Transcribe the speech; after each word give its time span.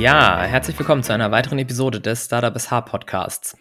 Ja, 0.00 0.40
herzlich 0.44 0.78
willkommen 0.78 1.02
zu 1.02 1.12
einer 1.12 1.30
weiteren 1.30 1.58
Episode 1.58 2.00
des 2.00 2.24
Startup 2.24 2.58
SH 2.58 2.86
Podcasts. 2.86 3.54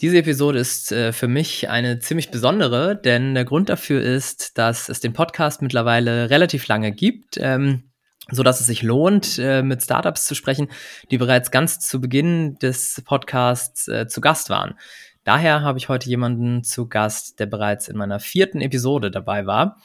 Diese 0.00 0.16
Episode 0.16 0.58
ist 0.58 0.90
äh, 0.90 1.12
für 1.12 1.28
mich 1.28 1.68
eine 1.68 1.98
ziemlich 1.98 2.30
besondere, 2.30 2.96
denn 2.96 3.34
der 3.34 3.44
Grund 3.44 3.68
dafür 3.68 4.00
ist, 4.00 4.56
dass 4.56 4.88
es 4.88 5.00
den 5.00 5.12
Podcast 5.12 5.60
mittlerweile 5.60 6.30
relativ 6.30 6.66
lange 6.66 6.92
gibt, 6.92 7.36
ähm, 7.36 7.90
so 8.30 8.42
dass 8.42 8.58
es 8.58 8.68
sich 8.68 8.82
lohnt, 8.82 9.38
äh, 9.38 9.62
mit 9.62 9.82
Startups 9.82 10.24
zu 10.24 10.34
sprechen, 10.34 10.68
die 11.10 11.18
bereits 11.18 11.50
ganz 11.50 11.78
zu 11.78 12.00
Beginn 12.00 12.54
des 12.54 13.02
Podcasts 13.04 13.86
äh, 13.86 14.06
zu 14.06 14.22
Gast 14.22 14.48
waren. 14.48 14.78
Daher 15.24 15.60
habe 15.60 15.76
ich 15.76 15.90
heute 15.90 16.08
jemanden 16.08 16.64
zu 16.64 16.88
Gast, 16.88 17.38
der 17.38 17.44
bereits 17.44 17.88
in 17.88 17.98
meiner 17.98 18.18
vierten 18.18 18.62
Episode 18.62 19.10
dabei 19.10 19.44
war. 19.44 19.76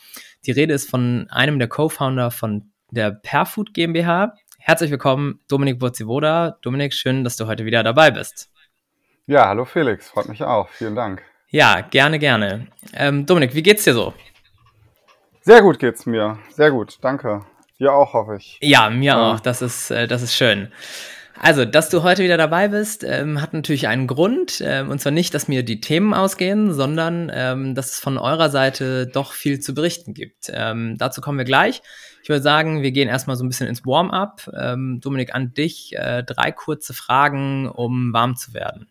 Die 0.46 0.52
Rede 0.52 0.74
ist 0.74 0.90
von 0.90 1.28
einem 1.32 1.60
der 1.60 1.68
Co-Founder 1.68 2.32
von 2.32 2.72
der 2.92 3.12
Perfood 3.12 3.74
GmbH, 3.74 4.36
Herzlich 4.70 4.92
willkommen, 4.92 5.40
Dominik 5.48 5.80
Burzivoda. 5.80 6.58
Dominik, 6.62 6.94
schön, 6.94 7.24
dass 7.24 7.38
du 7.38 7.48
heute 7.48 7.64
wieder 7.64 7.84
dabei 7.84 8.12
bist. 8.12 8.50
Ja, 9.26 9.48
hallo 9.48 9.64
Felix, 9.64 10.10
freut 10.10 10.28
mich 10.28 10.44
auch. 10.44 10.68
Vielen 10.68 10.94
Dank. 10.94 11.22
Ja, 11.48 11.80
gerne, 11.80 12.20
gerne. 12.20 12.68
Ähm, 12.94 13.26
Dominik, 13.26 13.56
wie 13.56 13.64
geht's 13.64 13.86
dir 13.86 13.94
so? 13.94 14.14
Sehr 15.40 15.62
gut 15.62 15.80
geht's 15.80 16.06
mir. 16.06 16.38
Sehr 16.50 16.72
gut, 16.72 16.98
danke. 17.00 17.46
Dir 17.80 17.94
auch, 17.94 18.12
hoffe 18.12 18.36
ich. 18.36 18.58
Ja, 18.62 18.90
mir 18.90 19.14
ja. 19.14 19.32
auch. 19.32 19.40
Das 19.40 19.62
ist, 19.62 19.90
äh, 19.90 20.06
das 20.06 20.22
ist 20.22 20.36
schön. 20.36 20.70
Also, 21.40 21.64
dass 21.64 21.90
du 21.90 22.04
heute 22.04 22.22
wieder 22.24 22.36
dabei 22.36 22.68
bist, 22.68 23.06
ähm, 23.06 23.42
hat 23.42 23.54
natürlich 23.54 23.88
einen 23.88 24.06
Grund. 24.06 24.62
Ähm, 24.62 24.90
und 24.90 25.00
zwar 25.00 25.14
nicht, 25.14 25.34
dass 25.34 25.48
mir 25.48 25.64
die 25.64 25.80
Themen 25.80 26.14
ausgehen, 26.14 26.74
sondern 26.74 27.32
ähm, 27.34 27.74
dass 27.74 27.94
es 27.94 28.00
von 28.02 28.18
eurer 28.18 28.50
Seite 28.50 29.08
doch 29.08 29.32
viel 29.32 29.62
zu 29.62 29.74
berichten 29.74 30.14
gibt. 30.14 30.52
Ähm, 30.52 30.98
dazu 30.98 31.22
kommen 31.22 31.38
wir 31.38 31.46
gleich. 31.46 31.82
Ich 32.28 32.30
würde 32.30 32.44
sagen, 32.44 32.82
wir 32.82 32.92
gehen 32.92 33.08
erstmal 33.08 33.38
so 33.38 33.46
ein 33.46 33.48
bisschen 33.48 33.70
ins 33.70 33.86
Warm-up. 33.86 34.52
Ähm, 34.54 35.00
Dominik, 35.00 35.34
an 35.34 35.54
dich 35.54 35.96
äh, 35.96 36.24
drei 36.24 36.52
kurze 36.52 36.94
Fragen, 36.94 37.70
um 37.70 38.12
warm 38.12 38.36
zu 38.36 38.54
werden. 38.54 38.90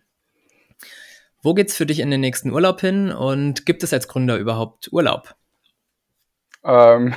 Wo 1.42 1.52
geht's 1.52 1.76
für 1.76 1.84
dich 1.84 2.00
in 2.00 2.10
den 2.10 2.22
nächsten 2.22 2.50
Urlaub 2.50 2.80
hin 2.80 3.12
und 3.12 3.66
gibt 3.66 3.82
es 3.82 3.92
als 3.92 4.08
Gründer 4.08 4.38
überhaupt 4.38 4.90
Urlaub? 4.90 5.34
Ähm, 6.64 7.14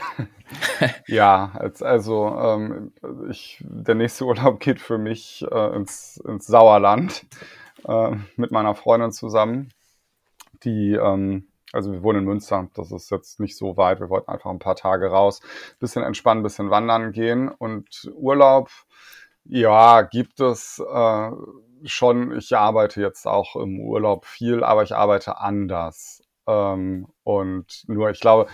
ja, 1.07 1.53
als, 1.53 1.81
also 1.81 2.27
ähm, 2.27 2.91
ich, 3.29 3.63
der 3.65 3.95
nächste 3.95 4.25
Urlaub 4.25 4.59
geht 4.59 4.81
für 4.81 4.97
mich 4.97 5.45
äh, 5.49 5.73
ins, 5.73 6.17
ins 6.27 6.47
Sauerland 6.47 7.27
äh, 7.87 8.11
mit 8.35 8.51
meiner 8.51 8.75
Freundin 8.75 9.13
zusammen, 9.13 9.69
die 10.63 10.95
ähm, 10.95 11.48
also 11.73 11.91
wir 11.91 12.03
wohnen 12.03 12.19
in 12.19 12.25
Münster, 12.25 12.67
das 12.73 12.91
ist 12.91 13.11
jetzt 13.11 13.39
nicht 13.39 13.57
so 13.57 13.77
weit. 13.77 13.99
Wir 13.99 14.09
wollten 14.09 14.29
einfach 14.29 14.49
ein 14.49 14.59
paar 14.59 14.75
Tage 14.75 15.07
raus, 15.07 15.41
bisschen 15.79 16.03
entspannen, 16.03 16.43
bisschen 16.43 16.69
wandern 16.69 17.11
gehen. 17.11 17.49
Und 17.49 18.09
Urlaub, 18.15 18.69
ja, 19.45 20.01
gibt 20.01 20.39
es 20.39 20.79
äh, 20.79 21.31
schon. 21.85 22.35
Ich 22.37 22.55
arbeite 22.55 23.01
jetzt 23.01 23.27
auch 23.27 23.55
im 23.55 23.79
Urlaub 23.79 24.25
viel, 24.25 24.63
aber 24.63 24.83
ich 24.83 24.95
arbeite 24.95 25.37
anders. 25.39 26.21
Ähm, 26.47 27.07
und 27.23 27.83
nur, 27.87 28.09
ich 28.09 28.19
glaube, 28.19 28.47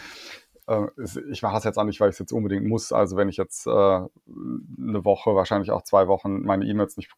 äh, 0.67 0.88
ich 1.31 1.41
mache 1.41 1.55
das 1.55 1.63
jetzt 1.63 1.77
auch 1.77 1.83
nicht, 1.83 2.00
weil 2.00 2.09
ich 2.09 2.16
es 2.16 2.19
jetzt 2.19 2.33
unbedingt 2.33 2.66
muss. 2.66 2.91
Also 2.91 3.17
wenn 3.17 3.29
ich 3.29 3.38
jetzt 3.38 3.67
äh, 3.67 3.69
eine 3.69 4.09
Woche, 5.05 5.35
wahrscheinlich 5.35 5.72
auch 5.72 5.83
zwei 5.83 6.07
Wochen 6.07 6.41
meine 6.41 6.66
E-Mails 6.66 6.97
nicht 6.97 7.11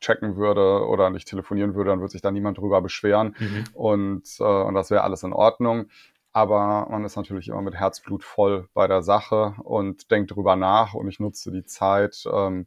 checken 0.00 0.36
würde 0.36 0.86
oder 0.86 1.10
nicht 1.10 1.28
telefonieren 1.28 1.74
würde, 1.74 1.90
dann 1.90 2.00
würde 2.00 2.12
sich 2.12 2.22
da 2.22 2.30
niemand 2.30 2.58
drüber 2.58 2.80
beschweren 2.80 3.34
mhm. 3.38 3.64
und, 3.74 4.28
äh, 4.40 4.44
und 4.44 4.74
das 4.74 4.90
wäre 4.90 5.02
alles 5.02 5.22
in 5.22 5.32
Ordnung. 5.32 5.88
Aber 6.32 6.86
man 6.90 7.04
ist 7.04 7.16
natürlich 7.16 7.48
immer 7.48 7.62
mit 7.62 7.74
Herzblut 7.74 8.22
voll 8.22 8.68
bei 8.74 8.86
der 8.86 9.02
Sache 9.02 9.54
und 9.64 10.10
denkt 10.10 10.30
drüber 10.30 10.56
nach 10.56 10.94
und 10.94 11.08
ich 11.08 11.18
nutze 11.18 11.50
die 11.50 11.64
Zeit, 11.64 12.24
ähm, 12.32 12.66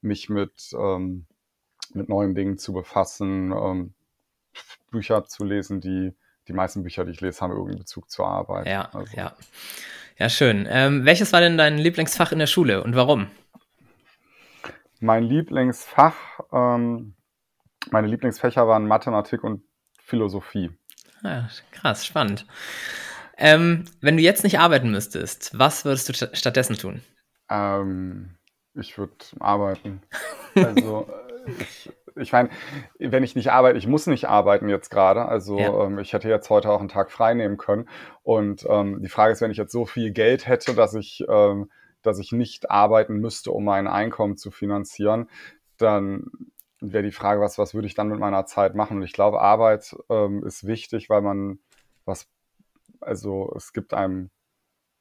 mich 0.00 0.28
mit, 0.28 0.70
ähm, 0.78 1.26
mit 1.94 2.08
neuen 2.08 2.34
Dingen 2.34 2.58
zu 2.58 2.72
befassen, 2.72 3.52
ähm, 3.52 3.94
Bücher 4.90 5.24
zu 5.24 5.44
lesen, 5.44 5.80
die 5.80 6.14
die 6.48 6.52
meisten 6.54 6.82
Bücher, 6.82 7.04
die 7.04 7.12
ich 7.12 7.20
lese, 7.20 7.40
haben 7.40 7.50
irgendeinen 7.50 7.78
Bezug 7.78 8.10
zur 8.10 8.26
Arbeit. 8.26 8.66
Ja, 8.66 8.88
also. 8.92 9.16
ja. 9.16 9.34
Ja, 10.18 10.28
schön. 10.28 10.66
Ähm, 10.68 11.04
welches 11.04 11.32
war 11.32 11.40
denn 11.40 11.56
dein 11.56 11.78
Lieblingsfach 11.78 12.32
in 12.32 12.40
der 12.40 12.48
Schule 12.48 12.82
und 12.82 12.96
warum? 12.96 13.28
Mein 14.98 15.22
Lieblingsfach, 15.22 16.37
ähm, 16.52 17.14
meine 17.90 18.06
Lieblingsfächer 18.06 18.66
waren 18.66 18.86
Mathematik 18.86 19.44
und 19.44 19.62
Philosophie. 20.00 20.70
Ja, 21.22 21.48
krass, 21.72 22.06
spannend. 22.06 22.46
Ähm, 23.36 23.84
wenn 24.00 24.16
du 24.16 24.22
jetzt 24.22 24.44
nicht 24.44 24.58
arbeiten 24.58 24.90
müsstest, 24.90 25.56
was 25.58 25.84
würdest 25.84 26.08
du 26.08 26.36
stattdessen 26.36 26.76
tun? 26.76 27.02
Ähm, 27.48 28.36
ich 28.74 28.98
würde 28.98 29.14
arbeiten. 29.38 30.02
Also 30.54 31.08
ich, 31.60 31.92
ich 32.16 32.32
meine, 32.32 32.50
wenn 32.98 33.22
ich 33.22 33.36
nicht 33.36 33.52
arbeite, 33.52 33.78
ich 33.78 33.86
muss 33.86 34.06
nicht 34.06 34.26
arbeiten 34.28 34.68
jetzt 34.68 34.90
gerade. 34.90 35.26
Also 35.26 35.58
ja. 35.58 35.84
ähm, 35.84 35.98
ich 35.98 36.12
hätte 36.12 36.28
jetzt 36.28 36.50
heute 36.50 36.70
auch 36.70 36.80
einen 36.80 36.88
Tag 36.88 37.12
frei 37.12 37.34
nehmen 37.34 37.58
können. 37.58 37.88
Und 38.22 38.66
ähm, 38.68 39.00
die 39.02 39.08
Frage 39.08 39.32
ist, 39.32 39.40
wenn 39.40 39.52
ich 39.52 39.56
jetzt 39.56 39.72
so 39.72 39.86
viel 39.86 40.10
Geld 40.10 40.46
hätte, 40.46 40.74
dass 40.74 40.94
ich 40.94 41.24
ähm, 41.28 41.70
dass 42.02 42.18
ich 42.18 42.32
nicht 42.32 42.70
arbeiten 42.70 43.16
müsste, 43.16 43.50
um 43.50 43.64
mein 43.64 43.86
Einkommen 43.86 44.36
zu 44.36 44.50
finanzieren, 44.50 45.28
dann 45.78 46.26
wäre 46.80 47.02
die 47.02 47.12
Frage, 47.12 47.40
was, 47.40 47.58
was 47.58 47.74
würde 47.74 47.86
ich 47.86 47.94
dann 47.94 48.08
mit 48.08 48.20
meiner 48.20 48.46
Zeit 48.46 48.74
machen? 48.74 48.98
Und 48.98 49.02
ich 49.02 49.12
glaube, 49.12 49.40
Arbeit 49.40 49.96
ähm, 50.08 50.44
ist 50.44 50.66
wichtig, 50.66 51.10
weil 51.10 51.22
man 51.22 51.58
was, 52.04 52.28
also 53.00 53.52
es 53.56 53.72
gibt 53.72 53.94
einem 53.94 54.30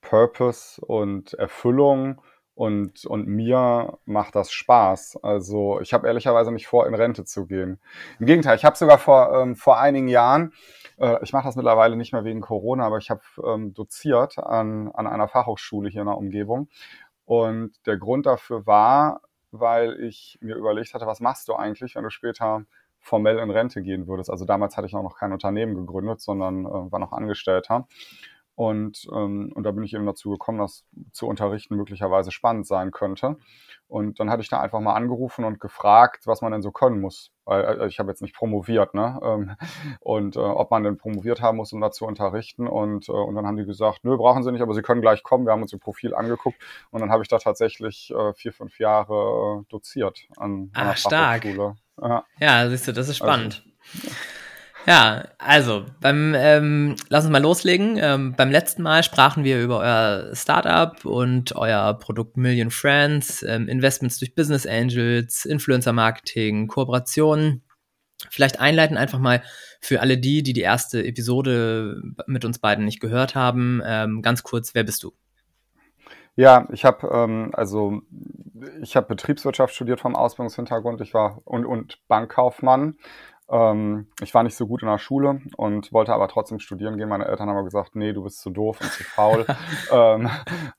Purpose 0.01 0.81
und 0.85 1.33
Erfüllung 1.33 2.21
und, 2.55 3.05
und 3.05 3.27
mir 3.27 3.99
macht 4.05 4.35
das 4.35 4.51
Spaß. 4.51 5.19
Also 5.21 5.79
ich 5.81 5.93
habe 5.93 6.07
ehrlicherweise 6.07 6.51
nicht 6.51 6.67
vor, 6.67 6.87
in 6.87 6.95
Rente 6.95 7.25
zu 7.25 7.45
gehen. 7.45 7.79
Im 8.19 8.25
Gegenteil, 8.25 8.55
ich 8.55 8.65
habe 8.65 8.75
sogar 8.75 8.97
vor, 8.97 9.33
ähm, 9.33 9.55
vor 9.55 9.79
einigen 9.79 10.07
Jahren 10.07 10.53
äh, 10.97 11.17
ich 11.23 11.33
mache 11.33 11.45
das 11.45 11.55
mittlerweile 11.55 11.95
nicht 11.95 12.13
mehr 12.13 12.23
wegen 12.23 12.41
Corona, 12.41 12.85
aber 12.85 12.97
ich 12.97 13.09
habe 13.09 13.21
ähm, 13.45 13.73
doziert 13.73 14.37
an, 14.37 14.89
an 14.93 15.07
einer 15.07 15.27
Fachhochschule 15.27 15.89
hier 15.89 16.01
in 16.01 16.07
der 16.07 16.17
Umgebung. 16.17 16.69
Und 17.25 17.73
der 17.85 17.97
Grund 17.97 18.25
dafür 18.25 18.65
war, 18.65 19.21
weil 19.51 19.99
ich 20.03 20.37
mir 20.41 20.55
überlegt 20.55 20.93
hatte, 20.93 21.07
was 21.07 21.19
machst 21.19 21.47
du 21.47 21.55
eigentlich, 21.55 21.95
wenn 21.95 22.03
du 22.03 22.09
später 22.09 22.65
formell 22.99 23.39
in 23.39 23.49
Rente 23.49 23.81
gehen 23.81 24.07
würdest. 24.07 24.29
Also 24.29 24.45
damals 24.45 24.75
hatte 24.75 24.87
ich 24.87 24.95
auch 24.95 25.03
noch 25.03 25.17
kein 25.17 25.31
Unternehmen 25.31 25.75
gegründet, 25.75 26.21
sondern 26.21 26.65
äh, 26.65 26.91
war 26.91 26.99
noch 26.99 27.13
Angestellter. 27.13 27.87
Und, 28.57 29.07
ähm, 29.13 29.51
und 29.53 29.63
da 29.65 29.71
bin 29.71 29.83
ich 29.83 29.93
eben 29.93 30.07
dazu 30.07 30.31
gekommen, 30.31 30.57
dass 30.57 30.83
zu 31.11 31.27
unterrichten 31.27 31.75
möglicherweise 31.75 32.31
spannend 32.31 32.65
sein 32.65 32.89
könnte. 32.89 33.37
Und 33.87 34.19
dann 34.19 34.31
hatte 34.31 34.41
ich 34.41 34.49
da 34.49 34.59
einfach 34.59 34.79
mal 34.79 34.95
angerufen 34.95 35.45
und 35.45 35.59
gefragt, 35.59 36.25
was 36.25 36.41
man 36.41 36.51
denn 36.51 36.63
so 36.63 36.71
können 36.71 36.99
muss. 36.99 37.31
Weil 37.45 37.81
äh, 37.81 37.87
ich 37.87 37.99
habe 37.99 38.09
jetzt 38.09 38.23
nicht 38.23 38.33
promoviert, 38.33 38.95
ne? 38.95 39.19
Ähm, 39.21 39.55
und 39.99 40.37
äh, 40.37 40.39
ob 40.39 40.71
man 40.71 40.83
denn 40.83 40.97
promoviert 40.97 41.39
haben 41.39 41.57
muss, 41.57 41.71
um 41.71 41.81
da 41.81 41.91
zu 41.91 42.07
unterrichten. 42.07 42.67
Und, 42.67 43.09
äh, 43.09 43.11
und 43.11 43.35
dann 43.35 43.45
haben 43.45 43.57
die 43.57 43.65
gesagt, 43.65 43.99
nö, 44.03 44.17
brauchen 44.17 44.41
sie 44.41 44.51
nicht, 44.51 44.63
aber 44.63 44.73
sie 44.73 44.81
können 44.81 45.01
gleich 45.01 45.21
kommen. 45.21 45.45
Wir 45.45 45.51
haben 45.51 45.61
uns 45.61 45.71
ihr 45.71 45.79
Profil 45.79 46.15
angeguckt. 46.15 46.57
Und 46.89 47.01
dann 47.01 47.11
habe 47.11 47.21
ich 47.21 47.29
da 47.29 47.37
tatsächlich 47.37 48.11
äh, 48.11 48.33
vier, 48.33 48.53
fünf 48.53 48.79
Jahre 48.79 49.61
äh, 49.61 49.65
doziert 49.69 50.27
an, 50.35 50.71
an 50.73 50.87
Ach, 50.87 50.97
stark. 50.97 51.45
Ja. 51.45 52.25
ja, 52.39 52.69
siehst 52.69 52.87
du, 52.87 52.91
das 52.91 53.07
ist 53.07 53.17
spannend. 53.17 53.63
Also, 53.93 54.09
ja, 54.87 55.25
also 55.37 55.85
beim 55.99 56.33
ähm, 56.33 56.95
lass 57.09 57.25
uns 57.25 57.31
mal 57.31 57.41
loslegen. 57.41 57.97
Ähm, 57.99 58.35
beim 58.37 58.49
letzten 58.49 58.83
Mal 58.83 59.03
sprachen 59.03 59.43
wir 59.43 59.61
über 59.61 59.79
euer 59.79 60.33
Startup 60.33 61.03
und 61.03 61.53
euer 61.57 61.93
Produkt 61.95 62.37
Million 62.37 62.71
Friends, 62.71 63.43
ähm, 63.43 63.67
Investments 63.67 64.17
durch 64.17 64.33
Business 64.33 64.65
Angels, 64.65 65.43
Influencer 65.43 65.91
Marketing, 65.91 66.67
Kooperationen. 66.67 67.63
Vielleicht 68.29 68.61
einleiten 68.61 68.95
einfach 68.95 69.19
mal 69.19 69.43
für 69.81 69.99
alle 69.99 70.17
die, 70.17 70.41
die 70.41 70.53
die 70.53 70.61
erste 70.61 71.03
Episode 71.03 72.01
mit 72.25 72.45
uns 72.45 72.59
beiden 72.59 72.85
nicht 72.85 73.01
gehört 73.01 73.35
haben, 73.35 73.81
ähm, 73.85 74.21
ganz 74.21 74.41
kurz, 74.43 74.73
wer 74.73 74.85
bist 74.85 75.03
du? 75.03 75.11
Ja, 76.37 76.67
ich 76.71 76.85
habe 76.85 77.07
ähm, 77.11 77.49
also 77.53 78.03
ich 78.81 78.95
habe 78.95 79.07
Betriebswirtschaft 79.07 79.73
studiert 79.75 79.99
vom 79.99 80.15
Ausbildungshintergrund. 80.15 81.01
Ich 81.01 81.13
war 81.13 81.41
und 81.43 81.65
und 81.65 81.99
Bankkaufmann 82.07 82.95
ähm, 83.49 84.07
ich 84.21 84.33
war 84.33 84.43
nicht 84.43 84.55
so 84.55 84.67
gut 84.67 84.81
in 84.81 84.89
der 84.89 84.97
Schule 84.97 85.41
und 85.55 85.93
wollte 85.93 86.13
aber 86.13 86.27
trotzdem 86.27 86.59
studieren 86.59 86.97
gehen. 86.97 87.07
Meine 87.07 87.25
Eltern 87.25 87.47
haben 87.49 87.55
aber 87.55 87.63
gesagt, 87.63 87.95
nee, 87.95 88.11
du 88.11 88.23
bist 88.23 88.41
zu 88.41 88.49
doof 88.49 88.79
und 88.81 88.91
zu 88.91 89.03
faul. 89.03 89.45
ähm, 89.91 90.29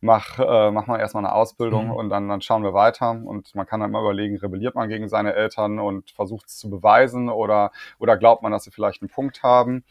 mach, 0.01 0.39
äh, 0.39 0.71
mach 0.71 0.87
mal 0.87 1.01
erstmal 1.01 1.25
eine 1.25 1.35
Ausbildung 1.35 1.87
mhm. 1.87 1.93
und 1.93 2.11
dann, 2.11 2.29
dann 2.29 2.43
schauen 2.43 2.63
wir 2.63 2.75
weiter. 2.75 3.11
Und 3.11 3.55
man 3.55 3.67
kann 3.67 3.81
dann 3.81 3.91
mal 3.91 4.03
überlegen, 4.03 4.37
rebelliert 4.37 4.75
man 4.75 4.89
gegen 4.91 5.09
seine 5.09 5.33
Eltern 5.35 5.79
und 5.79 6.11
versucht 6.11 6.49
es 6.49 6.59
zu 6.59 6.69
beweisen 6.69 7.31
oder, 7.31 7.73
oder 7.99 8.19
glaubt 8.19 8.43
man, 8.43 8.53
dass 8.53 8.65
sie 8.65 8.71
vielleicht 8.71 9.01
einen 9.01 9.09
Punkt 9.09 9.43
haben. 9.43 9.85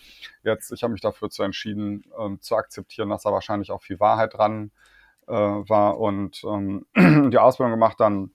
Jetzt, 0.44 0.72
ich 0.72 0.84
habe 0.84 0.92
mich 0.92 1.02
dafür 1.02 1.32
zu 1.32 1.42
entschieden, 1.42 2.04
ähm, 2.20 2.40
zu 2.42 2.56
akzeptieren, 2.56 3.10
dass 3.10 3.24
da 3.24 3.32
wahrscheinlich 3.32 3.72
auch 3.72 3.82
viel 3.82 4.00
Wahrheit 4.00 4.36
dran 4.36 4.72
äh, 5.28 5.34
war 5.34 6.00
und 6.00 6.44
ähm, 6.44 6.86
die 7.32 7.38
Ausbildung 7.40 7.72
gemacht 7.72 8.00
dann 8.00 8.32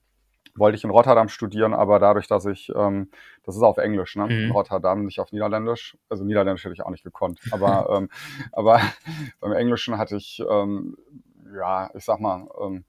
wollte 0.55 0.77
ich 0.77 0.85
in 0.85 0.91
Rotterdam 0.91 1.29
studieren, 1.29 1.75
aber 1.75 1.99
dadurch, 1.99 2.27
dass 2.29 2.45
ich, 2.47 2.71
ähm, 2.75 3.11
das 3.45 3.57
ist 3.57 3.63
auf 3.63 3.79
Englisch, 3.79 4.17
ne? 4.17 4.25
Mhm. 4.25 4.31
In 4.31 4.51
Rotterdam, 4.51 5.05
nicht 5.05 5.21
auf 5.21 5.33
Niederländisch. 5.33 5.97
Also 6.09 6.25
Niederländisch 6.25 6.65
hätte 6.65 6.75
ich 6.75 6.83
auch 6.83 6.91
nicht 6.91 7.05
gekonnt. 7.05 7.41
Aber, 7.51 7.89
ähm, 7.97 8.09
aber 8.53 8.81
beim 9.41 9.53
Englischen 9.53 9.99
hatte 9.99 10.17
ich, 10.17 10.43
ähm, 10.49 10.97
ja, 11.57 11.91
ich 11.95 12.05
sag 12.05 12.21
mal, 12.21 12.49
ähm, 12.63 12.85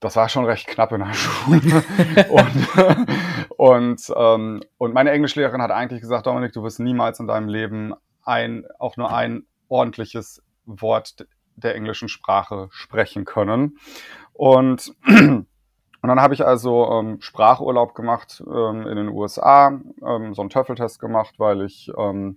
das 0.00 0.16
war 0.16 0.28
schon 0.28 0.44
recht 0.44 0.66
knapp 0.66 0.92
in 0.92 1.00
der 1.00 1.12
Schule. 1.14 1.82
und, 2.28 2.68
und, 3.56 4.12
ähm, 4.16 4.62
und 4.78 4.94
meine 4.94 5.10
Englischlehrerin 5.10 5.62
hat 5.62 5.70
eigentlich 5.70 6.00
gesagt, 6.00 6.26
Dominik, 6.26 6.52
du 6.52 6.62
wirst 6.62 6.78
niemals 6.78 7.20
in 7.20 7.26
deinem 7.26 7.48
Leben 7.48 7.94
ein, 8.22 8.64
auch 8.78 8.96
nur 8.96 9.12
ein 9.12 9.46
ordentliches 9.68 10.42
Wort 10.66 11.26
der 11.56 11.74
englischen 11.74 12.08
Sprache 12.08 12.68
sprechen 12.70 13.24
können. 13.24 13.78
Und, 14.32 14.94
und 16.04 16.08
dann 16.08 16.20
habe 16.20 16.34
ich 16.34 16.44
also 16.44 16.86
ähm, 16.92 17.22
Sprachurlaub 17.22 17.94
gemacht 17.94 18.44
ähm, 18.46 18.86
in 18.86 18.96
den 18.96 19.08
USA, 19.08 19.68
ähm, 20.06 20.34
so 20.34 20.42
einen 20.42 20.50
Töffeltest 20.50 21.00
gemacht, 21.00 21.36
weil 21.38 21.62
ich 21.62 21.90
ähm, 21.96 22.36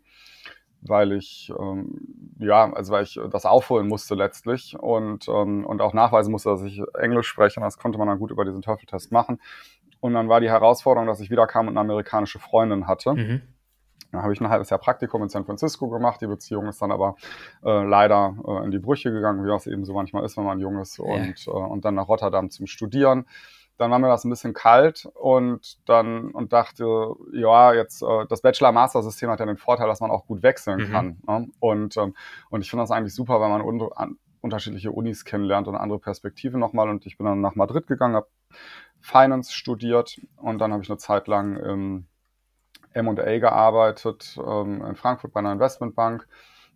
weil 0.80 1.12
ich 1.12 1.52
ähm, 1.60 2.00
ja, 2.40 2.72
also 2.72 2.94
weil 2.94 3.04
ich 3.04 3.20
das 3.30 3.46
aufholen 3.46 3.90
musste 3.90 4.16
letztlich 4.16 4.80
und, 4.80 5.28
ähm, 5.28 5.66
und 5.66 5.82
auch 5.82 5.92
nachweisen 5.92 6.32
musste, 6.32 6.48
dass 6.48 6.64
ich 6.64 6.82
Englisch 6.98 7.28
spreche. 7.28 7.60
Und 7.60 7.66
das 7.66 7.78
konnte 7.78 7.98
man 7.98 8.08
dann 8.08 8.20
gut 8.20 8.32
über 8.32 8.46
diesen 8.46 8.62
Töffeltest 8.62 9.12
machen. 9.12 9.42
Und 10.00 10.14
dann 10.14 10.30
war 10.30 10.40
die 10.40 10.50
Herausforderung, 10.50 11.06
dass 11.06 11.20
ich 11.20 11.30
wiederkam 11.30 11.68
und 11.68 11.74
eine 11.74 11.82
amerikanische 11.82 12.40
Freundin 12.40 12.88
hatte. 12.88 13.16
Mhm. 13.16 13.42
Dann 14.12 14.22
habe 14.22 14.34
ich 14.34 14.42
ein 14.42 14.50
halbes 14.50 14.70
Jahr 14.70 14.80
Praktikum 14.80 15.24
in 15.24 15.30
San 15.30 15.46
Francisco 15.46 15.90
gemacht. 15.90 16.22
Die 16.22 16.28
Beziehung 16.28 16.68
ist 16.68 16.82
dann 16.82 16.92
aber 16.92 17.16
äh, 17.64 17.84
leider 17.84 18.36
äh, 18.46 18.66
in 18.66 18.72
die 18.72 18.80
Brüche 18.80 19.12
gegangen, 19.12 19.44
wie 19.44 19.50
das 19.50 19.68
eben 19.68 19.86
so 19.86 19.94
manchmal 19.94 20.24
ist, 20.24 20.38
wenn 20.38 20.46
man 20.46 20.60
jung 20.60 20.80
ist. 20.80 21.00
Und, 21.00 21.46
ja. 21.46 21.54
äh, 21.54 21.56
und 21.56 21.86
dann 21.86 21.96
nach 21.96 22.08
Rotterdam 22.08 22.50
zum 22.50 22.68
Studieren 22.68 23.26
dann 23.78 23.92
war 23.92 24.00
mir 24.00 24.08
das 24.08 24.26
ein 24.26 24.30
bisschen 24.30 24.54
kalt 24.54 25.08
und 25.14 25.78
dann 25.88 26.32
und 26.32 26.52
dachte, 26.52 27.14
ja, 27.32 27.74
jetzt 27.74 28.02
äh, 28.02 28.26
das 28.28 28.42
Bachelor-Master-System 28.42 29.30
hat 29.30 29.40
ja 29.40 29.46
den 29.46 29.58
Vorteil, 29.58 29.88
dass 29.88 30.00
man 30.00 30.12
auch 30.12 30.26
gut 30.26 30.42
wechseln 30.44 30.88
mhm. 30.88 30.92
kann. 30.92 31.18
Ne? 31.28 31.50
Und, 31.60 31.98
ähm, 31.98 32.16
und 32.50 32.62
ich 32.62 32.70
finde 32.70 32.84
das 32.84 32.92
eigentlich 32.92 33.14
super, 33.14 33.40
wenn 33.40 33.50
man 33.50 33.62
un 33.62 33.90
an, 33.96 34.18
unterschiedliche 34.42 34.92
Unis 34.92 35.26
kennenlernt 35.26 35.68
und 35.68 35.76
andere 35.76 36.00
Perspektiven 36.00 36.60
nochmal. 36.60 36.90
Und 36.90 37.06
ich 37.06 37.18
bin 37.18 37.26
dann 37.26 37.42
nach 37.42 37.56
Madrid 37.56 37.88
gegangen, 37.88 38.16
habe 38.16 38.28
Finance 39.00 39.54
studiert 39.54 40.20
und 40.38 40.58
dann 40.60 40.74
habe 40.74 40.84
ich 40.84 40.90
eine 40.90 40.98
Zeit 40.98 41.28
lang 41.28 41.58
im 41.58 42.08
M&A 42.98 43.40
gearbeitet 43.40 44.38
ähm, 44.46 44.84
in 44.86 44.96
Frankfurt 44.96 45.34
bei 45.34 45.40
einer 45.40 45.54
Investmentbank. 45.54 46.28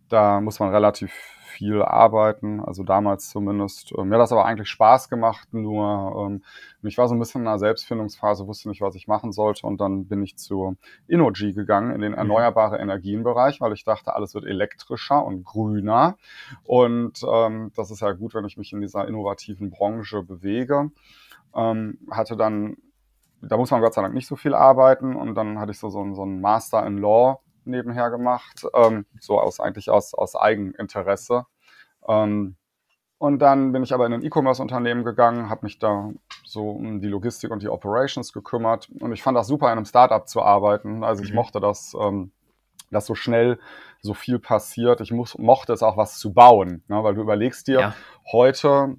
Da 0.08 0.40
muss 0.40 0.60
man 0.60 0.70
relativ 0.70 1.12
viel 1.52 1.82
arbeiten, 1.82 2.60
also 2.60 2.82
damals 2.82 3.28
zumindest. 3.28 3.92
Ähm, 3.96 4.08
mir 4.08 4.16
hat 4.16 4.22
das 4.22 4.32
aber 4.32 4.46
eigentlich 4.46 4.68
Spaß 4.68 5.08
gemacht, 5.08 5.52
nur 5.52 6.26
ähm, 6.26 6.42
ich 6.82 6.98
war 6.98 7.08
so 7.08 7.14
ein 7.14 7.18
bisschen 7.18 7.42
in 7.42 7.46
einer 7.46 7.58
Selbstfindungsphase, 7.58 8.46
wusste 8.46 8.68
nicht, 8.68 8.80
was 8.80 8.94
ich 8.94 9.06
machen 9.06 9.32
sollte 9.32 9.66
und 9.66 9.80
dann 9.80 10.06
bin 10.08 10.22
ich 10.22 10.36
zu 10.36 10.76
Innogy 11.06 11.52
gegangen, 11.52 11.94
in 11.94 12.00
den 12.00 12.12
mhm. 12.12 12.18
erneuerbare 12.18 12.78
Energienbereich, 12.78 13.60
weil 13.60 13.72
ich 13.72 13.84
dachte, 13.84 14.14
alles 14.14 14.34
wird 14.34 14.46
elektrischer 14.46 15.24
und 15.24 15.44
grüner 15.44 16.16
und 16.64 17.22
ähm, 17.30 17.70
das 17.76 17.90
ist 17.90 18.00
ja 18.00 18.12
gut, 18.12 18.34
wenn 18.34 18.44
ich 18.44 18.56
mich 18.56 18.72
in 18.72 18.80
dieser 18.80 19.06
innovativen 19.06 19.70
Branche 19.70 20.22
bewege. 20.22 20.90
Ähm, 21.54 21.98
hatte 22.10 22.36
dann 22.36 22.76
da 23.42 23.56
muss 23.56 23.70
man 23.70 23.80
Gott 23.80 23.94
sei 23.94 24.02
Dank 24.02 24.14
nicht 24.14 24.26
so 24.26 24.36
viel 24.36 24.54
arbeiten 24.54 25.16
und 25.16 25.34
dann 25.34 25.58
hatte 25.58 25.72
ich 25.72 25.78
so, 25.78 25.90
so, 25.90 26.14
so 26.14 26.22
einen 26.22 26.40
Master 26.40 26.86
in 26.86 26.98
Law 26.98 27.40
nebenher 27.64 28.10
gemacht, 28.10 28.66
ähm, 28.74 29.06
so 29.20 29.40
aus 29.40 29.60
eigentlich 29.60 29.90
aus, 29.90 30.14
aus 30.14 30.36
Eigeninteresse. 30.36 31.46
Ähm, 32.08 32.56
und 33.18 33.38
dann 33.38 33.70
bin 33.70 33.84
ich 33.84 33.94
aber 33.94 34.06
in 34.06 34.14
ein 34.14 34.24
E-Commerce-Unternehmen 34.24 35.04
gegangen, 35.04 35.48
habe 35.48 35.64
mich 35.64 35.78
da 35.78 36.10
so 36.44 36.70
um 36.70 37.00
die 37.00 37.06
Logistik 37.06 37.52
und 37.52 37.62
die 37.62 37.68
Operations 37.68 38.32
gekümmert. 38.32 38.88
Und 38.98 39.12
ich 39.12 39.22
fand 39.22 39.36
das 39.36 39.46
super, 39.46 39.66
in 39.66 39.72
einem 39.78 39.84
Startup 39.84 40.26
zu 40.26 40.42
arbeiten. 40.42 41.04
Also 41.04 41.22
ich 41.22 41.30
mhm. 41.30 41.36
mochte 41.36 41.60
das, 41.60 41.94
ähm, 42.00 42.32
dass 42.90 43.06
so 43.06 43.14
schnell 43.14 43.60
so 44.00 44.14
viel 44.14 44.40
passiert. 44.40 45.00
Ich 45.00 45.12
muss, 45.12 45.38
mochte 45.38 45.72
es 45.72 45.84
auch, 45.84 45.96
was 45.96 46.18
zu 46.18 46.32
bauen, 46.32 46.82
ne? 46.88 47.04
weil 47.04 47.14
du 47.14 47.20
überlegst 47.20 47.68
dir 47.68 47.80
ja. 47.80 47.94
heute, 48.32 48.96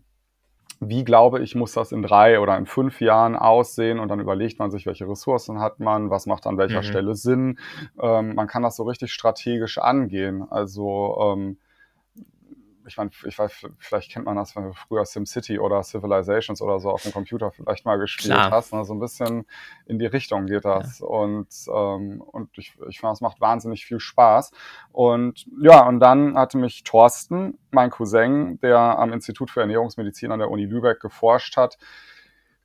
wie 0.90 1.04
glaube 1.04 1.42
ich, 1.42 1.56
muss 1.56 1.74
das 1.74 1.92
in 1.92 2.02
drei 2.02 2.40
oder 2.40 2.58
in 2.58 2.66
fünf 2.66 3.02
Jahren 3.02 3.36
aussehen 3.36 4.00
und 4.00 4.10
dann 4.10 4.20
überlegt 4.20 4.60
man 4.60 4.72
sich, 4.72 4.86
welche 4.86 5.08
Ressourcen 5.08 5.60
hat 5.60 5.80
man, 5.80 6.10
was 6.10 6.26
macht 6.26 6.48
an 6.48 6.58
welcher 6.58 6.80
mhm. 6.80 6.84
Stelle 6.84 7.16
Sinn. 7.16 7.60
Ähm, 8.02 8.36
man 8.36 8.48
kann 8.48 8.64
das 8.64 8.76
so 8.76 8.84
richtig 8.84 9.14
strategisch 9.14 9.78
angehen. 9.78 10.46
Also 10.50 11.18
ähm, 11.22 11.58
ich 12.86 12.98
meine, 12.98 13.12
ich 13.26 13.38
weiß, 13.38 13.68
vielleicht 13.78 14.12
kennt 14.12 14.26
man 14.26 14.36
das, 14.36 14.56
wenn 14.56 14.64
du 14.64 14.74
früher 14.74 15.06
SimCity 15.06 15.60
oder 15.60 15.84
Civilizations 15.84 16.62
oder 16.62 16.80
so 16.80 16.90
auf 16.90 17.04
dem 17.04 17.12
Computer 17.12 17.52
vielleicht 17.52 17.86
mal 17.86 17.98
gespielt 17.98 18.34
Klar. 18.34 18.52
hast. 18.52 18.74
Ne? 18.74 18.84
So 18.86 18.94
ein 18.94 19.00
bisschen 19.00 19.46
in 19.86 20.00
die 20.00 20.06
Richtung 20.06 20.46
geht 20.46 20.66
das. 20.66 21.00
Ja. 21.00 21.08
Und, 21.08 21.48
ähm, 21.74 22.22
und 22.22 22.50
ich, 22.58 22.74
ich 22.90 23.00
finde, 23.00 23.14
es 23.14 23.22
macht 23.22 23.42
wahnsinnig 23.42 23.86
viel 23.86 24.00
Spaß. 24.00 24.52
Und 24.92 25.46
ja, 25.62 25.88
und 25.88 26.00
dann 26.00 26.38
hatte 26.38 26.58
mich 26.58 26.84
Thorsten, 26.84 27.58
mein 27.72 27.90
Cousin, 27.90 28.60
der 28.60 28.78
am 28.78 29.14
Institut 29.14 29.50
für 29.50 29.62
Ernährungsmedizin 29.62 30.32
an 30.32 30.40
der 30.40 30.52
Uni 30.52 30.66
Lübeck 30.66 31.00
geforscht 31.00 31.58
hat, 31.58 31.78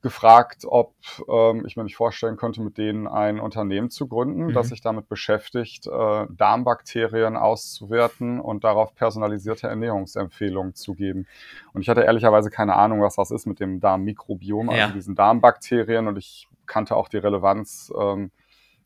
gefragt, 0.01 0.65
ob 0.65 0.95
ähm, 1.29 1.65
ich 1.67 1.77
mir 1.77 1.83
nicht 1.83 1.97
vorstellen 1.97 2.37
könnte, 2.37 2.63
mit 2.63 2.79
denen 2.79 3.09
ein 3.09 3.41
Unternehmen 3.41 3.91
zu 3.91 4.07
gründen, 4.07 4.47
mhm. 4.47 4.53
das 4.53 4.69
sich 4.69 4.81
damit 4.81 5.09
beschäftigt, 5.09 5.87
äh, 5.87 6.27
Darmbakterien 6.31 7.37
auszuwerten 7.37 8.41
und 8.41 8.63
darauf 8.63 8.95
personalisierte 8.95 9.67
Ernährungsempfehlungen 9.67 10.75
zu 10.75 10.95
geben. 10.95 11.27
Und 11.73 11.83
ich 11.83 11.89
hatte 11.89 12.03
ehrlicherweise 12.03 12.51
keine 12.51 12.77
Ahnung, 12.77 13.01
was 13.01 13.17
das 13.17 13.31
ist 13.31 13.47
mit 13.47 13.59
dem 13.59 13.81
Darmmikrobiom, 13.81 14.69
also 14.69 14.81
ja. 14.81 14.89
diesen 14.91 15.17
Darmbakterien. 15.17 16.07
Und 16.07 16.17
ich 16.17 16.49
kannte 16.67 16.95
auch 16.95 17.09
die 17.09 17.19
Relevanz 17.19 17.93
ähm, 17.99 18.31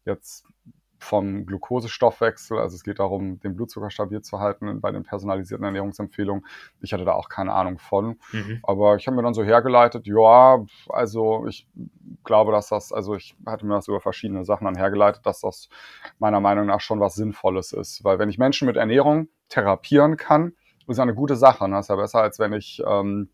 jetzt 0.06 0.46
vom 1.02 1.46
Glukosestoffwechsel. 1.46 2.58
Also 2.58 2.76
es 2.76 2.84
geht 2.84 3.00
darum, 3.00 3.40
den 3.40 3.56
Blutzucker 3.56 3.90
stabil 3.90 4.22
zu 4.22 4.38
halten 4.38 4.80
bei 4.80 4.92
den 4.92 5.02
personalisierten 5.02 5.64
Ernährungsempfehlungen. 5.64 6.46
Ich 6.80 6.92
hatte 6.92 7.04
da 7.04 7.12
auch 7.12 7.28
keine 7.28 7.52
Ahnung 7.52 7.78
von. 7.78 8.18
Mhm. 8.32 8.60
Aber 8.62 8.96
ich 8.96 9.06
habe 9.06 9.16
mir 9.16 9.22
dann 9.22 9.34
so 9.34 9.42
hergeleitet, 9.42 10.06
ja, 10.06 10.64
also 10.88 11.46
ich 11.48 11.66
glaube, 12.24 12.52
dass 12.52 12.68
das, 12.68 12.92
also 12.92 13.16
ich 13.16 13.36
hatte 13.44 13.66
mir 13.66 13.74
das 13.74 13.88
über 13.88 14.00
verschiedene 14.00 14.44
Sachen 14.44 14.64
dann 14.64 14.76
hergeleitet, 14.76 15.26
dass 15.26 15.40
das 15.40 15.68
meiner 16.18 16.40
Meinung 16.40 16.66
nach 16.66 16.80
schon 16.80 17.00
was 17.00 17.14
Sinnvolles 17.14 17.72
ist. 17.72 18.04
Weil 18.04 18.18
wenn 18.18 18.28
ich 18.28 18.38
Menschen 18.38 18.66
mit 18.66 18.76
Ernährung 18.76 19.28
therapieren 19.48 20.16
kann, 20.16 20.52
ist 20.86 20.98
ja 20.98 21.02
eine 21.02 21.14
gute 21.14 21.36
Sache. 21.36 21.68
Ne? 21.68 21.76
Das 21.76 21.86
ist 21.86 21.90
ja 21.90 21.96
besser, 21.96 22.22
als 22.22 22.38
wenn 22.38 22.52
ich 22.52 22.82
ähm, 22.86 23.28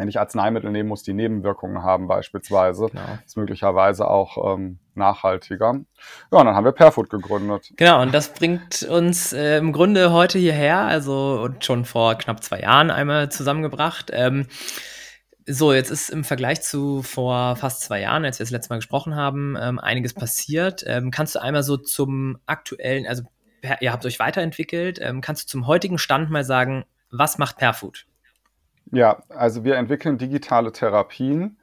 wenn 0.00 0.08
ich 0.08 0.18
Arzneimittel 0.18 0.70
nehmen 0.70 0.88
muss, 0.88 1.02
die 1.02 1.12
Nebenwirkungen 1.12 1.82
haben 1.82 2.08
beispielsweise, 2.08 2.86
genau. 2.86 3.18
ist 3.26 3.36
möglicherweise 3.36 4.08
auch 4.08 4.54
ähm, 4.54 4.78
nachhaltiger. 4.94 5.74
Ja, 6.32 6.38
und 6.38 6.46
dann 6.46 6.56
haben 6.56 6.64
wir 6.64 6.72
Perfood 6.72 7.10
gegründet. 7.10 7.70
Genau, 7.76 8.00
und 8.00 8.14
das 8.14 8.32
bringt 8.32 8.82
uns 8.84 9.34
äh, 9.34 9.58
im 9.58 9.74
Grunde 9.74 10.10
heute 10.10 10.38
hierher, 10.38 10.78
also 10.78 11.42
und 11.42 11.66
schon 11.66 11.84
vor 11.84 12.14
knapp 12.14 12.42
zwei 12.42 12.60
Jahren 12.60 12.90
einmal 12.90 13.30
zusammengebracht. 13.30 14.10
Ähm, 14.14 14.46
so, 15.46 15.74
jetzt 15.74 15.90
ist 15.90 16.08
im 16.08 16.24
Vergleich 16.24 16.62
zu 16.62 17.02
vor 17.02 17.56
fast 17.56 17.82
zwei 17.82 18.00
Jahren, 18.00 18.24
als 18.24 18.38
wir 18.38 18.44
das 18.44 18.52
letzte 18.52 18.72
Mal 18.72 18.78
gesprochen 18.78 19.16
haben, 19.16 19.54
ähm, 19.60 19.78
einiges 19.78 20.14
passiert. 20.14 20.82
Ähm, 20.86 21.10
kannst 21.10 21.34
du 21.34 21.42
einmal 21.42 21.62
so 21.62 21.76
zum 21.76 22.38
aktuellen, 22.46 23.06
also 23.06 23.24
ihr 23.80 23.92
habt 23.92 24.06
euch 24.06 24.18
weiterentwickelt, 24.18 24.98
ähm, 25.02 25.20
kannst 25.20 25.42
du 25.42 25.46
zum 25.48 25.66
heutigen 25.66 25.98
Stand 25.98 26.30
mal 26.30 26.44
sagen, 26.44 26.86
was 27.10 27.36
macht 27.36 27.58
Perfood? 27.58 28.06
Ja, 28.92 29.22
also 29.28 29.64
wir 29.64 29.76
entwickeln 29.76 30.18
digitale 30.18 30.72
Therapien 30.72 31.58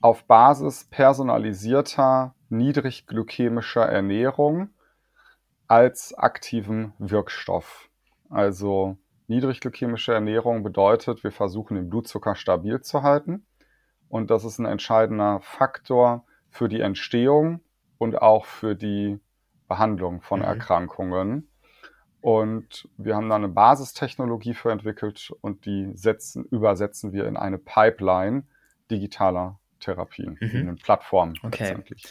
auf 0.00 0.24
Basis 0.24 0.84
personalisierter, 0.84 2.34
niedrigglykämischer 2.48 3.86
Ernährung 3.86 4.70
als 5.68 6.12
aktiven 6.14 6.92
Wirkstoff. 6.98 7.88
Also 8.28 8.98
niedrigglykämische 9.28 10.12
Ernährung 10.12 10.62
bedeutet, 10.62 11.24
wir 11.24 11.32
versuchen 11.32 11.76
den 11.76 11.88
Blutzucker 11.88 12.34
stabil 12.34 12.80
zu 12.80 13.02
halten. 13.02 13.46
Und 14.08 14.30
das 14.30 14.44
ist 14.44 14.58
ein 14.58 14.66
entscheidender 14.66 15.40
Faktor 15.40 16.24
für 16.50 16.68
die 16.68 16.80
Entstehung 16.80 17.60
und 17.98 18.20
auch 18.20 18.44
für 18.44 18.74
die 18.74 19.18
Behandlung 19.68 20.20
von 20.20 20.40
mhm. 20.40 20.46
Erkrankungen. 20.46 21.48
Und 22.24 22.88
wir 22.96 23.16
haben 23.16 23.28
da 23.28 23.34
eine 23.34 23.48
Basistechnologie 23.48 24.54
für 24.54 24.72
entwickelt 24.72 25.30
und 25.42 25.66
die 25.66 25.90
setzen, 25.94 26.46
übersetzen 26.46 27.12
wir 27.12 27.26
in 27.26 27.36
eine 27.36 27.58
Pipeline 27.58 28.44
digitaler 28.90 29.58
Therapien, 29.78 30.38
mhm. 30.40 30.48
in 30.48 30.68
eine 30.68 30.76
Plattform 30.76 31.34
okay. 31.42 31.64
letztendlich. 31.64 32.06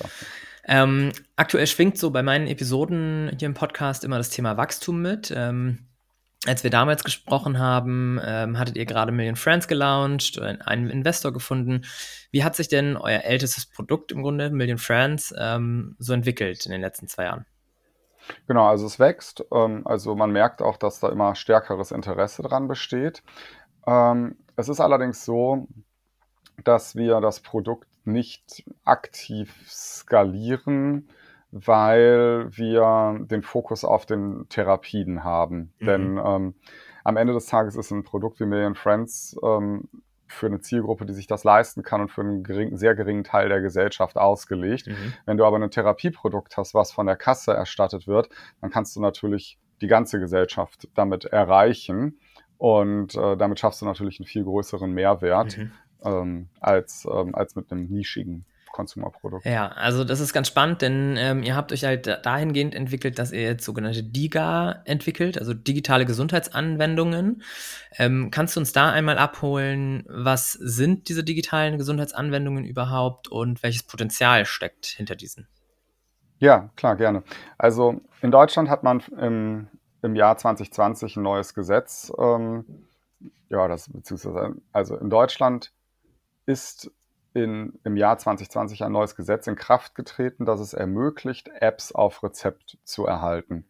Ähm, 0.68 1.14
aktuell 1.36 1.66
schwingt 1.66 1.98
so 1.98 2.12
bei 2.12 2.22
meinen 2.22 2.46
Episoden 2.46 3.32
hier 3.40 3.48
im 3.48 3.56
Podcast 3.56 4.04
immer 4.04 4.18
das 4.18 4.30
Thema 4.30 4.56
Wachstum 4.56 5.02
mit. 5.02 5.34
Ähm, 5.36 5.80
als 6.46 6.64
wir 6.64 6.70
damals 6.70 7.04
gesprochen 7.04 7.58
haben, 7.58 8.20
ähm, 8.24 8.60
hattet 8.60 8.78
ihr 8.78 8.86
gerade 8.86 9.12
Million 9.12 9.36
Friends 9.36 9.68
gelauncht, 9.68 10.40
einen 10.40 10.92
Investor 10.92 11.34
gefunden. 11.34 11.86
Wie 12.30 12.44
hat 12.44 12.56
sich 12.56 12.68
denn 12.68 12.98
euer 12.98 13.22
ältestes 13.22 13.66
Produkt 13.66 14.12
im 14.12 14.22
Grunde, 14.22 14.52
Million 14.52 14.78
Friends, 14.78 15.34
ähm, 15.36 15.96
so 15.98 16.14
entwickelt 16.14 16.68
in 16.68 16.72
den 16.72 16.82
letzten 16.82 17.08
zwei 17.08 17.24
Jahren? 17.24 17.48
Genau, 18.48 18.66
also 18.66 18.86
es 18.86 19.00
wächst. 19.00 19.46
Ähm, 19.52 19.82
also 19.86 20.16
man 20.16 20.32
merkt 20.32 20.62
auch, 20.62 20.78
dass 20.78 21.00
da 21.00 21.10
immer 21.10 21.36
stärkeres 21.36 21.92
Interesse 21.92 22.42
dran 22.42 22.68
besteht. 22.68 23.24
Ähm, 23.86 24.38
es 24.56 24.70
ist 24.70 24.80
allerdings 24.80 25.26
so, 25.26 25.68
dass 26.64 26.96
wir 26.96 27.20
das 27.22 27.40
Produkt 27.40 27.88
nicht 28.06 28.64
aktiv 28.84 29.54
skalieren, 29.68 31.10
weil 31.52 32.48
wir 32.50 33.20
den 33.22 33.44
Fokus 33.44 33.86
auf 33.86 34.06
den 34.06 34.48
Therapien 34.50 35.24
haben. 35.24 35.74
Mhm. 35.80 35.86
Denn 35.86 36.22
ähm, 36.24 36.56
am 37.04 37.18
Ende 37.18 37.34
des 37.34 37.46
Tages 37.46 37.76
ist 37.76 37.92
ein 37.92 38.04
Produkt 38.04 38.40
wie 38.40 38.46
Million 38.46 38.76
Friends 38.76 39.38
ähm, 39.44 39.88
für 40.28 40.48
eine 40.48 40.60
Zielgruppe, 40.60 41.06
die 41.06 41.14
sich 41.14 41.28
das 41.28 41.44
leisten 41.44 41.84
kann 41.84 42.02
und 42.02 42.10
für 42.10 42.22
einen 42.22 42.44
gering, 42.44 42.78
sehr 42.78 42.96
geringen 42.96 43.24
Teil 43.24 43.50
der 43.50 43.62
Gesellschaft 43.62 44.18
ausgelegt. 44.18 44.88
Mhm. 44.88 45.14
Wenn 45.26 45.38
du 45.38 45.46
aber 45.46 45.58
ein 45.58 45.72
Therapieprodukt 45.72 46.58
hast, 46.58 46.74
was 46.74 46.92
von 46.92 47.06
der 47.06 47.16
Kasse 47.16 47.54
erstattet 47.54 48.08
wird, 48.08 48.30
dann 48.62 48.70
kannst 48.70 48.96
du 48.96 49.02
natürlich 49.02 49.60
die 49.82 49.88
ganze 49.88 50.20
Gesellschaft 50.20 50.88
damit 50.96 51.26
erreichen. 51.26 52.20
Und 52.58 53.16
äh, 53.16 53.36
damit 53.36 53.60
schaffst 53.60 53.82
du 53.82 53.86
natürlich 53.86 54.20
einen 54.20 54.28
viel 54.28 54.44
größeren 54.44 54.92
Mehrwert 54.92 55.58
mhm. 55.58 55.72
ähm, 56.04 56.50
als, 56.60 57.06
ähm, 57.12 57.36
als 57.36 57.56
mit 57.56 57.72
einem 57.72 57.88
nischigen 57.88 58.46
Konsumerprodukt. 58.74 59.46
Ja, 59.46 59.70
also 59.70 60.04
das 60.04 60.20
ist 60.20 60.34
ganz 60.34 60.50
spannend, 60.50 60.82
denn 60.82 61.16
ähm, 61.18 61.44
ihr 61.44 61.56
habt 61.56 61.72
euch 61.72 61.86
halt 61.86 62.08
dahingehend 62.26 62.76
entwickelt, 62.76 63.18
dass 63.18 63.32
ihr 63.32 63.44
jetzt 63.44 63.64
sogenannte 63.64 64.04
DIGA 64.04 64.82
entwickelt, 64.84 65.38
also 65.38 65.54
digitale 65.54 66.06
Gesundheitsanwendungen. 66.06 67.44
Ähm, 67.98 68.32
kannst 68.32 68.58
du 68.58 68.60
uns 68.60 68.74
da 68.74 68.92
einmal 68.92 69.18
abholen, 69.18 70.04
was 70.10 70.52
sind 70.52 71.08
diese 71.08 71.24
digitalen 71.24 71.78
Gesundheitsanwendungen 71.78 72.66
überhaupt 72.66 73.30
und 73.30 73.64
welches 73.64 73.84
Potenzial 73.84 74.46
steckt 74.46 74.88
hinter 74.88 75.16
diesen? 75.16 75.48
Ja, 76.40 76.72
klar, 76.76 76.98
gerne. 76.98 77.24
Also 77.58 78.02
in 78.22 78.32
Deutschland 78.32 78.70
hat 78.70 78.84
man 78.84 79.02
im, 79.18 79.70
im 80.02 80.16
Jahr 80.16 80.36
2020 80.36 81.16
ein 81.16 81.24
neues 81.24 81.54
Gesetz. 81.54 82.12
Ähm, 82.18 82.66
ja, 83.50 83.68
das 83.68 83.88
beziehungsweise, 83.88 84.56
also 84.72 84.98
in 84.98 85.10
Deutschland 85.10 85.72
ist 86.48 86.92
in, 87.34 87.80
im 87.84 87.98
Jahr 87.98 88.18
2020 88.18 88.84
ein 88.84 88.92
neues 88.92 89.16
Gesetz 89.16 89.48
in 89.48 89.56
Kraft 89.56 89.96
getreten, 89.96 90.46
das 90.46 90.60
es 90.60 90.74
ermöglicht, 90.74 91.50
Apps 91.60 91.92
auf 91.92 92.24
Rezept 92.24 92.78
zu 92.84 93.06
erhalten. 93.06 93.66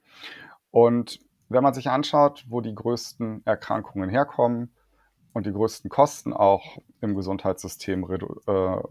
Und 0.72 1.20
wenn 1.50 1.64
man 1.64 1.74
sich 1.74 1.90
anschaut, 1.90 2.46
wo 2.50 2.62
die 2.62 2.74
größten 2.74 3.46
Erkrankungen 3.46 4.10
herkommen 4.10 4.74
und 5.34 5.46
die 5.46 5.52
größten 5.52 5.90
Kosten 5.90 6.34
auch 6.34 6.78
im 7.02 7.16
Gesundheitssystem 7.16 8.04
äh, 8.48 8.82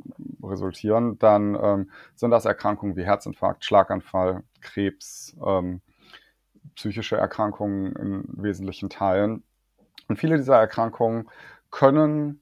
resultieren, 0.43 1.19
dann 1.19 1.59
ähm, 1.61 1.91
sind 2.15 2.31
das 2.31 2.45
Erkrankungen 2.45 2.97
wie 2.97 3.05
Herzinfarkt, 3.05 3.65
Schlaganfall, 3.65 4.43
Krebs, 4.61 5.37
ähm, 5.45 5.81
psychische 6.75 7.17
Erkrankungen 7.17 7.97
in 7.97 8.25
wesentlichen 8.43 8.91
Teilen. 8.91 9.43
Und 10.09 10.19
viele 10.19 10.37
dieser 10.37 10.57
Erkrankungen 10.57 11.29
können 11.71 12.42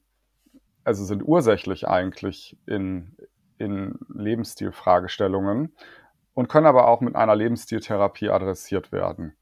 also 0.83 1.03
sind 1.05 1.23
ursächlich 1.23 1.87
eigentlich 1.87 2.57
in, 2.65 3.15
in 3.57 3.99
Lebensstilfragestellungen 4.13 5.75
und 6.33 6.49
können 6.49 6.67
aber 6.67 6.87
auch 6.87 7.01
mit 7.01 7.15
einer 7.15 7.35
Lebensstiltherapie 7.35 8.29
adressiert 8.29 8.91
werden. 8.91 9.35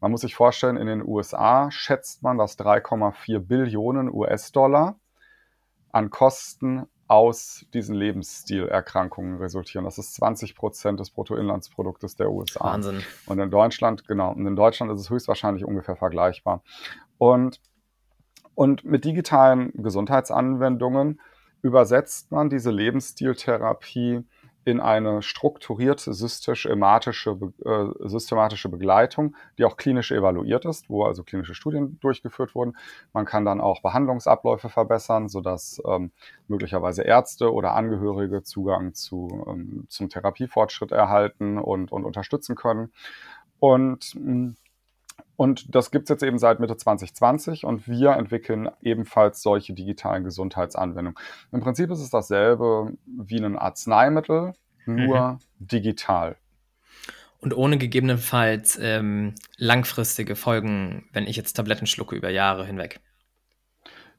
Man 0.00 0.10
muss 0.10 0.20
sich 0.20 0.34
vorstellen, 0.34 0.76
in 0.76 0.86
den 0.86 1.02
USA 1.02 1.70
schätzt 1.70 2.22
man, 2.22 2.38
dass 2.38 2.58
3,4 2.58 3.38
Billionen 3.38 4.12
US-Dollar 4.12 4.98
an 5.90 6.10
Kosten 6.10 6.86
aus 7.08 7.66
diesen 7.74 7.94
Lebensstilerkrankungen 7.94 9.38
resultieren. 9.38 9.84
Das 9.84 9.98
ist 9.98 10.14
20 10.14 10.54
Prozent 10.54 11.00
des 11.00 11.10
Bruttoinlandsproduktes 11.10 12.16
der 12.16 12.30
USA. 12.30 12.64
Wahnsinn. 12.64 13.02
Und 13.26 13.38
in 13.38 13.50
Deutschland, 13.50 14.06
genau, 14.06 14.32
und 14.32 14.46
in 14.46 14.56
Deutschland 14.56 14.90
ist 14.92 15.00
es 15.00 15.10
höchstwahrscheinlich 15.10 15.64
ungefähr 15.64 15.96
vergleichbar. 15.96 16.62
Und 17.18 17.60
und 18.54 18.84
mit 18.84 19.04
digitalen 19.04 19.72
Gesundheitsanwendungen 19.74 21.20
übersetzt 21.62 22.30
man 22.32 22.50
diese 22.50 22.70
Lebensstiltherapie 22.70 24.24
in 24.64 24.80
eine 24.80 25.22
strukturierte 25.22 26.12
systematische, 26.12 27.36
äh, 27.64 28.08
systematische 28.08 28.68
Begleitung, 28.68 29.34
die 29.58 29.64
auch 29.64 29.76
klinisch 29.76 30.12
evaluiert 30.12 30.64
ist, 30.64 30.88
wo 30.88 31.04
also 31.04 31.24
klinische 31.24 31.54
Studien 31.54 31.98
durchgeführt 32.00 32.54
wurden. 32.54 32.76
Man 33.12 33.24
kann 33.24 33.44
dann 33.44 33.60
auch 33.60 33.82
Behandlungsabläufe 33.82 34.68
verbessern, 34.68 35.28
sodass 35.28 35.82
ähm, 35.84 36.12
möglicherweise 36.46 37.02
Ärzte 37.02 37.52
oder 37.52 37.74
Angehörige 37.74 38.44
Zugang 38.44 38.94
zu, 38.94 39.44
ähm, 39.48 39.86
zum 39.88 40.08
Therapiefortschritt 40.08 40.92
erhalten 40.92 41.58
und, 41.58 41.90
und 41.90 42.04
unterstützen 42.04 42.54
können. 42.54 42.92
Und 43.58 44.14
mh, 44.14 44.22
hm, 44.22 44.56
und 45.42 45.74
das 45.74 45.90
gibt 45.90 46.04
es 46.04 46.08
jetzt 46.10 46.22
eben 46.22 46.38
seit 46.38 46.60
Mitte 46.60 46.76
2020 46.76 47.64
und 47.64 47.88
wir 47.88 48.12
entwickeln 48.12 48.70
ebenfalls 48.80 49.42
solche 49.42 49.72
digitalen 49.72 50.22
Gesundheitsanwendungen. 50.22 51.18
Im 51.50 51.58
Prinzip 51.58 51.90
ist 51.90 51.98
es 51.98 52.10
dasselbe 52.10 52.92
wie 53.06 53.38
ein 53.38 53.58
Arzneimittel, 53.58 54.52
nur 54.86 55.32
mhm. 55.32 55.38
digital. 55.58 56.36
Und 57.40 57.56
ohne 57.56 57.76
gegebenenfalls 57.76 58.78
ähm, 58.80 59.34
langfristige 59.56 60.36
Folgen, 60.36 61.08
wenn 61.12 61.26
ich 61.26 61.34
jetzt 61.34 61.54
Tabletten 61.54 61.86
schlucke 61.86 62.14
über 62.14 62.30
Jahre 62.30 62.64
hinweg. 62.64 63.00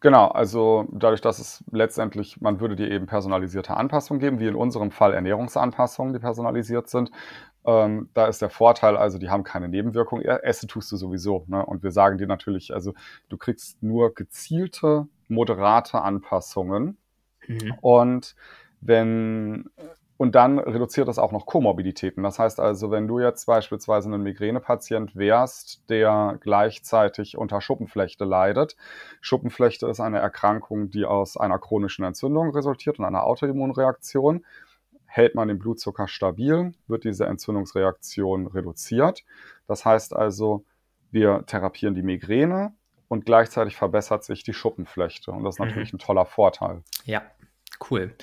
Genau, 0.03 0.27
also 0.27 0.85
dadurch, 0.91 1.21
dass 1.21 1.39
es 1.39 1.63
letztendlich, 1.71 2.41
man 2.41 2.59
würde 2.59 2.75
dir 2.75 2.91
eben 2.91 3.05
personalisierte 3.05 3.77
Anpassungen 3.77 4.19
geben, 4.19 4.37
wie 4.37 4.47
in 4.47 4.55
unserem 4.55 4.91
Fall 4.91 5.13
Ernährungsanpassungen, 5.13 6.11
die 6.11 6.19
personalisiert 6.19 6.89
sind. 6.89 7.09
Ähm, 7.65 8.09
da 8.13 8.27
ist 8.27 8.41
der 8.41 8.49
Vorteil, 8.49 8.97
also 8.97 9.17
die 9.17 9.29
haben 9.29 9.45
keine 9.45 9.69
Nebenwirkung. 9.69 10.19
Essen 10.19 10.67
tust 10.67 10.91
du 10.91 10.97
sowieso. 10.97 11.45
Ne? 11.47 11.65
Und 11.65 11.83
wir 11.83 11.91
sagen 11.91 12.17
dir 12.17 12.27
natürlich, 12.27 12.73
also 12.73 12.93
du 13.29 13.37
kriegst 13.37 13.81
nur 13.81 14.13
gezielte, 14.13 15.07
moderate 15.29 16.01
Anpassungen. 16.01 16.97
Mhm. 17.47 17.73
Und 17.79 18.35
wenn 18.81 19.69
und 20.17 20.35
dann 20.35 20.59
reduziert 20.59 21.07
das 21.07 21.17
auch 21.17 21.31
noch 21.31 21.45
Komorbiditäten. 21.45 22.23
Das 22.23 22.37
heißt 22.37 22.59
also, 22.59 22.91
wenn 22.91 23.07
du 23.07 23.19
jetzt 23.19 23.45
beispielsweise 23.45 24.13
ein 24.13 24.21
Migränepatient 24.21 25.15
wärst, 25.15 25.89
der 25.89 26.37
gleichzeitig 26.39 27.37
unter 27.37 27.61
Schuppenflechte 27.61 28.23
leidet. 28.23 28.75
Schuppenflechte 29.21 29.87
ist 29.87 29.99
eine 29.99 30.19
Erkrankung, 30.19 30.89
die 30.89 31.05
aus 31.05 31.35
einer 31.35 31.57
chronischen 31.57 32.05
Entzündung 32.05 32.51
resultiert 32.51 32.99
und 32.99 33.05
einer 33.05 33.23
Autoimmunreaktion. 33.23 34.45
Hält 35.05 35.35
man 35.35 35.47
den 35.47 35.59
Blutzucker 35.59 36.07
stabil, 36.07 36.73
wird 36.87 37.03
diese 37.03 37.25
Entzündungsreaktion 37.25 38.47
reduziert. 38.47 39.23
Das 39.67 39.83
heißt 39.83 40.15
also, 40.15 40.63
wir 41.11 41.43
therapieren 41.45 41.95
die 41.95 42.01
Migräne 42.01 42.73
und 43.07 43.25
gleichzeitig 43.25 43.75
verbessert 43.75 44.23
sich 44.23 44.43
die 44.43 44.53
Schuppenflechte. 44.53 45.31
Und 45.31 45.43
das 45.43 45.55
ist 45.55 45.59
natürlich 45.59 45.93
mhm. 45.93 45.97
ein 45.97 46.05
toller 46.05 46.25
Vorteil. 46.25 46.83
Ja, 47.05 47.23
cool. 47.89 48.15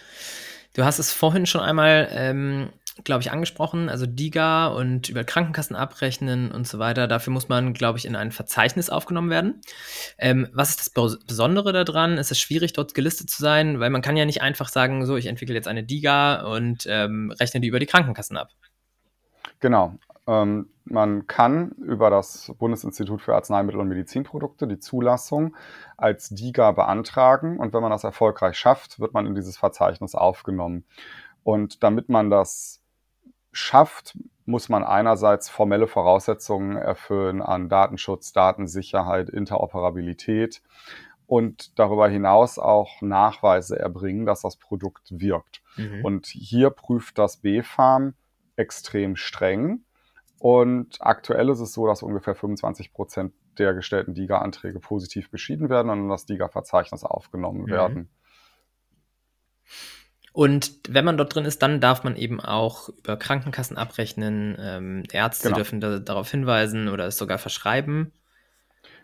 Du 0.75 0.85
hast 0.85 0.99
es 0.99 1.13
vorhin 1.13 1.47
schon 1.47 1.61
einmal, 1.61 2.09
ähm, 2.13 2.71
glaube 3.03 3.23
ich, 3.23 3.33
angesprochen, 3.33 3.89
also 3.89 4.07
DIGA 4.07 4.69
und 4.69 5.09
über 5.09 5.25
Krankenkassen 5.25 5.75
abrechnen 5.75 6.53
und 6.53 6.67
so 6.67 6.79
weiter. 6.79 7.09
Dafür 7.09 7.33
muss 7.33 7.49
man, 7.49 7.73
glaube 7.73 7.99
ich, 7.99 8.05
in 8.05 8.15
ein 8.15 8.31
Verzeichnis 8.31 8.91
aufgenommen 8.91 9.31
werden. 9.31 9.61
Ähm, 10.19 10.49
was 10.53 10.71
ist 10.71 10.97
das 10.97 11.19
Besondere 11.27 11.73
daran? 11.73 12.19
Ist 12.19 12.31
es 12.31 12.39
schwierig, 12.39 12.73
dort 12.73 12.95
gelistet 12.95 13.31
zu 13.31 13.43
sein? 13.43 13.81
Weil 13.81 13.91
man 13.91 14.03
kann 14.03 14.17
ja 14.17 14.25
nicht 14.25 14.43
einfach 14.43 14.69
sagen, 14.69 15.07
so, 15.07 15.17
ich 15.17 15.27
entwickle 15.27 15.55
jetzt 15.55 15.69
eine 15.69 15.83
DIGA 15.83 16.43
und 16.43 16.87
ähm, 16.89 17.33
rechne 17.33 17.61
die 17.61 17.69
über 17.69 17.81
die 17.81 17.87
Krankenkassen 17.87 18.37
ab. 18.37 18.51
Genau. 19.61 19.99
Ähm, 20.31 20.69
man 20.85 21.27
kann 21.27 21.73
über 21.73 22.09
das 22.09 22.55
Bundesinstitut 22.59 23.21
für 23.21 23.35
Arzneimittel 23.35 23.81
und 23.81 23.89
Medizinprodukte 23.89 24.69
die 24.69 24.79
Zulassung 24.79 25.57
als 25.97 26.29
DIGA 26.29 26.71
beantragen 26.73 27.59
und 27.59 27.73
wenn 27.73 27.83
man 27.83 27.91
das 27.91 28.05
erfolgreich 28.05 28.57
schafft, 28.57 29.01
wird 29.01 29.13
man 29.13 29.27
in 29.27 29.35
dieses 29.35 29.57
Verzeichnis 29.57 30.15
aufgenommen. 30.15 30.85
Und 31.43 31.83
damit 31.83 32.09
man 32.09 32.31
das 32.31 32.83
schafft, 33.53 34.17
muss 34.45 34.69
man 34.69 34.85
einerseits 34.85 35.49
formelle 35.49 35.89
Voraussetzungen 35.89 36.77
erfüllen 36.77 37.43
an 37.43 37.69
Datenschutz, 37.69 38.33
Datensicherheit, 38.33 39.31
Interoperabilität 39.31 40.63
und 41.27 41.79
darüber 41.79 42.09
hinaus 42.09 42.59
auch 42.59 43.03
Nachweise 43.03 43.79
erbringen, 43.79 44.27
dass 44.27 44.43
das 44.43 44.57
Produkt 44.57 45.09
wirkt. 45.11 45.63
Mhm. 45.77 46.05
Und 46.05 46.27
hier 46.27 46.71
prüft 46.71 47.19
das 47.19 47.39
BfArM 47.39 48.15
extrem 48.57 49.17
streng 49.17 49.85
und 50.41 50.97
aktuell 51.01 51.51
ist 51.51 51.61
es 51.61 51.75
so, 51.75 51.87
dass 51.87 52.03
ungefähr 52.03 52.35
25 52.35 52.95
Prozent 52.95 53.35
der 53.59 53.75
gestellten 53.75 54.15
DIGA-Anträge 54.15 54.81
positiv 54.81 55.31
beschieden 55.31 55.69
werden 55.69 55.91
und 55.91 55.99
in 55.99 56.09
das 56.09 56.25
DIGA-Verzeichnis 56.25 57.05
aufgenommen 57.05 57.65
mhm. 57.65 57.71
werden. 57.71 58.09
Und 60.33 60.81
wenn 60.89 61.05
man 61.05 61.19
dort 61.19 61.35
drin 61.35 61.45
ist, 61.45 61.61
dann 61.61 61.83
darf 61.83 62.05
man 62.05 62.17
eben 62.17 62.41
auch 62.41 62.89
über 62.89 63.19
Krankenkassen 63.19 63.77
abrechnen. 63.77 64.57
Ähm, 64.59 65.03
Ärzte 65.13 65.49
genau. 65.49 65.57
dürfen 65.57 65.81
da, 65.83 65.99
darauf 65.99 66.31
hinweisen 66.31 66.89
oder 66.89 67.05
es 67.05 67.19
sogar 67.19 67.37
verschreiben. 67.37 68.11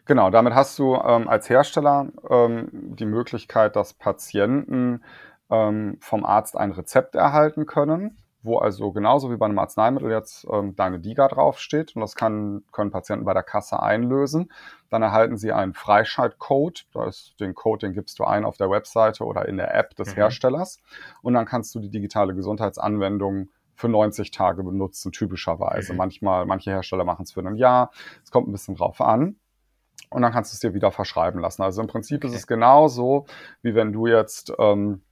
Genau, 0.06 0.30
damit 0.30 0.54
hast 0.54 0.78
du 0.78 0.94
ähm, 0.94 1.28
als 1.28 1.50
Hersteller 1.50 2.08
ähm, 2.30 2.70
die 2.72 3.04
Möglichkeit, 3.04 3.76
dass 3.76 3.92
Patienten 3.92 5.02
ähm, 5.50 5.98
vom 6.00 6.24
Arzt 6.24 6.56
ein 6.56 6.72
Rezept 6.72 7.14
erhalten 7.14 7.66
können 7.66 8.16
wo 8.46 8.58
also 8.58 8.92
genauso 8.92 9.30
wie 9.30 9.36
bei 9.36 9.46
einem 9.46 9.58
Arzneimittel 9.58 10.10
jetzt 10.10 10.46
ähm, 10.50 10.74
deine 10.76 11.00
DIGA 11.00 11.28
draufsteht 11.28 11.94
und 11.94 12.00
das 12.00 12.14
kann, 12.14 12.64
können 12.72 12.90
Patienten 12.90 13.24
bei 13.24 13.34
der 13.34 13.42
Kasse 13.42 13.82
einlösen. 13.82 14.50
Dann 14.88 15.02
erhalten 15.02 15.36
sie 15.36 15.52
einen 15.52 15.74
Freischaltcode. 15.74 16.86
Da 16.92 17.06
ist 17.06 17.34
den 17.40 17.54
Code, 17.54 17.86
den 17.86 17.94
gibst 17.94 18.18
du 18.18 18.24
ein 18.24 18.44
auf 18.44 18.56
der 18.56 18.70
Webseite 18.70 19.24
oder 19.24 19.46
in 19.46 19.56
der 19.56 19.74
App 19.74 19.94
des 19.96 20.12
mhm. 20.12 20.20
Herstellers 20.20 20.80
und 21.22 21.34
dann 21.34 21.44
kannst 21.44 21.74
du 21.74 21.80
die 21.80 21.90
digitale 21.90 22.34
Gesundheitsanwendung 22.34 23.48
für 23.76 23.88
90 23.88 24.30
Tage 24.30 24.64
benutzen, 24.64 25.12
typischerweise. 25.12 25.92
Mhm. 25.92 25.98
Manchmal, 25.98 26.46
manche 26.46 26.70
Hersteller 26.70 27.04
machen 27.04 27.22
es 27.24 27.32
für 27.32 27.40
ein 27.40 27.56
Jahr. 27.56 27.90
Es 28.24 28.30
kommt 28.30 28.48
ein 28.48 28.52
bisschen 28.52 28.74
drauf 28.74 29.00
an. 29.00 29.36
und 30.08 30.22
dann 30.22 30.32
kannst 30.32 30.52
du 30.52 30.54
es 30.54 30.60
dir 30.60 30.72
wieder 30.72 30.92
verschreiben 30.92 31.40
lassen. 31.40 31.62
Also 31.62 31.82
im 31.82 31.88
Prinzip 31.88 32.18
okay. 32.18 32.28
ist 32.28 32.34
es 32.34 32.46
genauso, 32.46 33.26
wie 33.62 33.74
wenn 33.74 33.92
du 33.92 34.06
jetzt, 34.06 34.52
ähm, 34.58 35.02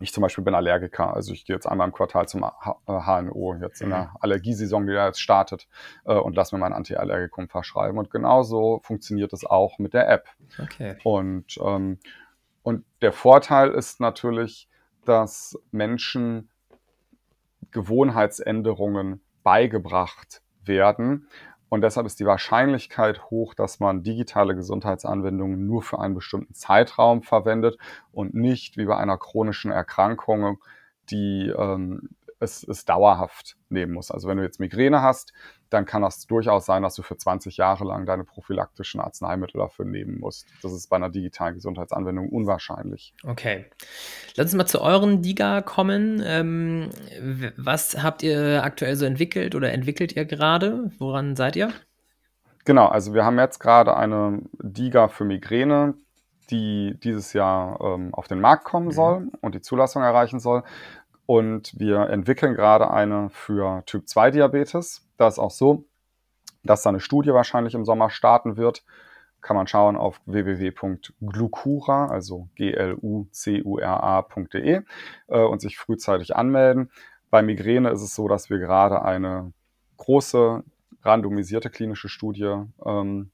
ich 0.00 0.12
zum 0.12 0.22
Beispiel 0.22 0.44
bin 0.44 0.54
Allergiker, 0.54 1.14
also 1.14 1.32
ich 1.32 1.44
gehe 1.44 1.56
jetzt 1.56 1.66
einmal 1.66 1.86
im 1.86 1.92
Quartal 1.92 2.28
zum 2.28 2.44
HNO, 2.86 3.54
äh, 3.54 3.60
jetzt 3.60 3.80
in 3.80 3.90
der 3.90 4.04
mhm. 4.04 4.16
Allergiesaison, 4.20 4.86
die 4.86 4.92
da 4.92 5.06
jetzt 5.06 5.20
startet, 5.20 5.68
äh, 6.04 6.14
und 6.14 6.36
lasse 6.36 6.54
mir 6.54 6.60
mein 6.60 6.72
Antiallergikum 6.72 7.48
verschreiben. 7.48 7.98
Und 7.98 8.10
genauso 8.10 8.80
funktioniert 8.82 9.32
es 9.32 9.44
auch 9.44 9.78
mit 9.78 9.94
der 9.94 10.08
App. 10.08 10.28
Okay. 10.62 10.96
Und, 11.04 11.58
ähm, 11.62 11.98
und 12.62 12.84
der 13.00 13.12
Vorteil 13.12 13.70
ist 13.70 14.00
natürlich, 14.00 14.68
dass 15.04 15.58
Menschen 15.70 16.50
Gewohnheitsänderungen 17.70 19.20
beigebracht 19.42 20.42
werden. 20.64 21.28
Und 21.68 21.80
deshalb 21.80 22.06
ist 22.06 22.20
die 22.20 22.26
Wahrscheinlichkeit 22.26 23.30
hoch, 23.30 23.54
dass 23.54 23.80
man 23.80 24.02
digitale 24.02 24.54
Gesundheitsanwendungen 24.54 25.66
nur 25.66 25.82
für 25.82 25.98
einen 25.98 26.14
bestimmten 26.14 26.54
Zeitraum 26.54 27.22
verwendet 27.22 27.76
und 28.12 28.34
nicht 28.34 28.76
wie 28.76 28.84
bei 28.84 28.96
einer 28.96 29.18
chronischen 29.18 29.72
Erkrankung, 29.72 30.58
die 31.10 31.52
ähm, 31.56 32.10
es, 32.38 32.62
es 32.62 32.84
dauerhaft 32.84 33.56
nehmen 33.68 33.92
muss. 33.92 34.10
Also 34.10 34.28
wenn 34.28 34.36
du 34.36 34.42
jetzt 34.42 34.60
Migräne 34.60 35.02
hast, 35.02 35.32
dann 35.70 35.84
kann 35.84 36.02
das 36.02 36.26
durchaus 36.26 36.66
sein, 36.66 36.82
dass 36.82 36.94
du 36.94 37.02
für 37.02 37.16
20 37.16 37.56
Jahre 37.56 37.84
lang 37.84 38.06
deine 38.06 38.24
prophylaktischen 38.24 39.00
Arzneimittel 39.00 39.58
dafür 39.58 39.84
nehmen 39.84 40.20
musst. 40.20 40.46
Das 40.62 40.72
ist 40.72 40.88
bei 40.88 40.96
einer 40.96 41.10
digitalen 41.10 41.54
Gesundheitsanwendung 41.54 42.28
unwahrscheinlich. 42.28 43.14
Okay. 43.24 43.66
Lass 44.36 44.46
uns 44.46 44.54
mal 44.54 44.66
zu 44.66 44.80
euren 44.80 45.22
DIGA 45.22 45.62
kommen. 45.62 46.22
Ähm, 46.24 46.90
was 47.56 48.02
habt 48.02 48.22
ihr 48.22 48.62
aktuell 48.62 48.96
so 48.96 49.06
entwickelt 49.06 49.54
oder 49.54 49.72
entwickelt 49.72 50.14
ihr 50.14 50.24
gerade? 50.24 50.90
Woran 50.98 51.36
seid 51.36 51.56
ihr? 51.56 51.72
Genau, 52.64 52.86
also 52.86 53.14
wir 53.14 53.24
haben 53.24 53.38
jetzt 53.38 53.60
gerade 53.60 53.96
eine 53.96 54.42
DIGA 54.60 55.08
für 55.08 55.24
Migräne, 55.24 55.94
die 56.50 56.98
dieses 57.02 57.32
Jahr 57.32 57.80
ähm, 57.80 58.14
auf 58.14 58.28
den 58.28 58.40
Markt 58.40 58.64
kommen 58.64 58.86
mhm. 58.86 58.92
soll 58.92 59.28
und 59.40 59.54
die 59.54 59.60
Zulassung 59.60 60.02
erreichen 60.02 60.40
soll. 60.40 60.62
Und 61.26 61.78
wir 61.78 62.08
entwickeln 62.08 62.54
gerade 62.54 62.90
eine 62.90 63.30
für 63.30 63.82
Typ 63.86 64.08
2 64.08 64.30
Diabetes. 64.30 65.06
Da 65.16 65.26
ist 65.28 65.38
auch 65.38 65.50
so, 65.50 65.84
dass 66.62 66.82
da 66.82 66.90
eine 66.90 67.00
Studie 67.00 67.32
wahrscheinlich 67.32 67.74
im 67.74 67.84
Sommer 67.84 68.10
starten 68.10 68.56
wird. 68.56 68.84
Kann 69.40 69.56
man 69.56 69.66
schauen 69.66 69.96
auf 69.96 70.20
www.glucura, 70.26 72.06
also 72.06 72.48
G-L-U-C-U-R-A.de 72.54 73.72
äh, 75.28 75.40
und 75.42 75.60
sich 75.60 75.78
frühzeitig 75.78 76.34
anmelden. 76.36 76.90
Bei 77.30 77.42
Migräne 77.42 77.90
ist 77.90 78.02
es 78.02 78.14
so, 78.14 78.28
dass 78.28 78.48
wir 78.50 78.58
gerade 78.58 79.02
eine 79.02 79.52
große 79.96 80.62
randomisierte 81.02 81.70
klinische 81.70 82.08
Studie 82.08 82.54
ähm, 82.84 83.30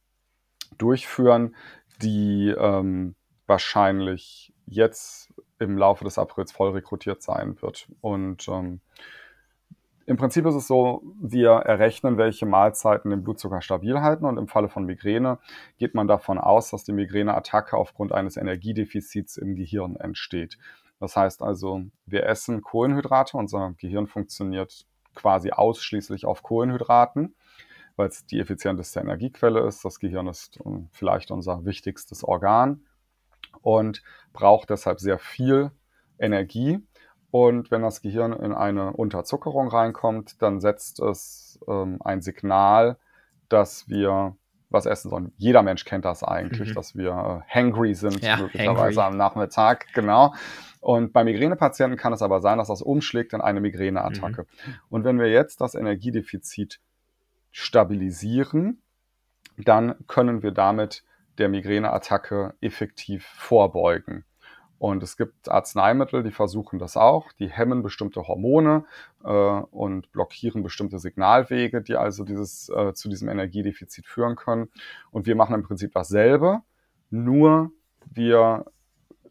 durchführen, 0.79 1.55
die 2.01 2.55
ähm, 2.57 3.15
wahrscheinlich 3.47 4.53
jetzt 4.67 5.33
im 5.63 5.79
Laufe 5.79 6.05
des 6.05 6.19
Aprils 6.19 6.53
voll 6.53 6.71
rekrutiert 6.71 7.23
sein 7.23 7.61
wird. 7.61 7.89
Und 8.01 8.49
ähm, 8.49 8.81
im 10.05 10.17
Prinzip 10.17 10.45
ist 10.47 10.55
es 10.55 10.67
so, 10.67 11.03
wir 11.21 11.51
errechnen, 11.51 12.19
welche 12.19 12.45
Mahlzeiten 12.45 13.11
den 13.11 13.23
Blutzucker 13.23 13.63
stabil 13.63 14.01
halten 14.01 14.25
und 14.25 14.37
im 14.37 14.49
Falle 14.49 14.69
von 14.69 14.85
Migräne 14.85 15.39
geht 15.79 15.95
man 15.95 16.09
davon 16.09 16.39
aus, 16.39 16.71
dass 16.71 16.85
die 16.85 16.93
Migräneattacke 16.93 17.77
aufgrund 17.77 18.13
eines 18.13 18.37
Energiedefizits 18.37 19.37
im 19.37 19.55
Gehirn 19.55 19.97
entsteht. 19.97 20.59
Das 20.99 21.17
heißt 21.17 21.43
also, 21.43 21.83
wir 22.07 22.27
essen 22.27 22.63
Kohlenhydrate, 22.63 23.37
unser 23.37 23.75
Gehirn 23.79 24.07
funktioniert 24.07 24.87
quasi 25.15 25.51
ausschließlich 25.51 26.27
auf 26.27 26.43
Kohlenhydraten, 26.43 27.35
weil 27.97 28.09
es 28.09 28.27
die 28.27 28.41
effizienteste 28.41 29.01
Energiequelle 29.01 29.61
ist. 29.67 29.85
Das 29.85 30.01
Gehirn 30.01 30.27
ist 30.27 30.59
ähm, 30.65 30.89
vielleicht 30.93 31.31
unser 31.31 31.65
wichtigstes 31.65 32.25
Organ 32.25 32.85
und 33.61 34.03
braucht 34.33 34.71
deshalb 34.71 35.01
sehr 35.01 35.19
viel 35.19 35.71
Energie. 36.19 36.81
Und 37.31 37.71
wenn 37.71 37.83
das 37.83 38.03
Gehirn 38.03 38.33
in 38.33 38.53
eine 38.53 38.93
Unterzuckerung 38.93 39.69
reinkommt, 39.69 40.41
dann 40.43 40.61
setzt 40.61 41.01
es 41.01 41.59
ähm, 41.67 41.99
ein 42.05 42.21
Signal, 42.21 42.99
dass 43.49 43.89
wir 43.89 44.37
was 44.73 44.87
essen 44.87 45.11
sollen. 45.11 45.33
Jeder 45.37 45.63
Mensch 45.63 45.85
kennt 45.85 46.05
das 46.05 46.23
eigentlich, 46.23 46.71
mhm. 46.71 46.75
dass 46.75 46.97
wir 46.97 47.11
äh, 47.11 47.55
hangry 47.55 47.95
sind, 47.95 48.23
ja, 48.23 48.37
möglicherweise 48.39 49.03
hangry. 49.03 49.13
am 49.13 49.17
Nachmittag, 49.17 49.87
genau. 49.95 50.35
Und 50.81 51.13
bei 51.13 51.25
Migränepatienten 51.25 51.99
kann 51.99 52.13
es 52.13 52.23
aber 52.23 52.41
sein, 52.41 52.59
dass 52.59 52.69
das 52.69 52.83
umschlägt 52.83 53.33
in 53.35 53.41
eine 53.41 53.61
Migräneattacke. 53.61 54.43
Mhm. 54.43 54.75
Und 54.89 55.05
wenn 55.05 55.19
wir 55.19 55.31
jetzt 55.31 55.61
das 55.61 55.75
Energiedefizit 55.75 56.81
stabilisieren, 57.51 58.83
dann 59.59 59.95
können 60.07 60.43
wir 60.43 60.51
damit 60.51 61.05
der 61.39 61.49
Migräneattacke 61.49 62.55
effektiv 62.61 63.25
vorbeugen. 63.25 64.25
Und 64.79 65.05
es 65.05 65.17
gibt 65.17 65.49
Arzneimittel, 65.49 66.25
die 66.25 66.33
versuchen 66.33 66.81
das 66.81 66.97
auch. 66.97 67.31
Die 67.39 67.49
hemmen 67.49 67.85
bestimmte 67.85 68.27
Hormone 68.27 68.85
äh, 69.23 69.29
und 69.29 70.11
blockieren 70.11 70.65
bestimmte 70.65 70.99
Signalwege, 70.99 71.83
die 71.83 71.95
also 71.95 72.25
dieses, 72.25 72.69
äh, 72.69 72.93
zu 72.93 73.09
diesem 73.09 73.29
Energiedefizit 73.29 74.09
führen 74.09 74.35
können. 74.35 74.71
Und 75.13 75.27
wir 75.27 75.37
machen 75.37 75.55
im 75.55 75.63
Prinzip 75.63 75.93
dasselbe, 75.95 76.63
nur 77.11 77.71
wir 78.11 78.65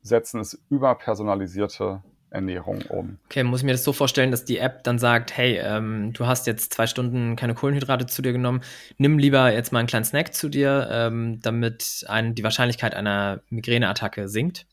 setzen 0.02 0.40
es 0.40 0.64
über 0.70 0.96
personalisierte 0.96 2.02
Ernährung 2.32 2.82
um. 2.89 3.17
Okay, 3.26 3.44
muss 3.44 3.60
ich 3.60 3.65
mir 3.65 3.74
das 3.74 3.84
so 3.84 3.94
vorstellen, 3.94 4.32
dass 4.32 4.46
die 4.46 4.58
App 4.58 4.84
dann 4.84 4.98
sagt, 4.98 5.36
hey, 5.38 5.60
ähm, 5.62 6.13
du 6.13 6.26
hast 6.26 6.48
jetzt 6.48 6.74
zwei 6.74 6.88
Stunden 6.88 7.36
keine 7.36 7.54
Kohlenhydrate 7.54 8.08
zu 8.08 8.22
dir 8.22 8.32
genommen, 8.32 8.62
nimm 8.98 9.20
lieber 9.20 9.54
jetzt 9.54 9.72
mal 9.72 9.80
einen 9.80 9.88
kleinen 9.88 10.06
Snack 10.06 10.34
zu 10.34 10.50
dir, 10.50 10.88
ähm, 10.91 11.39
damit 11.41 12.06
ein, 12.08 12.34
die 12.34 12.44
Wahrscheinlichkeit 12.44 12.96
einer 12.96 13.41
Migräneattacke 13.50 14.28
sinkt? 14.30 14.65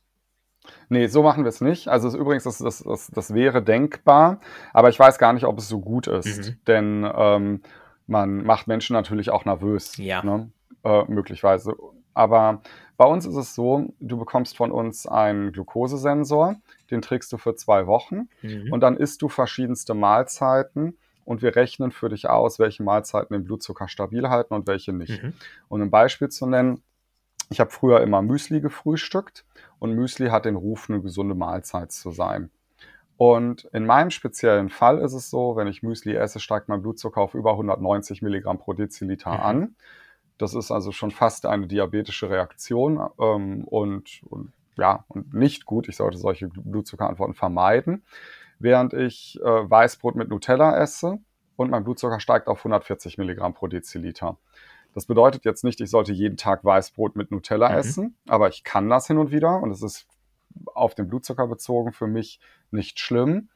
Nee, 0.89 1.07
so 1.09 1.23
machen 1.23 1.45
wir 1.45 1.49
es 1.49 1.61
nicht. 1.61 1.89
Also 1.89 2.17
übrigens, 2.17 2.45
das, 2.45 2.59
das, 2.59 2.83
das, 2.83 3.09
das 3.09 3.35
wäre 3.35 3.63
denkbar, 3.63 4.41
aber 4.73 4.89
ich 4.89 4.99
weiß 4.99 5.19
gar 5.19 5.33
nicht, 5.33 5.45
ob 5.45 5.59
es 5.59 5.69
so 5.69 5.81
gut 5.81 6.07
ist. 6.07 6.51
Mhm. 6.51 6.57
Denn 6.67 7.11
ähm, 7.15 7.63
man 8.07 8.45
macht 8.45 8.69
Menschen 8.69 8.95
natürlich 8.95 9.31
auch 9.31 9.45
nervös. 9.45 9.97
Ja. 9.97 10.23
Ne? 10.23 10.51
Äh, 10.85 11.05
möglicherweise. 11.09 11.75
Aber 12.15 12.63
bei 12.97 13.05
uns 13.05 13.27
ist 13.27 13.37
es 13.37 13.55
so, 13.55 13.93
du 14.01 14.19
bekommst 14.19 14.57
von 14.57 14.73
uns 14.73 15.07
einen 15.07 15.53
Glukosesensor, 15.53 16.57
den 16.91 17.03
trägst 17.03 17.33
du 17.33 17.39
für 17.39 17.55
zwei 17.55 17.87
Wochen 17.87 18.29
mhm. 18.43 18.73
und 18.73 18.81
dann 18.81 18.97
isst 18.97 19.23
du 19.23 19.29
verschiedenste 19.29 19.95
Mahlzeiten 19.95 20.97
und 21.25 21.43
wir 21.43 21.57
rechnen 21.57 21.91
für 21.91 22.09
dich 22.09 22.29
aus, 22.29 22.59
welche 22.59 22.83
Mahlzeiten 22.83 23.35
den 23.35 23.45
Blutzucker 23.45 23.89
stabil 23.89 24.29
halten 24.29 24.55
und 24.55 24.67
welche 24.67 24.93
nicht. 24.93 25.23
Mhm. 25.23 25.35
Um 25.69 25.83
ein 25.83 25.91
Beispiel 25.91 26.29
zu 26.29 26.47
nennen, 26.47 26.83
ich 27.51 27.61
habe 27.61 27.71
früher 27.71 28.01
immer 28.03 28.23
Müsli 28.23 28.61
gefrühstückt 28.61 29.45
und 29.79 29.95
Müsli 29.95 30.29
hat 30.29 30.45
den 30.45 30.57
Ruf, 30.57 30.89
eine 30.89 31.01
gesunde 31.01 31.35
Mahlzeit 31.35 31.93
zu 31.93 32.11
sein. 32.11 32.51
Und 33.19 33.65
in 33.73 33.85
meinem 33.85 34.11
speziellen 34.11 34.69
Fall 34.69 34.99
ist 34.99 35.13
es 35.13 35.29
so, 35.29 35.57
wenn 35.57 35.67
ich 35.67 35.83
Müsli 35.83 36.15
esse, 36.15 36.39
steigt 36.39 36.69
mein 36.69 36.83
Blutzucker 36.83 37.21
auf 37.21 37.35
über 37.35 37.53
190 37.53 38.23
Milligramm 38.23 38.59
pro 38.59 38.75
Deziliter 38.75 39.33
mhm. 39.33 39.41
an. 39.41 39.77
Das 40.39 40.55
ist 40.55 40.71
also 40.71 40.93
schon 40.93 41.11
fast 41.11 41.45
eine 41.45 41.67
diabetische 41.67 42.31
Reaktion 42.31 43.01
ähm, 43.21 43.65
und, 43.65 44.23
und, 44.31 44.53
ja, 44.79 45.05
und 45.09 45.35
nicht 45.35 45.67
gut. 45.67 45.89
Ich 45.89 45.97
sollte 45.97 46.19
solche 46.19 46.49
Blutzuckerantworten 46.49 47.35
vermeiden. 47.35 48.05
Während 48.59 48.95
ich 48.95 49.39
äh, 49.41 49.71
Weißbrot 49.71 50.17
mit 50.17 50.29
Nutella 50.31 50.77
esse 50.79 51.19
und 51.57 51.71
mein 51.71 51.85
Blutzucker 51.85 52.21
steigt 52.21 52.49
auf 52.49 52.59
140 52.61 53.19
Milligramm 53.19 53.55
pro 53.55 53.67
Deziliter. 53.67 54.39
Das 54.95 55.07
bedeutet 55.07 55.45
jetzt 55.45 55.65
nicht, 55.65 55.81
ich 55.81 55.91
sollte 55.91 56.13
jeden 56.13 56.37
Tag 56.37 56.65
Weißbrot 56.65 57.15
mit 57.15 57.31
Nutella 57.31 57.69
mhm. 57.71 57.77
essen, 57.77 58.17
aber 58.27 58.49
ich 58.49 58.65
kann 58.65 58.89
das 58.89 59.07
hin 59.07 59.19
und 59.19 59.31
wieder 59.31 59.61
und 59.61 59.71
es 59.71 59.83
ist 59.83 60.07
auf 60.75 60.95
den 60.95 61.09
Blutzucker 61.09 61.47
bezogen 61.47 61.93
für 61.93 62.07
mich 62.07 62.41
nicht 62.71 62.99
schlimm. 62.99 63.49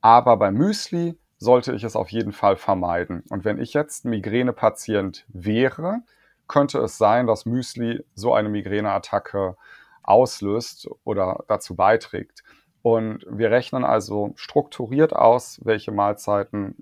Aber 0.00 0.36
bei 0.36 0.50
Müsli 0.50 1.16
sollte 1.38 1.72
ich 1.74 1.84
es 1.84 1.96
auf 1.96 2.10
jeden 2.10 2.32
Fall 2.32 2.56
vermeiden. 2.56 3.22
Und 3.28 3.44
wenn 3.44 3.60
ich 3.60 3.74
jetzt 3.74 4.04
Migränepatient 4.04 5.26
wäre, 5.28 6.02
könnte 6.48 6.78
es 6.78 6.98
sein, 6.98 7.26
dass 7.26 7.46
Müsli 7.46 8.04
so 8.14 8.34
eine 8.34 8.48
Migräneattacke 8.48 9.56
auslöst 10.04 10.88
oder 11.04 11.44
dazu 11.48 11.74
beiträgt. 11.74 12.42
Und 12.82 13.24
wir 13.28 13.50
rechnen 13.50 13.84
also 13.84 14.32
strukturiert 14.36 15.14
aus, 15.14 15.60
welche 15.64 15.90
Mahlzeiten 15.90 16.76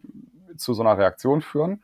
zu 0.57 0.75
so 0.75 0.83
einer 0.83 0.99
Reaktion 0.99 1.43
führen. 1.43 1.83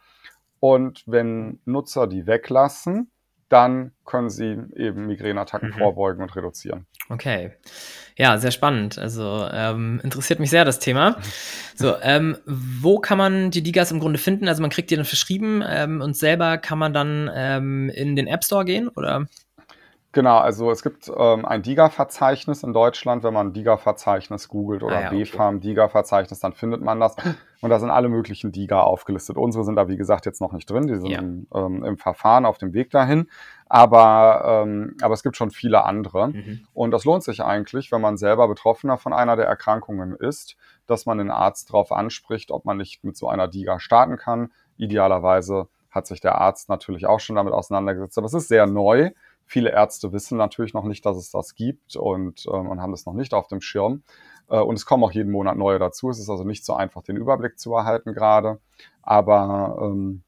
Und 0.61 1.05
wenn 1.07 1.61
Nutzer 1.65 2.07
die 2.07 2.27
weglassen, 2.27 3.11
dann 3.49 3.93
können 4.05 4.29
sie 4.29 4.59
eben 4.77 5.07
Migräneattacken 5.07 5.71
mhm. 5.71 5.75
vorbeugen 5.75 6.23
und 6.23 6.35
reduzieren. 6.37 6.87
Okay. 7.09 7.53
Ja, 8.17 8.37
sehr 8.37 8.51
spannend. 8.51 8.99
Also 8.99 9.49
ähm, 9.51 10.01
interessiert 10.03 10.41
mich 10.41 10.51
sehr 10.51 10.65
das 10.65 10.81
Thema. 10.81 11.19
So, 11.75 11.95
ähm, 12.03 12.37
wo 12.45 12.99
kann 12.99 13.17
man 13.17 13.51
die 13.51 13.63
Digas 13.63 13.91
im 13.91 14.01
Grunde 14.01 14.19
finden? 14.19 14.49
Also 14.49 14.61
man 14.61 14.71
kriegt 14.71 14.91
die 14.91 14.97
dann 14.97 15.05
verschrieben 15.05 15.63
ähm, 15.67 16.01
und 16.03 16.17
selber 16.17 16.59
kann 16.59 16.79
man 16.79 16.93
dann 16.93 17.31
ähm, 17.35 17.89
in 17.91 18.17
den 18.17 18.27
App 18.27 18.45
Store 18.45 18.65
gehen, 18.65 18.89
oder? 18.89 19.27
Genau, 20.19 20.39
also 20.39 20.73
es 20.73 20.83
gibt 20.83 21.13
ähm, 21.17 21.45
ein 21.45 21.63
DIGA-Verzeichnis 21.63 22.65
in 22.65 22.73
Deutschland. 22.73 23.23
Wenn 23.23 23.33
man 23.33 23.53
DIGA-Verzeichnis 23.53 24.49
googelt 24.49 24.83
oder 24.83 24.97
ah, 24.97 25.01
ja, 25.03 25.11
BFARM 25.11 25.59
okay. 25.59 25.69
DIGA-Verzeichnis, 25.69 26.41
dann 26.41 26.55
findet 26.55 26.83
man 26.83 26.99
das. 26.99 27.15
Und 27.61 27.71
da 27.71 27.79
sind 27.79 27.91
alle 27.91 28.09
möglichen 28.09 28.51
DIGA 28.51 28.81
aufgelistet. 28.81 29.37
Unsere 29.37 29.63
sind 29.63 29.77
da, 29.77 29.87
wie 29.87 29.97
gesagt, 29.97 30.27
jetzt 30.27 30.41
noch 30.41 30.53
nicht 30.53 30.69
drin. 30.69 30.89
Die 30.89 30.97
sind 30.97 31.07
ja. 31.07 31.21
ähm, 31.21 31.85
im 31.85 31.99
Verfahren 31.99 32.47
auf 32.47 32.59
dem 32.59 32.73
Weg 32.73 32.91
dahin. 32.91 33.29
Aber, 33.69 34.65
ähm, 34.65 34.97
aber 35.03 35.15
es 35.15 35.23
gibt 35.23 35.37
schon 35.37 35.53
viele 35.53 35.85
andere. 35.85 36.31
Mhm. 36.31 36.67
Und 36.73 36.91
das 36.91 37.05
lohnt 37.05 37.23
sich 37.23 37.45
eigentlich, 37.45 37.93
wenn 37.93 38.01
man 38.01 38.17
selber 38.17 38.49
Betroffener 38.49 38.99
von 38.99 39.13
einer 39.13 39.37
der 39.37 39.47
Erkrankungen 39.47 40.17
ist, 40.17 40.57
dass 40.89 41.07
man 41.07 41.19
den 41.19 41.31
Arzt 41.31 41.71
darauf 41.71 41.93
anspricht, 41.93 42.51
ob 42.51 42.65
man 42.65 42.77
nicht 42.77 43.05
mit 43.05 43.17
so 43.17 43.29
einer 43.29 43.47
DIGA 43.47 43.79
starten 43.79 44.17
kann. 44.17 44.51
Idealerweise 44.79 45.69
hat 45.91 46.09
sich 46.09 46.21
der 46.21 46.39
Arzt 46.39 46.69
natürlich 46.69 47.07
auch 47.07 47.21
schon 47.21 47.37
damit 47.37 47.53
auseinandergesetzt. 47.53 48.19
Aber 48.19 48.27
es 48.27 48.35
ist 48.35 48.49
sehr 48.49 48.67
neu. 48.67 49.13
Viele 49.49 49.71
Ärzte 49.71 50.13
wissen 50.13 50.37
natürlich 50.37 50.75
noch 50.75 50.85
nicht, 50.85 51.05
dass 51.07 51.17
es 51.17 51.31
das 51.31 51.55
gibt 51.55 51.97
und, 51.97 52.47
ähm, 52.53 52.69
und 52.69 52.83
haben 52.83 52.93
das 52.93 53.07
noch 53.07 53.15
nicht 53.15 53.33
auf 53.33 53.49
dem 53.49 53.63
Schirm. 53.63 54.03
Äh, 54.51 54.59
und 54.59 54.77
es 54.77 54.85
kommen 54.85 55.03
auch 55.03 55.13
jeden 55.13 55.33
Monat 55.33 55.57
neue 55.57 55.79
dazu. 55.79 56.11
Es 56.11 56.19
ist 56.19 56.29
also 56.29 56.45
nicht 56.45 56.67
so 56.67 56.75
einfach, 56.75 57.03
den 57.03 57.17
Überblick 57.17 57.59
zu 57.59 57.75
erhalten 57.75 58.13
gerade. 58.13 58.61
Aber, 59.03 59.79
ähm, 59.83 60.23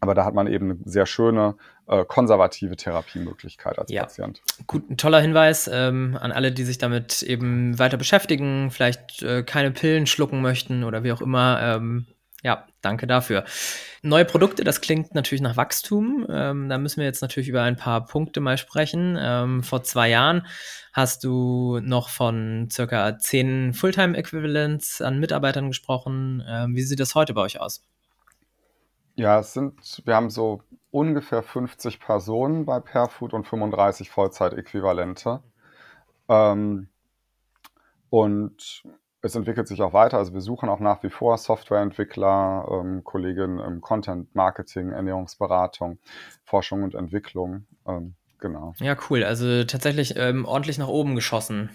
aber 0.00 0.14
da 0.14 0.24
hat 0.24 0.32
man 0.32 0.46
eben 0.46 0.70
eine 0.70 0.80
sehr 0.86 1.04
schöne 1.04 1.56
äh, 1.86 2.06
konservative 2.06 2.76
Therapiemöglichkeit 2.76 3.78
als 3.78 3.90
ja. 3.90 4.02
Patient. 4.02 4.40
Gut, 4.66 4.88
ein 4.88 4.96
toller 4.96 5.20
Hinweis 5.20 5.68
ähm, 5.70 6.16
an 6.18 6.32
alle, 6.32 6.50
die 6.50 6.64
sich 6.64 6.78
damit 6.78 7.22
eben 7.22 7.78
weiter 7.78 7.98
beschäftigen, 7.98 8.70
vielleicht 8.70 9.22
äh, 9.22 9.42
keine 9.42 9.72
Pillen 9.72 10.06
schlucken 10.06 10.40
möchten 10.40 10.84
oder 10.84 11.04
wie 11.04 11.12
auch 11.12 11.20
immer. 11.20 11.60
Ähm, 11.62 12.06
ja, 12.44 12.66
danke 12.82 13.06
dafür. 13.06 13.44
Neue 14.02 14.26
Produkte, 14.26 14.64
das 14.64 14.82
klingt 14.82 15.14
natürlich 15.14 15.40
nach 15.40 15.56
Wachstum. 15.56 16.26
Ähm, 16.28 16.68
da 16.68 16.76
müssen 16.76 16.98
wir 16.98 17.06
jetzt 17.06 17.22
natürlich 17.22 17.48
über 17.48 17.62
ein 17.62 17.76
paar 17.76 18.04
Punkte 18.04 18.40
mal 18.40 18.58
sprechen. 18.58 19.16
Ähm, 19.18 19.62
vor 19.62 19.82
zwei 19.82 20.10
Jahren 20.10 20.46
hast 20.92 21.24
du 21.24 21.80
noch 21.82 22.10
von 22.10 22.68
circa 22.70 23.18
zehn 23.18 23.72
Fulltime-Equivalents 23.72 25.00
an 25.00 25.18
Mitarbeitern 25.20 25.68
gesprochen. 25.68 26.44
Ähm, 26.46 26.76
wie 26.76 26.82
sieht 26.82 27.00
das 27.00 27.14
heute 27.14 27.32
bei 27.32 27.40
euch 27.40 27.60
aus? 27.60 27.82
Ja, 29.14 29.40
es 29.40 29.54
sind, 29.54 30.02
wir 30.04 30.14
haben 30.14 30.28
so 30.28 30.62
ungefähr 30.90 31.42
50 31.42 31.98
Personen 31.98 32.66
bei 32.66 32.78
Perfood 32.78 33.32
und 33.32 33.46
35 33.46 34.10
Vollzeitäquivalente. 34.10 35.42
Ähm, 36.28 36.88
und 38.10 38.82
es 39.24 39.34
entwickelt 39.34 39.66
sich 39.68 39.80
auch 39.80 39.94
weiter. 39.94 40.18
Also 40.18 40.34
wir 40.34 40.42
suchen 40.42 40.68
auch 40.68 40.80
nach 40.80 41.02
wie 41.02 41.08
vor 41.08 41.38
Softwareentwickler, 41.38 42.68
ähm, 42.70 43.04
Kolleginnen 43.04 43.58
im 43.58 43.80
Content 43.80 44.34
Marketing, 44.34 44.90
Ernährungsberatung, 44.90 45.98
Forschung 46.44 46.82
und 46.82 46.94
Entwicklung. 46.94 47.64
Ähm, 47.88 48.14
genau. 48.38 48.74
Ja, 48.80 48.96
cool. 49.08 49.24
Also 49.24 49.64
tatsächlich 49.64 50.16
ähm, 50.16 50.44
ordentlich 50.44 50.76
nach 50.76 50.88
oben 50.88 51.14
geschossen. 51.14 51.70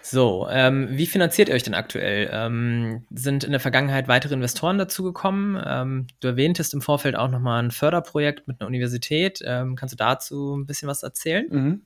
So, 0.00 0.48
ähm, 0.50 0.88
wie 0.92 1.04
finanziert 1.04 1.50
ihr 1.50 1.54
euch 1.54 1.64
denn 1.64 1.74
aktuell? 1.74 2.30
Ähm, 2.32 3.04
sind 3.10 3.44
in 3.44 3.50
der 3.50 3.60
Vergangenheit 3.60 4.08
weitere 4.08 4.32
Investoren 4.32 4.78
dazugekommen? 4.78 5.62
Ähm, 5.62 6.06
du 6.20 6.28
erwähntest 6.28 6.72
im 6.72 6.80
Vorfeld 6.80 7.14
auch 7.14 7.28
nochmal 7.28 7.62
ein 7.62 7.70
Förderprojekt 7.70 8.48
mit 8.48 8.58
einer 8.58 8.68
Universität. 8.68 9.40
Ähm, 9.44 9.76
kannst 9.76 9.92
du 9.92 9.98
dazu 9.98 10.56
ein 10.56 10.64
bisschen 10.64 10.88
was 10.88 11.02
erzählen? 11.02 11.46
Mhm. 11.50 11.82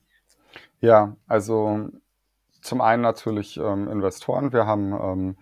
Ja, 0.79 1.17
also 1.27 1.89
zum 2.63 2.81
einen 2.81 3.01
natürlich 3.01 3.57
ähm, 3.57 3.87
Investoren. 3.89 4.53
Wir 4.53 4.65
haben 4.65 5.35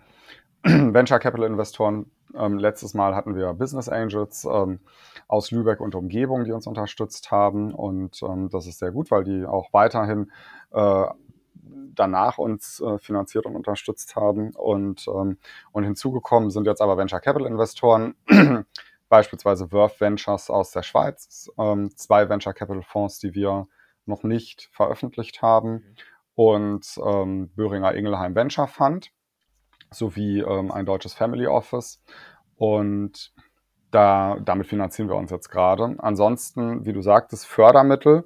ähm, 0.64 0.92
Venture 0.94 1.18
Capital 1.18 1.46
Investoren. 1.46 2.10
Ähm, 2.34 2.58
letztes 2.58 2.94
Mal 2.94 3.14
hatten 3.14 3.36
wir 3.36 3.52
Business 3.52 3.88
Angels 3.88 4.44
ähm, 4.44 4.80
aus 5.28 5.50
Lübeck 5.50 5.80
und 5.80 5.94
Umgebung, 5.94 6.44
die 6.44 6.52
uns 6.52 6.66
unterstützt 6.66 7.30
haben. 7.30 7.72
Und 7.74 8.22
ähm, 8.22 8.48
das 8.50 8.66
ist 8.66 8.78
sehr 8.78 8.90
gut, 8.90 9.10
weil 9.10 9.24
die 9.24 9.44
auch 9.44 9.72
weiterhin 9.72 10.32
äh, 10.72 11.04
danach 11.94 12.38
uns 12.38 12.80
äh, 12.80 12.98
finanziert 12.98 13.46
und 13.46 13.54
unterstützt 13.54 14.16
haben. 14.16 14.50
Und, 14.50 15.06
ähm, 15.08 15.38
und 15.72 15.84
hinzugekommen 15.84 16.50
sind 16.50 16.66
jetzt 16.66 16.80
aber 16.80 16.96
Venture 16.96 17.20
Capital 17.20 17.46
Investoren. 17.46 18.14
beispielsweise 19.08 19.68
Verve 19.68 20.00
Ventures 20.00 20.48
aus 20.48 20.70
der 20.70 20.82
Schweiz, 20.82 21.50
zwei 21.96 22.30
Venture 22.30 22.54
Capital 22.54 22.82
Fonds, 22.82 23.18
die 23.18 23.34
wir 23.34 23.68
noch 24.06 24.22
nicht 24.22 24.70
veröffentlicht 24.72 25.42
haben. 25.42 25.72
Mhm 25.72 25.96
und 26.34 26.98
ähm, 27.04 27.50
Böhringer 27.54 27.94
Ingelheim 27.94 28.34
Venture 28.34 28.68
Fund 28.68 29.10
sowie 29.90 30.40
ähm, 30.40 30.70
ein 30.70 30.86
deutsches 30.86 31.14
Family 31.14 31.46
Office. 31.46 32.02
Und 32.56 33.32
da, 33.90 34.38
damit 34.42 34.66
finanzieren 34.66 35.08
wir 35.08 35.16
uns 35.16 35.30
jetzt 35.30 35.50
gerade. 35.50 35.96
Ansonsten, 35.98 36.84
wie 36.86 36.92
du 36.92 37.02
sagtest, 37.02 37.46
Fördermittel. 37.46 38.24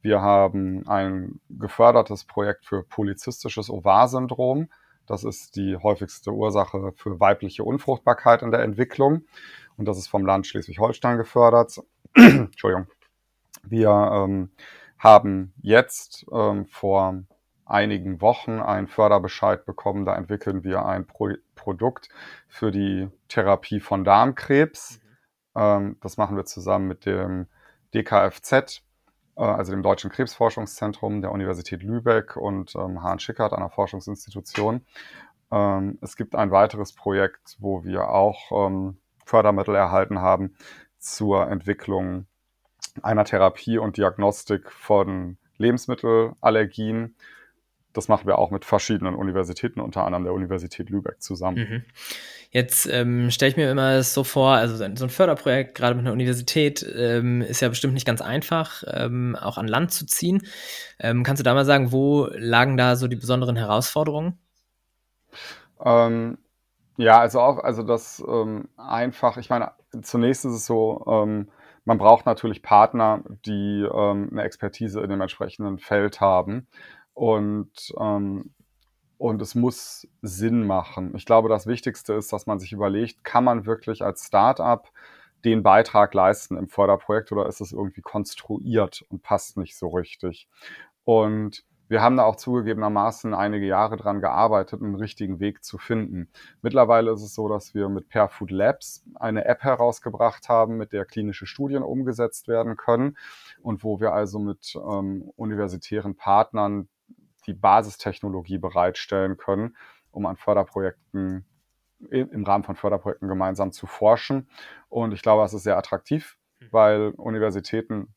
Wir 0.00 0.20
haben 0.22 0.86
ein 0.86 1.40
gefördertes 1.50 2.24
Projekt 2.24 2.66
für 2.66 2.84
polizistisches 2.84 3.68
Ovar-Syndrom. 3.68 4.68
Das 5.06 5.24
ist 5.24 5.56
die 5.56 5.76
häufigste 5.76 6.30
Ursache 6.30 6.92
für 6.94 7.18
weibliche 7.18 7.64
Unfruchtbarkeit 7.64 8.42
in 8.42 8.52
der 8.52 8.60
Entwicklung. 8.60 9.22
Und 9.76 9.86
das 9.86 9.98
ist 9.98 10.06
vom 10.06 10.24
Land 10.24 10.46
Schleswig-Holstein 10.46 11.18
gefördert. 11.18 11.80
Entschuldigung. 12.14 12.86
Wir 13.64 13.90
ähm, 13.90 14.50
haben 14.98 15.52
jetzt 15.62 16.26
ähm, 16.32 16.66
vor 16.66 17.22
einigen 17.68 18.20
Wochen 18.20 18.60
einen 18.60 18.88
Förderbescheid 18.88 19.64
bekommen. 19.64 20.04
Da 20.04 20.16
entwickeln 20.16 20.64
wir 20.64 20.84
ein 20.86 21.06
Pro 21.06 21.30
Produkt 21.54 22.08
für 22.48 22.70
die 22.70 23.08
Therapie 23.28 23.80
von 23.80 24.04
Darmkrebs. 24.04 25.00
Mhm. 25.54 25.60
Ähm, 25.60 25.96
das 26.00 26.16
machen 26.16 26.36
wir 26.36 26.44
zusammen 26.44 26.86
mit 26.86 27.04
dem 27.04 27.46
DKFZ, 27.94 28.52
äh, 28.52 29.42
also 29.42 29.72
dem 29.72 29.82
Deutschen 29.82 30.10
Krebsforschungszentrum 30.10 31.20
der 31.20 31.32
Universität 31.32 31.82
Lübeck 31.82 32.36
und 32.36 32.74
ähm, 32.76 33.02
Hahn 33.02 33.18
Schickert, 33.18 33.52
einer 33.52 33.70
Forschungsinstitution. 33.70 34.86
Ähm, 35.50 35.98
es 36.00 36.16
gibt 36.16 36.34
ein 36.34 36.50
weiteres 36.50 36.92
Projekt, 36.92 37.56
wo 37.58 37.84
wir 37.84 38.08
auch 38.08 38.68
ähm, 38.68 38.98
Fördermittel 39.24 39.74
erhalten 39.74 40.20
haben 40.20 40.54
zur 40.98 41.48
Entwicklung 41.50 42.26
einer 43.02 43.24
Therapie 43.24 43.78
und 43.78 43.96
Diagnostik 43.96 44.70
von 44.70 45.38
Lebensmittelallergien 45.58 47.14
das 47.98 48.08
machen 48.08 48.26
wir 48.26 48.38
auch 48.38 48.50
mit 48.50 48.64
verschiedenen 48.64 49.14
Universitäten, 49.14 49.80
unter 49.80 50.04
anderem 50.04 50.24
der 50.24 50.32
Universität 50.32 50.88
Lübeck 50.88 51.20
zusammen. 51.20 51.58
Mhm. 51.58 51.84
Jetzt 52.50 52.86
ähm, 52.86 53.30
stelle 53.30 53.50
ich 53.50 53.56
mir 53.56 53.70
immer 53.70 54.02
so 54.02 54.24
vor, 54.24 54.52
also 54.52 54.76
so 54.76 54.84
ein 54.84 55.10
Förderprojekt, 55.10 55.74
gerade 55.74 55.94
mit 55.94 56.06
einer 56.06 56.14
Universität, 56.14 56.86
ähm, 56.96 57.42
ist 57.42 57.60
ja 57.60 57.68
bestimmt 57.68 57.94
nicht 57.94 58.06
ganz 58.06 58.22
einfach, 58.22 58.84
ähm, 58.86 59.36
auch 59.36 59.58
an 59.58 59.68
Land 59.68 59.92
zu 59.92 60.06
ziehen. 60.06 60.46
Ähm, 60.98 61.24
kannst 61.24 61.40
du 61.40 61.44
da 61.44 61.52
mal 61.52 61.66
sagen, 61.66 61.92
wo 61.92 62.28
lagen 62.32 62.76
da 62.76 62.96
so 62.96 63.08
die 63.08 63.16
besonderen 63.16 63.56
Herausforderungen? 63.56 64.38
Ähm, 65.84 66.38
ja, 66.96 67.18
also 67.20 67.40
auch, 67.40 67.58
also 67.58 67.82
das 67.82 68.24
ähm, 68.26 68.68
einfach, 68.76 69.36
ich 69.36 69.50
meine, 69.50 69.72
zunächst 70.02 70.44
ist 70.44 70.52
es 70.52 70.66
so, 70.66 71.36
man 71.84 71.98
braucht 71.98 72.26
natürlich 72.26 72.62
Partner, 72.62 73.22
die 73.46 73.86
eine 73.90 74.42
Expertise 74.42 75.00
in 75.00 75.08
dem 75.08 75.22
entsprechenden 75.22 75.78
Feld 75.78 76.20
haben. 76.20 76.66
Und, 77.18 77.92
ähm, 77.98 78.54
und 79.16 79.42
es 79.42 79.56
muss 79.56 80.06
Sinn 80.22 80.64
machen. 80.64 81.16
Ich 81.16 81.26
glaube, 81.26 81.48
das 81.48 81.66
Wichtigste 81.66 82.12
ist, 82.14 82.32
dass 82.32 82.46
man 82.46 82.60
sich 82.60 82.72
überlegt, 82.72 83.24
kann 83.24 83.42
man 83.42 83.66
wirklich 83.66 84.04
als 84.04 84.24
Startup 84.24 84.88
den 85.44 85.64
Beitrag 85.64 86.14
leisten 86.14 86.56
im 86.56 86.68
Förderprojekt 86.68 87.32
oder 87.32 87.46
ist 87.46 87.60
es 87.60 87.72
irgendwie 87.72 88.02
konstruiert 88.02 89.04
und 89.08 89.24
passt 89.24 89.56
nicht 89.56 89.76
so 89.76 89.88
richtig? 89.88 90.48
Und 91.02 91.64
wir 91.88 92.02
haben 92.02 92.16
da 92.16 92.22
auch 92.22 92.36
zugegebenermaßen 92.36 93.34
einige 93.34 93.66
Jahre 93.66 93.96
dran 93.96 94.20
gearbeitet, 94.20 94.80
einen 94.80 94.94
richtigen 94.94 95.40
Weg 95.40 95.64
zu 95.64 95.76
finden. 95.76 96.30
Mittlerweile 96.62 97.10
ist 97.10 97.22
es 97.22 97.34
so, 97.34 97.48
dass 97.48 97.74
wir 97.74 97.88
mit 97.88 98.08
Perfood 98.08 98.52
Labs 98.52 99.04
eine 99.16 99.44
App 99.44 99.64
herausgebracht 99.64 100.48
haben, 100.48 100.76
mit 100.76 100.92
der 100.92 101.04
klinische 101.04 101.46
Studien 101.46 101.82
umgesetzt 101.82 102.46
werden 102.46 102.76
können 102.76 103.16
und 103.60 103.82
wo 103.82 103.98
wir 103.98 104.12
also 104.12 104.38
mit 104.38 104.76
ähm, 104.76 105.32
universitären 105.34 106.14
Partnern 106.14 106.88
die 107.46 107.54
Basistechnologie 107.54 108.58
bereitstellen 108.58 109.36
können, 109.36 109.76
um 110.10 110.26
an 110.26 110.36
Förderprojekten 110.36 111.44
im 112.10 112.44
Rahmen 112.44 112.64
von 112.64 112.76
Förderprojekten 112.76 113.28
gemeinsam 113.28 113.72
zu 113.72 113.86
forschen. 113.86 114.48
Und 114.88 115.12
ich 115.12 115.22
glaube, 115.22 115.44
es 115.44 115.52
ist 115.52 115.64
sehr 115.64 115.76
attraktiv, 115.76 116.38
hm. 116.60 116.68
weil 116.70 117.08
Universitäten 117.16 118.14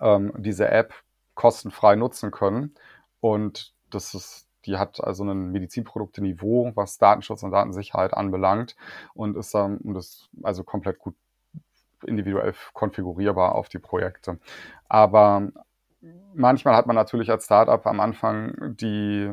ähm, 0.00 0.32
diese 0.36 0.68
App 0.68 0.94
kostenfrei 1.34 1.96
nutzen 1.96 2.30
können. 2.30 2.74
Und 3.20 3.74
das 3.90 4.14
ist, 4.14 4.48
die 4.64 4.76
hat 4.76 5.02
also 5.02 5.24
ein 5.24 5.52
Medizinprodukte-Niveau, 5.52 6.72
was 6.74 6.98
Datenschutz 6.98 7.42
und 7.42 7.52
Datensicherheit 7.52 8.14
anbelangt 8.14 8.74
und 9.14 9.36
ist 9.36 9.54
dann 9.54 9.80
ähm, 9.84 9.94
das 9.94 10.28
also 10.42 10.64
komplett 10.64 10.98
gut 10.98 11.14
individuell 12.04 12.54
konfigurierbar 12.72 13.54
auf 13.54 13.68
die 13.68 13.78
Projekte. 13.78 14.38
Aber 14.88 15.48
manchmal 16.34 16.74
hat 16.76 16.86
man 16.86 16.96
natürlich 16.96 17.30
als 17.30 17.44
Startup 17.44 17.84
am 17.86 18.00
Anfang 18.00 18.54
die, 18.76 19.32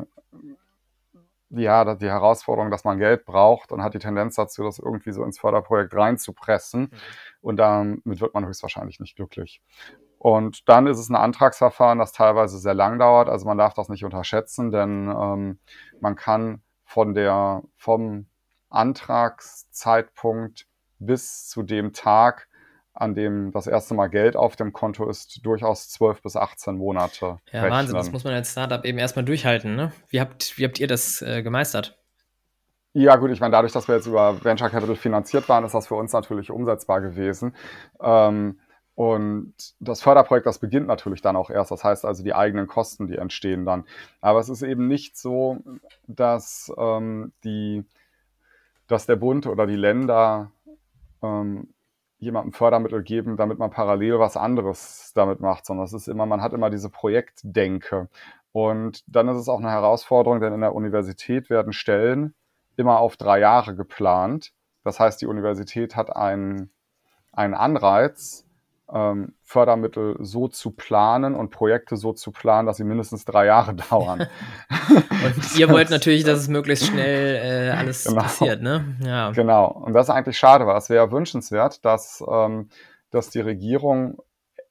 ja, 1.50 1.94
die 1.94 2.08
Herausforderung, 2.08 2.70
dass 2.70 2.84
man 2.84 2.98
Geld 2.98 3.24
braucht 3.24 3.72
und 3.72 3.82
hat 3.82 3.94
die 3.94 3.98
Tendenz 3.98 4.36
dazu, 4.36 4.62
das 4.62 4.78
irgendwie 4.78 5.12
so 5.12 5.24
ins 5.24 5.38
Förderprojekt 5.38 5.94
reinzupressen. 5.94 6.82
Mhm. 6.82 6.90
Und 7.40 7.56
damit 7.56 8.20
wird 8.20 8.34
man 8.34 8.46
höchstwahrscheinlich 8.46 9.00
nicht 9.00 9.16
glücklich. 9.16 9.62
Und 10.18 10.68
dann 10.70 10.86
ist 10.86 10.98
es 10.98 11.10
ein 11.10 11.16
Antragsverfahren, 11.16 11.98
das 11.98 12.12
teilweise 12.12 12.58
sehr 12.58 12.72
lang 12.72 12.98
dauert. 12.98 13.28
Also 13.28 13.46
man 13.46 13.58
darf 13.58 13.74
das 13.74 13.90
nicht 13.90 14.04
unterschätzen, 14.04 14.70
denn 14.70 15.08
ähm, 15.08 15.58
man 16.00 16.16
kann 16.16 16.62
von 16.84 17.12
der, 17.12 17.62
vom 17.76 18.26
Antragszeitpunkt 18.70 20.66
bis 20.98 21.46
zu 21.48 21.62
dem 21.62 21.92
Tag, 21.92 22.48
an 22.94 23.14
dem 23.14 23.50
das 23.50 23.66
erste 23.66 23.94
Mal 23.94 24.06
Geld 24.06 24.36
auf 24.36 24.54
dem 24.56 24.72
Konto 24.72 25.08
ist, 25.08 25.44
durchaus 25.44 25.88
12 25.90 26.22
bis 26.22 26.36
18 26.36 26.76
Monate. 26.76 27.38
Ja, 27.50 27.62
rechnen. 27.62 27.70
Wahnsinn, 27.70 27.96
das 27.96 28.12
muss 28.12 28.24
man 28.24 28.34
als 28.34 28.52
Startup 28.52 28.84
eben 28.84 28.98
erstmal 28.98 29.24
durchhalten. 29.24 29.74
Ne? 29.74 29.92
Wie, 30.08 30.20
habt, 30.20 30.56
wie 30.56 30.64
habt 30.64 30.78
ihr 30.78 30.86
das 30.86 31.20
äh, 31.20 31.42
gemeistert? 31.42 31.98
Ja, 32.92 33.16
gut, 33.16 33.32
ich 33.32 33.40
meine, 33.40 33.50
dadurch, 33.50 33.72
dass 33.72 33.88
wir 33.88 33.96
jetzt 33.96 34.06
über 34.06 34.44
Venture 34.44 34.70
Capital 34.70 34.94
finanziert 34.94 35.48
waren, 35.48 35.64
ist 35.64 35.74
das 35.74 35.88
für 35.88 35.96
uns 35.96 36.12
natürlich 36.12 36.52
umsetzbar 36.52 37.00
gewesen. 37.00 37.56
Ähm, 38.00 38.60
und 38.94 39.54
das 39.80 40.00
Förderprojekt, 40.00 40.46
das 40.46 40.60
beginnt 40.60 40.86
natürlich 40.86 41.20
dann 41.20 41.34
auch 41.34 41.50
erst. 41.50 41.72
Das 41.72 41.82
heißt 41.82 42.04
also, 42.04 42.22
die 42.22 42.34
eigenen 42.34 42.68
Kosten, 42.68 43.08
die 43.08 43.16
entstehen 43.16 43.64
dann. 43.66 43.84
Aber 44.20 44.38
es 44.38 44.48
ist 44.48 44.62
eben 44.62 44.86
nicht 44.86 45.16
so, 45.16 45.58
dass, 46.06 46.72
ähm, 46.78 47.32
die, 47.42 47.84
dass 48.86 49.06
der 49.06 49.16
Bund 49.16 49.48
oder 49.48 49.66
die 49.66 49.74
Länder 49.74 50.52
ähm, 51.20 51.73
jemandem 52.24 52.52
Fördermittel 52.52 53.02
geben, 53.02 53.36
damit 53.36 53.58
man 53.58 53.70
parallel 53.70 54.18
was 54.18 54.36
anderes 54.36 55.12
damit 55.14 55.40
macht, 55.40 55.66
sondern 55.66 55.84
es 55.84 55.92
ist 55.92 56.08
immer, 56.08 56.26
man 56.26 56.42
hat 56.42 56.52
immer 56.52 56.70
diese 56.70 56.90
Projektdenke. 56.90 58.08
Und 58.52 59.02
dann 59.06 59.28
ist 59.28 59.36
es 59.36 59.48
auch 59.48 59.58
eine 59.58 59.70
Herausforderung, 59.70 60.40
denn 60.40 60.52
in 60.52 60.60
der 60.60 60.74
Universität 60.74 61.50
werden 61.50 61.72
Stellen 61.72 62.34
immer 62.76 62.98
auf 63.00 63.16
drei 63.16 63.40
Jahre 63.40 63.74
geplant. 63.74 64.52
Das 64.84 65.00
heißt, 65.00 65.20
die 65.20 65.26
Universität 65.26 65.96
hat 65.96 66.14
einen, 66.14 66.70
einen 67.32 67.54
Anreiz, 67.54 68.43
ähm, 68.92 69.34
Fördermittel 69.42 70.16
so 70.20 70.48
zu 70.48 70.70
planen 70.70 71.34
und 71.34 71.50
Projekte 71.50 71.96
so 71.96 72.12
zu 72.12 72.32
planen, 72.32 72.66
dass 72.66 72.76
sie 72.76 72.84
mindestens 72.84 73.24
drei 73.24 73.46
Jahre 73.46 73.74
dauern. 73.90 74.26
und 74.90 75.58
ihr 75.58 75.68
wollt 75.70 75.90
natürlich, 75.90 76.24
dass 76.24 76.40
es 76.40 76.48
möglichst 76.48 76.86
schnell 76.86 77.68
äh, 77.68 77.70
alles 77.70 78.04
genau. 78.04 78.22
passiert, 78.22 78.62
ne? 78.62 78.96
Ja. 79.04 79.30
Genau. 79.30 79.66
Und 79.66 79.94
das 79.94 80.08
ist 80.08 80.14
eigentlich 80.14 80.38
schade, 80.38 80.66
weil 80.66 80.76
es 80.76 80.90
wäre 80.90 81.10
wünschenswert, 81.10 81.84
dass, 81.84 82.22
ähm, 82.28 82.68
dass 83.10 83.30
die 83.30 83.40
Regierung 83.40 84.18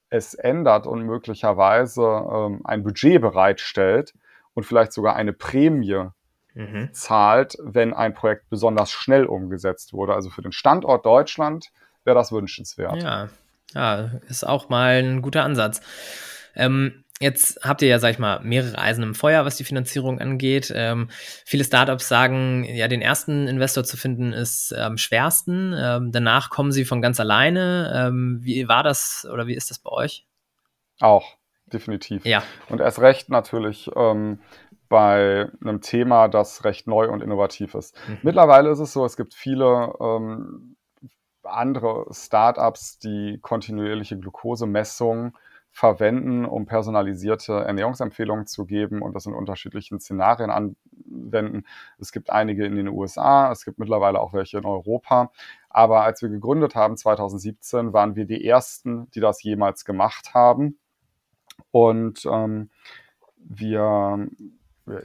es 0.09 0.35
ändert 0.35 0.85
und 0.85 1.03
möglicherweise 1.03 2.03
ähm, 2.03 2.61
ein 2.65 2.83
Budget 2.83 3.19
bereitstellt 3.19 4.13
und 4.53 4.63
vielleicht 4.63 4.93
sogar 4.93 5.15
eine 5.15 5.33
Prämie 5.33 6.09
mhm. 6.53 6.89
zahlt, 6.93 7.57
wenn 7.59 7.95
ein 7.95 8.13
Projekt 8.13 8.47
besonders 8.49 8.91
schnell 8.91 9.25
umgesetzt 9.25 9.91
wurde. 9.91 10.13
Also 10.13 10.29
für 10.29 10.43
den 10.43 10.51
Standort 10.51 11.03
Deutschland 11.03 11.71
wäre 12.03 12.15
das 12.15 12.31
wünschenswert. 12.31 13.01
Ja, 13.01 13.29
ja, 13.73 14.11
ist 14.27 14.45
auch 14.45 14.69
mal 14.69 15.03
ein 15.03 15.21
guter 15.21 15.43
Ansatz. 15.43 15.81
Ähm, 16.55 17.03
jetzt 17.19 17.59
habt 17.63 17.81
ihr 17.81 17.87
ja, 17.87 17.99
sag 17.99 18.11
ich 18.11 18.19
mal, 18.19 18.39
mehrere 18.41 18.77
Eisen 18.77 19.03
im 19.03 19.15
Feuer, 19.15 19.45
was 19.45 19.55
die 19.55 19.63
Finanzierung 19.63 20.19
angeht. 20.19 20.71
Ähm, 20.75 21.09
viele 21.45 21.63
Startups 21.63 22.07
sagen, 22.07 22.65
ja, 22.65 22.87
den 22.87 23.01
ersten 23.01 23.47
Investor 23.47 23.83
zu 23.83 23.97
finden 23.97 24.33
ist 24.33 24.73
am 24.73 24.97
schwersten. 24.97 25.73
Ähm, 25.77 26.11
danach 26.11 26.49
kommen 26.49 26.71
sie 26.71 26.85
von 26.85 27.01
ganz 27.01 27.19
alleine. 27.19 27.91
Ähm, 27.95 28.39
wie 28.41 28.67
war 28.67 28.83
das 28.83 29.27
oder 29.31 29.47
wie 29.47 29.55
ist 29.55 29.71
das 29.71 29.79
bei 29.79 29.91
euch? 29.91 30.27
Auch, 30.99 31.37
definitiv. 31.71 32.25
Ja. 32.25 32.43
Und 32.69 32.81
erst 32.81 32.99
recht 32.99 33.29
natürlich 33.29 33.89
ähm, 33.95 34.39
bei 34.89 35.49
einem 35.61 35.81
Thema, 35.81 36.27
das 36.27 36.65
recht 36.65 36.87
neu 36.87 37.09
und 37.09 37.21
innovativ 37.23 37.73
ist. 37.73 37.95
Mhm. 38.07 38.19
Mittlerweile 38.21 38.69
ist 38.69 38.79
es 38.79 38.93
so, 38.93 39.05
es 39.05 39.17
gibt 39.17 39.33
viele 39.33 39.93
ähm, 39.99 40.75
andere 41.45 42.05
Startups, 42.11 42.99
die 42.99 43.39
kontinuierliche 43.41 44.17
Glukosemessung 44.17 45.37
verwenden, 45.71 46.45
um 46.45 46.67
personalisierte 46.67 47.53
Ernährungsempfehlungen 47.53 48.45
zu 48.45 48.65
geben 48.65 49.01
und 49.01 49.13
das 49.13 49.25
in 49.25 49.33
unterschiedlichen 49.33 49.99
Szenarien 49.99 50.51
anwenden. 50.51 51.65
Es 51.97 52.11
gibt 52.11 52.29
einige 52.29 52.65
in 52.65 52.75
den 52.75 52.87
USA, 52.87 53.51
es 53.51 53.65
gibt 53.65 53.79
mittlerweile 53.79 54.19
auch 54.19 54.33
welche 54.33 54.59
in 54.59 54.65
Europa. 54.65 55.31
Aber 55.69 56.03
als 56.03 56.21
wir 56.21 56.29
gegründet 56.29 56.75
haben, 56.75 56.95
2017, 56.95 57.91
waren 57.91 58.15
wir 58.15 58.25
die 58.25 58.45
Ersten, 58.47 59.09
die 59.11 59.19
das 59.19 59.41
jemals 59.41 59.83
gemacht 59.83 60.35
haben. 60.35 60.77
Und 61.71 62.23
ähm, 62.31 62.69
wir 63.37 64.27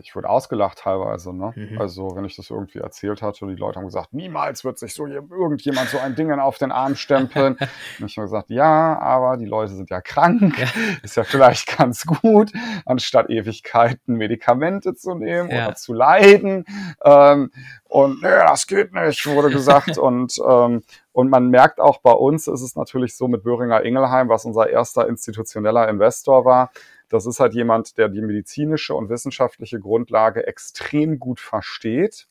ich 0.00 0.16
wurde 0.16 0.28
ausgelacht 0.28 0.78
teilweise, 0.78 1.32
ne? 1.32 1.52
Mhm. 1.54 1.80
Also, 1.80 2.16
wenn 2.16 2.24
ich 2.24 2.34
das 2.34 2.50
irgendwie 2.50 2.80
erzählt 2.80 3.22
hatte, 3.22 3.46
die 3.46 3.54
Leute 3.54 3.78
haben 3.78 3.86
gesagt, 3.86 4.12
niemals 4.12 4.64
wird 4.64 4.78
sich 4.78 4.92
so 4.92 5.06
irgendjemand 5.06 5.88
so 5.88 5.98
ein 5.98 6.16
Ding 6.16 6.32
auf 6.32 6.58
den 6.58 6.72
Arm 6.72 6.96
stempeln. 6.96 7.56
und 8.00 8.06
ich 8.06 8.16
habe 8.16 8.26
gesagt, 8.26 8.50
ja, 8.50 8.98
aber 8.98 9.36
die 9.36 9.46
Leute 9.46 9.74
sind 9.74 9.90
ja 9.90 10.00
krank. 10.00 10.58
Ja. 10.58 10.66
Ist 11.02 11.16
ja 11.16 11.24
vielleicht 11.24 11.78
ganz 11.78 12.04
gut, 12.04 12.52
anstatt 12.84 13.30
Ewigkeiten 13.30 14.16
Medikamente 14.16 14.94
zu 14.94 15.14
nehmen 15.14 15.50
ja. 15.50 15.66
oder 15.66 15.76
zu 15.76 15.94
leiden. 15.94 16.64
Ähm, 17.04 17.50
und 17.84 18.22
nee, 18.22 18.28
das 18.28 18.66
geht 18.66 18.92
nicht, 18.92 19.26
wurde 19.26 19.50
gesagt. 19.50 19.96
und, 19.98 20.38
ähm, 20.46 20.82
und 21.12 21.30
man 21.30 21.48
merkt 21.50 21.80
auch 21.80 21.98
bei 21.98 22.12
uns 22.12 22.48
ist 22.48 22.62
es 22.62 22.76
natürlich 22.76 23.16
so 23.16 23.28
mit 23.28 23.42
Böhringer 23.44 23.84
Ingelheim, 23.84 24.28
was 24.28 24.44
unser 24.44 24.68
erster 24.68 25.08
institutioneller 25.08 25.88
Investor 25.88 26.44
war, 26.44 26.70
das 27.08 27.26
ist 27.26 27.40
halt 27.40 27.54
jemand, 27.54 27.96
der 27.98 28.08
die 28.08 28.20
medizinische 28.20 28.94
und 28.94 29.08
wissenschaftliche 29.08 29.80
Grundlage 29.80 30.46
extrem 30.46 31.18
gut 31.18 31.40
versteht, 31.40 32.28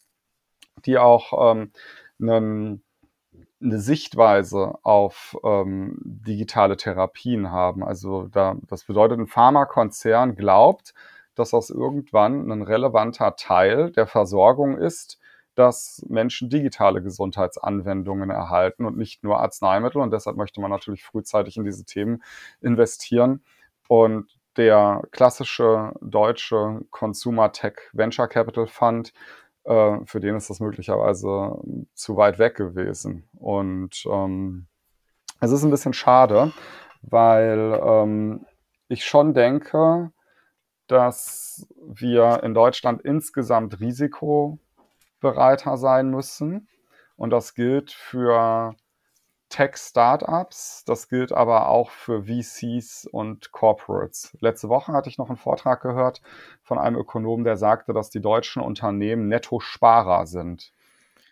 die 0.86 0.98
auch 0.98 1.52
ähm, 1.52 1.72
einen, 2.22 2.84
eine 3.62 3.80
Sichtweise 3.80 4.76
auf 4.84 5.38
ähm, 5.44 5.98
digitale 6.04 6.78
Therapien 6.78 7.52
haben. 7.52 7.84
Also 7.84 8.28
da, 8.28 8.56
das 8.68 8.84
bedeutet, 8.84 9.20
ein 9.20 9.28
Pharmakonzern 9.28 10.36
glaubt, 10.36 10.94
dass 11.36 11.52
das 11.52 11.70
irgendwann 11.70 12.52
ein 12.52 12.62
relevanter 12.62 13.36
Teil 13.36 13.92
der 13.92 14.08
Versorgung 14.08 14.78
ist, 14.78 15.20
dass 15.56 16.06
Menschen 16.08 16.50
digitale 16.50 17.02
Gesundheitsanwendungen 17.02 18.30
erhalten 18.30 18.86
und 18.86 18.96
nicht 18.96 19.24
nur 19.24 19.40
Arzneimittel. 19.40 20.02
Und 20.02 20.12
deshalb 20.12 20.38
möchte 20.38 20.62
man 20.62 20.70
natürlich 20.70 21.04
frühzeitig 21.04 21.58
in 21.58 21.63
diese 21.63 21.84
Themen 21.84 22.24
investieren. 22.62 23.44
Und 23.88 24.37
der 24.58 25.04
klassische 25.12 25.93
deutsche 26.02 26.82
Consumer 26.89 27.52
Tech 27.52 27.76
Venture 27.93 28.28
Capital 28.28 28.67
Fund, 28.67 29.13
äh, 29.63 29.98
für 30.06 30.20
den 30.20 30.36
ist 30.36 30.50
das 30.50 30.60
möglicherweise 30.60 31.60
zu 31.93 32.17
weit 32.17 32.39
weg 32.39 32.56
gewesen. 32.56 33.28
Und 33.38 34.04
ähm, 34.12 34.67
es 35.39 35.52
ist 35.52 35.63
ein 35.63 35.72
bisschen 35.72 35.93
schade, 35.93 36.52
weil 37.02 37.80
ähm, 37.84 38.46
ich 38.88 39.06
schon 39.06 39.34
denke, 39.34 40.12
dass 40.88 41.67
wir 41.86 42.41
in 42.43 42.54
Deutschland 42.54 43.02
insgesamt 43.02 43.80
risikobereiter 43.80 45.78
sein 45.78 46.10
müssen. 46.10 46.67
Und 47.17 47.32
das 47.32 47.54
gilt 47.54 47.91
für 47.91 48.76
Tech-Startups. 49.50 50.84
Das 50.86 51.08
gilt 51.10 51.32
aber 51.32 51.70
auch 51.70 51.90
für 51.90 52.24
VCs 52.24 53.08
und 53.12 53.52
Corporates. 53.52 54.36
Letzte 54.40 54.70
Woche 54.70 54.94
hatte 54.94 55.10
ich 55.10 55.18
noch 55.18 55.30
einen 55.30 55.38
Vortrag 55.38 55.82
gehört 55.82 56.22
von 56.64 56.78
einem 56.78 56.98
Ökonom, 56.98 57.44
der 57.44 57.58
sagte, 57.58 57.94
dass 57.94 58.10
die 58.10 58.22
deutschen 58.22 58.62
Unternehmen 58.62 59.28
Netto-Sparer 59.28 60.28
sind. 60.28 60.74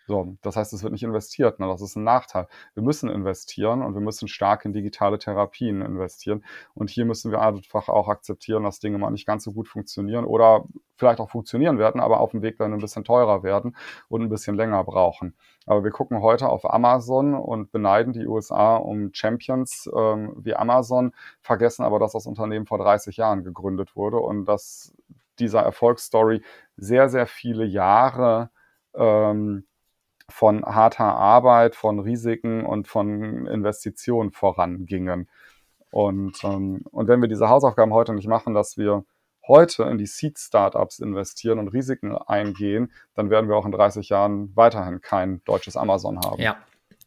So, 0.06 0.36
das 0.42 0.54
heißt, 0.54 0.72
es 0.72 0.82
wird 0.84 0.92
nicht 0.92 1.02
investiert. 1.02 1.58
Ne? 1.58 1.66
Das 1.66 1.82
ist 1.82 1.96
ein 1.96 2.04
Nachteil. 2.04 2.46
Wir 2.74 2.82
müssen 2.82 3.10
investieren 3.10 3.82
und 3.82 3.94
wir 3.94 4.00
müssen 4.00 4.28
stark 4.28 4.64
in 4.64 4.72
digitale 4.72 5.18
Therapien 5.18 5.82
investieren. 5.82 6.44
Und 6.74 6.90
hier 6.90 7.04
müssen 7.04 7.32
wir 7.32 7.42
einfach 7.42 7.88
auch 7.88 8.08
akzeptieren, 8.08 8.62
dass 8.62 8.78
Dinge 8.78 8.98
mal 8.98 9.10
nicht 9.10 9.26
ganz 9.26 9.42
so 9.42 9.52
gut 9.52 9.66
funktionieren 9.66 10.24
oder 10.24 10.64
vielleicht 10.96 11.18
auch 11.18 11.30
funktionieren 11.30 11.78
werden, 11.78 12.00
aber 12.00 12.20
auf 12.20 12.30
dem 12.30 12.42
Weg 12.42 12.56
dann 12.58 12.72
ein 12.72 12.80
bisschen 12.80 13.02
teurer 13.02 13.42
werden 13.42 13.76
und 14.08 14.22
ein 14.22 14.28
bisschen 14.28 14.54
länger 14.54 14.84
brauchen. 14.84 15.34
Aber 15.66 15.82
wir 15.82 15.90
gucken 15.90 16.22
heute 16.22 16.48
auf 16.48 16.72
Amazon 16.72 17.34
und 17.34 17.72
beneiden 17.72 18.12
die 18.12 18.26
USA 18.26 18.76
um 18.76 19.10
Champions 19.12 19.90
ähm, 19.94 20.34
wie 20.36 20.54
Amazon, 20.54 21.12
vergessen 21.40 21.84
aber, 21.84 21.98
dass 21.98 22.12
das 22.12 22.26
Unternehmen 22.26 22.66
vor 22.66 22.78
30 22.78 23.16
Jahren 23.16 23.42
gegründet 23.42 23.96
wurde 23.96 24.18
und 24.18 24.44
dass 24.44 24.94
dieser 25.40 25.62
Erfolgsstory 25.62 26.42
sehr, 26.76 27.08
sehr 27.08 27.26
viele 27.26 27.64
Jahre 27.64 28.50
ähm, 28.94 29.66
von 30.28 30.64
harter 30.64 31.14
Arbeit, 31.14 31.76
von 31.76 32.00
Risiken 32.00 32.64
und 32.64 32.88
von 32.88 33.46
Investitionen 33.46 34.32
vorangingen. 34.32 35.28
Und, 35.90 36.42
ähm, 36.44 36.82
und 36.90 37.08
wenn 37.08 37.20
wir 37.20 37.28
diese 37.28 37.48
Hausaufgaben 37.48 37.92
heute 37.92 38.12
nicht 38.12 38.28
machen, 38.28 38.54
dass 38.54 38.76
wir 38.76 39.04
heute 39.46 39.84
in 39.84 39.98
die 39.98 40.06
Seed-Startups 40.06 40.98
investieren 40.98 41.58
und 41.58 41.68
Risiken 41.68 42.16
eingehen, 42.16 42.92
dann 43.14 43.30
werden 43.30 43.48
wir 43.48 43.56
auch 43.56 43.66
in 43.66 43.72
30 43.72 44.08
Jahren 44.08 44.54
weiterhin 44.56 45.00
kein 45.00 45.42
deutsches 45.44 45.76
Amazon 45.76 46.18
haben. 46.20 46.42
Ja, 46.42 46.56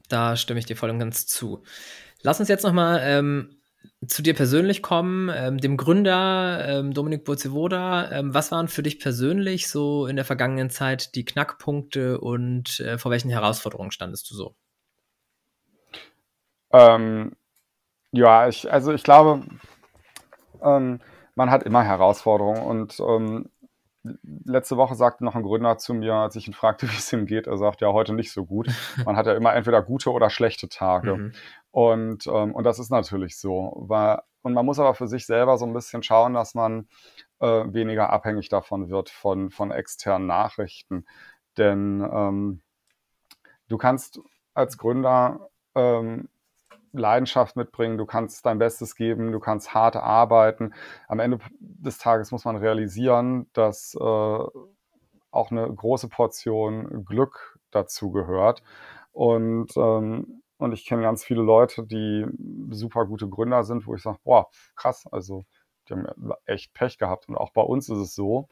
da 0.07 0.35
stimme 0.35 0.59
ich 0.59 0.65
dir 0.65 0.77
voll 0.77 0.89
und 0.89 0.99
ganz 0.99 1.27
zu. 1.27 1.61
Lass 2.21 2.39
uns 2.39 2.49
jetzt 2.49 2.63
nochmal 2.63 3.01
ähm, 3.03 3.58
zu 4.07 4.21
dir 4.21 4.33
persönlich 4.33 4.81
kommen, 4.81 5.29
ähm, 5.33 5.57
dem 5.57 5.77
Gründer 5.77 6.65
ähm, 6.67 6.93
Dominik 6.93 7.25
Burzewoda. 7.25 8.11
Ähm, 8.11 8.33
was 8.33 8.51
waren 8.51 8.67
für 8.67 8.83
dich 8.83 8.99
persönlich 8.99 9.69
so 9.69 10.07
in 10.07 10.15
der 10.15 10.25
vergangenen 10.25 10.69
Zeit 10.69 11.15
die 11.15 11.25
Knackpunkte 11.25 12.19
und 12.19 12.79
äh, 12.79 12.97
vor 12.97 13.11
welchen 13.11 13.29
Herausforderungen 13.29 13.91
standest 13.91 14.29
du 14.31 14.35
so? 14.35 14.55
Ähm, 16.71 17.35
Ja, 18.11 18.47
ich, 18.47 18.71
also 18.71 18.93
ich 18.93 19.03
glaube, 19.03 19.43
ähm, 20.63 20.99
man 21.35 21.51
hat 21.51 21.63
immer 21.63 21.83
Herausforderungen 21.83 22.63
und 22.63 22.99
ähm, 22.99 23.49
letzte 24.45 24.77
Woche 24.77 24.95
sagte 24.95 25.23
noch 25.23 25.35
ein 25.35 25.43
Gründer 25.43 25.77
zu 25.77 25.93
mir, 25.93 26.13
als 26.15 26.35
ich 26.35 26.47
ihn 26.47 26.53
fragte, 26.53 26.87
wie 26.91 26.97
es 26.97 27.13
ihm 27.13 27.25
geht, 27.25 27.47
er 27.47 27.57
sagt, 27.57 27.81
ja, 27.81 27.93
heute 27.93 28.13
nicht 28.13 28.31
so 28.31 28.45
gut. 28.45 28.67
Man 29.05 29.15
hat 29.15 29.27
ja 29.27 29.33
immer 29.33 29.53
entweder 29.55 29.81
gute 29.81 30.11
oder 30.11 30.29
schlechte 30.29 30.69
Tage. 30.69 31.15
Mhm. 31.15 31.31
Und, 31.71 32.27
ähm, 32.27 32.55
und 32.55 32.63
das 32.63 32.79
ist 32.79 32.89
natürlich 32.89 33.37
so. 33.37 33.73
Weil, 33.87 34.19
und 34.41 34.53
man 34.53 34.65
muss 34.65 34.79
aber 34.79 34.93
für 34.95 35.07
sich 35.07 35.25
selber 35.25 35.57
so 35.57 35.65
ein 35.65 35.73
bisschen 35.73 36.03
schauen, 36.03 36.33
dass 36.33 36.55
man 36.55 36.87
äh, 37.39 37.47
weniger 37.47 38.09
abhängig 38.11 38.49
davon 38.49 38.89
wird, 38.89 39.09
von, 39.09 39.51
von 39.51 39.71
externen 39.71 40.27
Nachrichten. 40.27 41.05
Denn 41.57 42.07
ähm, 42.11 42.61
du 43.67 43.77
kannst 43.77 44.19
als 44.53 44.77
Gründer 44.77 45.49
ähm, 45.75 46.29
Leidenschaft 46.91 47.55
mitbringen, 47.55 47.97
du 47.97 48.05
kannst 48.05 48.45
dein 48.45 48.57
Bestes 48.57 48.95
geben, 48.95 49.31
du 49.31 49.39
kannst 49.39 49.73
hart 49.73 49.95
arbeiten. 49.95 50.73
Am 51.07 51.19
Ende 51.19 51.39
des 51.59 51.99
Tages 51.99 52.31
muss 52.31 52.45
man 52.45 52.57
realisieren, 52.57 53.47
dass 53.53 53.95
äh, 53.95 53.99
auch 55.31 55.51
eine 55.51 55.71
große 55.71 56.09
Portion 56.09 57.05
Glück 57.05 57.59
dazu 57.69 58.11
gehört. 58.11 58.63
Und, 59.11 59.75
ähm, 59.77 60.38
und 60.59 60.73
ich 60.73 60.85
kenne 60.85 61.01
ganz 61.01 61.23
viele 61.23 61.41
Leute, 61.41 61.85
die 61.85 62.25
super 62.69 63.05
gute 63.05 63.29
Gründer 63.29 63.63
sind, 63.63 63.87
wo 63.87 63.95
ich 63.95 64.01
sage, 64.01 64.19
boah, 64.23 64.49
krass, 64.75 65.07
also 65.09 65.45
die 65.87 65.93
haben 65.93 66.05
echt 66.45 66.73
Pech 66.73 66.97
gehabt. 66.97 67.29
Und 67.29 67.37
auch 67.37 67.51
bei 67.51 67.61
uns 67.61 67.87
ist 67.89 67.97
es 67.97 68.13
so, 68.13 68.49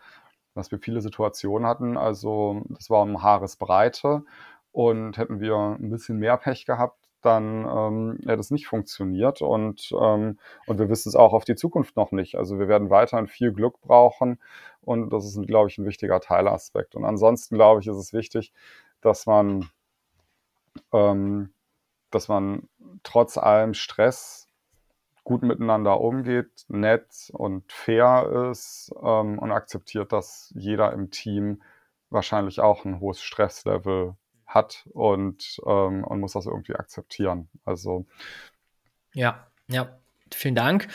dass 0.56 0.72
wir 0.72 0.80
viele 0.80 1.02
Situationen 1.02 1.68
hatten. 1.68 1.98
Also 1.98 2.64
das 2.70 2.90
war 2.90 3.04
um 3.04 3.22
Haaresbreite. 3.22 4.24
Und 4.72 5.18
hätten 5.18 5.42
wir 5.42 5.78
ein 5.80 5.90
bisschen 5.90 6.18
mehr 6.18 6.38
Pech 6.38 6.66
gehabt, 6.66 6.98
dann 7.22 7.66
ähm, 7.66 8.20
hätte 8.26 8.40
es 8.40 8.52
nicht 8.52 8.68
funktioniert. 8.68 9.42
Und, 9.42 9.92
ähm, 10.00 10.40
und 10.66 10.80
wir 10.80 10.88
wissen 10.88 11.10
es 11.10 11.16
auch 11.16 11.34
auf 11.34 11.44
die 11.44 11.56
Zukunft 11.56 11.98
noch 11.98 12.12
nicht. 12.14 12.36
Also 12.36 12.58
wir 12.58 12.70
werden 12.70 12.90
weiterhin 12.90 13.28
viel 13.28 13.52
Glück 13.52 13.82
brauchen. 13.82 14.40
Und 14.80 15.10
das 15.12 15.26
ist, 15.26 15.46
glaube 15.46 15.70
ich, 15.70 15.78
ein 15.78 15.86
wichtiger 15.86 16.22
Teilaspekt. 16.22 16.96
Und 16.96 17.04
ansonsten, 17.04 17.56
glaube 17.56 17.82
ich, 17.82 17.88
ist 17.88 17.98
es 17.98 18.14
wichtig, 18.14 18.54
dass 19.02 19.26
man, 19.26 19.70
ähm, 20.94 21.54
dass 22.18 22.30
man 22.30 22.68
trotz 23.04 23.38
allem 23.38 23.76
Stress 23.76 24.48
gut 25.24 25.44
miteinander 25.44 26.02
umgeht, 26.02 26.66
nett 26.68 27.30
und 27.32 27.72
fair 27.72 28.50
ist 28.50 28.92
ähm, 29.04 29.38
und 29.38 29.52
akzeptiert, 29.52 30.12
dass 30.12 30.52
jeder 30.56 30.94
im 30.94 31.12
Team 31.12 31.62
wahrscheinlich 32.10 32.60
auch 32.60 32.86
ein 32.86 33.00
hohes 33.02 33.22
Stresslevel 33.22 34.16
hat 34.48 34.88
und, 34.94 35.62
ähm, 35.68 36.04
und 36.04 36.20
muss 36.20 36.34
das 36.34 36.48
irgendwie 36.48 36.74
akzeptieren. 36.74 37.50
Also. 37.66 38.08
Ja, 39.14 39.46
ja, 39.68 39.96
vielen 40.34 40.56
Dank. 40.56 40.88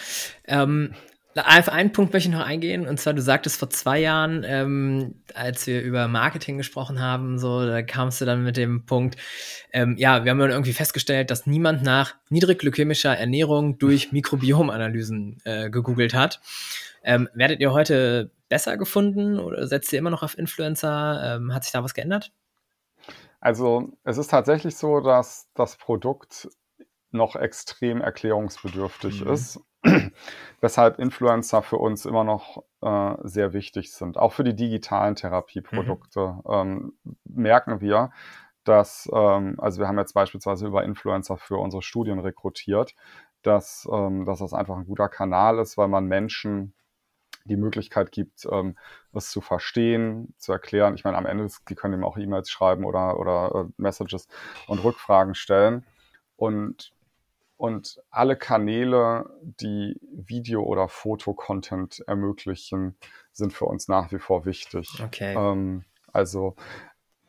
Ähm, 0.45 0.93
auf 1.35 1.69
einen 1.69 1.93
Punkt 1.93 2.13
möchte 2.13 2.29
ich 2.29 2.35
noch 2.35 2.45
eingehen, 2.45 2.87
und 2.87 3.01
zwar, 3.01 3.15
du 3.15 3.23
sagtest 3.23 3.59
vor 3.59 3.71
zwei 3.71 3.99
Jahren, 4.01 4.45
ähm, 4.47 5.23
als 5.35 5.67
wir 5.67 5.81
über 5.83 6.09
Marketing 6.09 6.59
gesprochen 6.59 7.01
haben, 7.01 7.39
so, 7.39 7.65
da 7.65 7.83
kamst 7.83 8.21
du 8.21 8.25
dann 8.25 8.45
mit 8.45 8.57
dem 8.57 8.85
Punkt, 8.85 9.17
ähm, 9.73 9.97
ja, 9.97 10.25
wir 10.25 10.31
haben 10.31 10.39
dann 10.39 10.51
irgendwie 10.51 10.73
festgestellt, 10.73 11.31
dass 11.31 11.47
niemand 11.47 11.83
nach 11.83 12.15
niedrigglykämischer 12.29 13.17
Ernährung 13.17 13.79
durch 13.79 14.13
Mikrobiomanalysen 14.13 15.39
äh, 15.45 15.71
gegoogelt 15.71 16.15
hat. 16.15 16.41
Ähm, 17.03 17.29
werdet 17.35 17.61
ihr 17.61 17.73
heute 17.73 18.31
besser 18.49 18.77
gefunden 18.77 19.39
oder 19.39 19.67
setzt 19.67 19.93
ihr 19.93 19.99
immer 19.99 20.11
noch 20.11 20.23
auf 20.23 20.37
Influencer? 20.37 21.37
Ähm, 21.37 21.55
hat 21.55 21.65
sich 21.65 21.73
da 21.73 21.83
was 21.83 21.95
geändert? 21.95 22.33
Also 23.41 23.93
es 24.05 24.19
ist 24.19 24.31
tatsächlich 24.31 24.77
so, 24.77 25.01
dass 25.01 25.49
das 25.55 25.77
Produkt 25.77 26.49
noch 27.11 27.35
extrem 27.37 28.01
erklärungsbedürftig 28.01 29.25
mhm. 29.25 29.33
ist, 29.33 29.61
weshalb 30.61 30.99
Influencer 30.99 31.63
für 31.63 31.77
uns 31.77 32.07
immer 32.07 32.25
noch 32.25 32.65
äh, 32.83 33.15
sehr 33.23 33.53
wichtig 33.53 33.93
sind. 33.93 34.17
Auch 34.17 34.33
für 34.33 34.45
die 34.45 34.55
digitalen 34.55 35.17
Therapieprodukte 35.17 36.39
mhm. 36.45 36.53
ähm, 36.53 36.93
merken 37.25 37.81
wir, 37.81 38.11
dass, 38.65 39.09
ähm, 39.13 39.57
also 39.59 39.81
wir 39.81 39.89
haben 39.89 39.99
jetzt 39.99 40.15
beispielsweise 40.15 40.67
über 40.67 40.85
Influencer 40.85 41.37
für 41.37 41.57
unsere 41.57 41.83
Studien 41.83 42.21
rekrutiert, 42.21 42.95
dass, 43.43 43.89
ähm, 43.93 44.25
dass 44.25 44.39
das 44.39 44.55
einfach 44.55 44.77
ein 44.77 44.87
guter 44.87 45.09
Kanal 45.09 45.59
ist, 45.59 45.77
weil 45.77 45.89
man 45.89 46.07
Menschen 46.07 46.75
die 47.45 47.57
Möglichkeit 47.57 48.13
gibt, 48.13 48.47
ähm, 48.51 48.77
es 49.13 49.31
zu 49.31 49.41
verstehen, 49.41 50.35
zu 50.39 50.53
erklären. 50.53 50.95
Ich 50.95 51.05
meine, 51.05 51.19
am 51.19 51.27
Ende, 51.27 51.49
die 51.69 51.75
können 51.75 51.95
eben 51.95 52.05
auch 52.05 52.17
E-Mails 52.17 52.51
schreiben 52.51 52.85
oder, 52.85 53.19
oder 53.19 53.67
äh, 53.67 53.73
Messages 53.77 54.29
und 54.69 54.83
Rückfragen 54.85 55.35
stellen. 55.35 55.85
Und, 56.37 56.93
und 57.63 58.03
alle 58.11 58.35
Kanäle, 58.35 59.31
die 59.41 59.95
Video- 60.11 60.65
oder 60.65 60.89
Fotocontent 60.89 62.03
ermöglichen, 62.09 62.97
sind 63.31 63.53
für 63.53 63.67
uns 63.67 63.87
nach 63.87 64.11
wie 64.11 64.19
vor 64.19 64.45
wichtig. 64.47 65.01
Okay. 65.01 65.33
Ähm, 65.39 65.85
also 66.13 66.57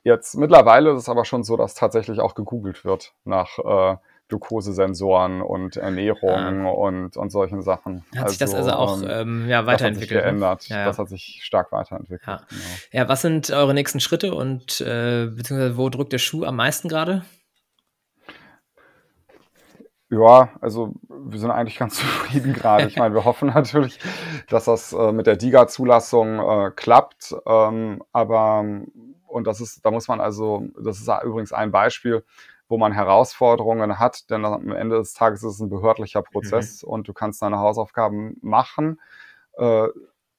jetzt 0.04 0.36
mittlerweile 0.36 0.94
ist 0.94 1.02
es 1.02 1.10
aber 1.10 1.24
schon 1.26 1.44
so, 1.44 1.56
dass 1.56 1.76
tatsächlich 1.76 2.20
auch 2.20 2.34
gegoogelt 2.34 2.84
wird 2.84 3.14
nach 3.26 3.60
äh, 3.60 3.98
Glukosesensoren 4.28 5.44
und 5.44 5.78
Ernährung 5.78 6.66
ah. 6.66 6.70
und, 6.72 7.16
und 7.16 7.30
solchen 7.30 7.62
Sachen. 7.62 8.04
Hat 8.16 8.24
also, 8.24 8.30
sich 8.30 8.40
das 8.40 8.56
also, 8.56 8.72
also 8.72 9.04
auch 9.04 9.08
ähm, 9.08 9.48
ja, 9.48 9.68
weiterentwickelt? 9.68 10.20
Das 10.20 10.26
hat 10.26 10.32
sich 10.32 10.40
ne? 10.40 10.40
geändert. 10.40 10.70
Ja, 10.70 10.78
ja. 10.80 10.86
Das 10.86 10.98
hat 10.98 11.10
sich 11.10 11.42
stark 11.44 11.72
weiterentwickelt. 11.72 12.26
Ja. 12.26 12.42
Genau. 12.90 13.08
was 13.08 13.22
sind 13.22 13.52
eure 13.52 13.76
nächsten 13.76 14.00
Schritte 14.00 14.34
und 14.34 14.82
äh, 14.82 15.28
beziehungsweise 15.28 15.78
wo 15.78 15.90
drückt 15.90 16.12
der 16.12 16.18
Schuh 16.18 16.44
am 16.44 16.56
meisten 16.56 16.90
gerade? 16.90 17.24
Ja, 20.14 20.50
also 20.62 20.94
wir 21.10 21.40
sind 21.40 21.52
eigentlich 21.52 21.80
ganz 21.80 21.96
zufrieden 22.00 22.54
gerade. 22.54 22.86
Ich 22.88 22.98
meine, 22.98 23.16
wir 23.16 23.26
hoffen 23.26 23.50
natürlich, 23.50 24.00
dass 24.48 24.66
das 24.66 24.94
äh, 24.94 25.12
mit 25.12 25.26
der 25.26 25.36
DIGA-Zulassung 25.36 26.40
äh, 26.40 26.72
klappt. 26.76 27.36
Ähm, 27.46 28.04
aber 28.12 28.64
und 29.28 29.48
das 29.48 29.60
ist, 29.60 29.84
da 29.84 29.90
muss 29.90 30.08
man 30.08 30.22
also, 30.22 30.68
das 30.80 31.00
ist 31.00 31.10
übrigens 31.24 31.52
ein 31.52 31.72
Beispiel, 31.72 32.24
wo 32.70 32.78
man 32.78 32.92
Herausforderungen 32.92 34.00
hat, 34.00 34.30
denn 34.30 34.46
am 34.46 34.72
Ende 34.72 34.98
des 34.98 35.14
Tages 35.14 35.44
ist 35.44 35.56
es 35.56 35.60
ein 35.60 35.70
behördlicher 35.70 36.22
mhm. 36.22 36.32
Prozess 36.32 36.84
mhm. 36.84 36.90
und 36.90 37.08
du 37.08 37.14
kannst 37.14 37.42
deine 37.42 37.58
Hausaufgaben 37.58 38.38
machen, 38.42 39.02
äh, 39.58 39.88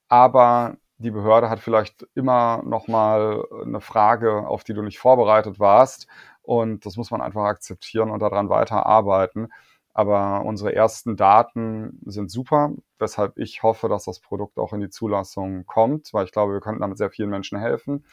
aber 0.08 0.76
die 0.98 1.10
Behörde 1.10 1.50
hat 1.50 1.58
vielleicht 1.58 2.06
immer 2.14 2.62
noch 2.64 2.86
mal 2.86 3.44
eine 3.62 3.80
Frage, 3.80 4.46
auf 4.46 4.62
die 4.62 4.74
du 4.74 4.82
nicht 4.82 5.00
vorbereitet 5.00 5.58
warst 5.58 6.06
und 6.44 6.86
das 6.86 6.96
muss 6.96 7.10
man 7.10 7.20
einfach 7.22 7.44
akzeptieren 7.44 8.10
und 8.10 8.20
daran 8.20 8.48
weiterarbeiten. 8.48 9.48
Aber 9.94 10.44
unsere 10.44 10.74
ersten 10.74 11.16
Daten 11.16 12.00
sind 12.04 12.30
super, 12.30 12.72
weshalb 12.98 13.38
ich 13.38 13.62
hoffe, 13.62 13.88
dass 13.88 14.04
das 14.04 14.18
Produkt 14.20 14.58
auch 14.58 14.72
in 14.72 14.80
die 14.80 14.90
Zulassung 14.90 15.66
kommt, 15.66 16.12
weil 16.12 16.24
ich 16.24 16.32
glaube, 16.32 16.52
wir 16.52 16.60
könnten 16.60 16.80
damit 16.80 16.98
sehr 16.98 17.10
vielen 17.10 17.30
Menschen 17.30 17.58
helfen. 17.58 18.04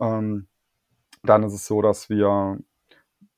Ähm, 0.00 0.48
dann 1.22 1.44
ist 1.44 1.52
es 1.52 1.66
so, 1.66 1.80
dass 1.80 2.10
wir 2.10 2.58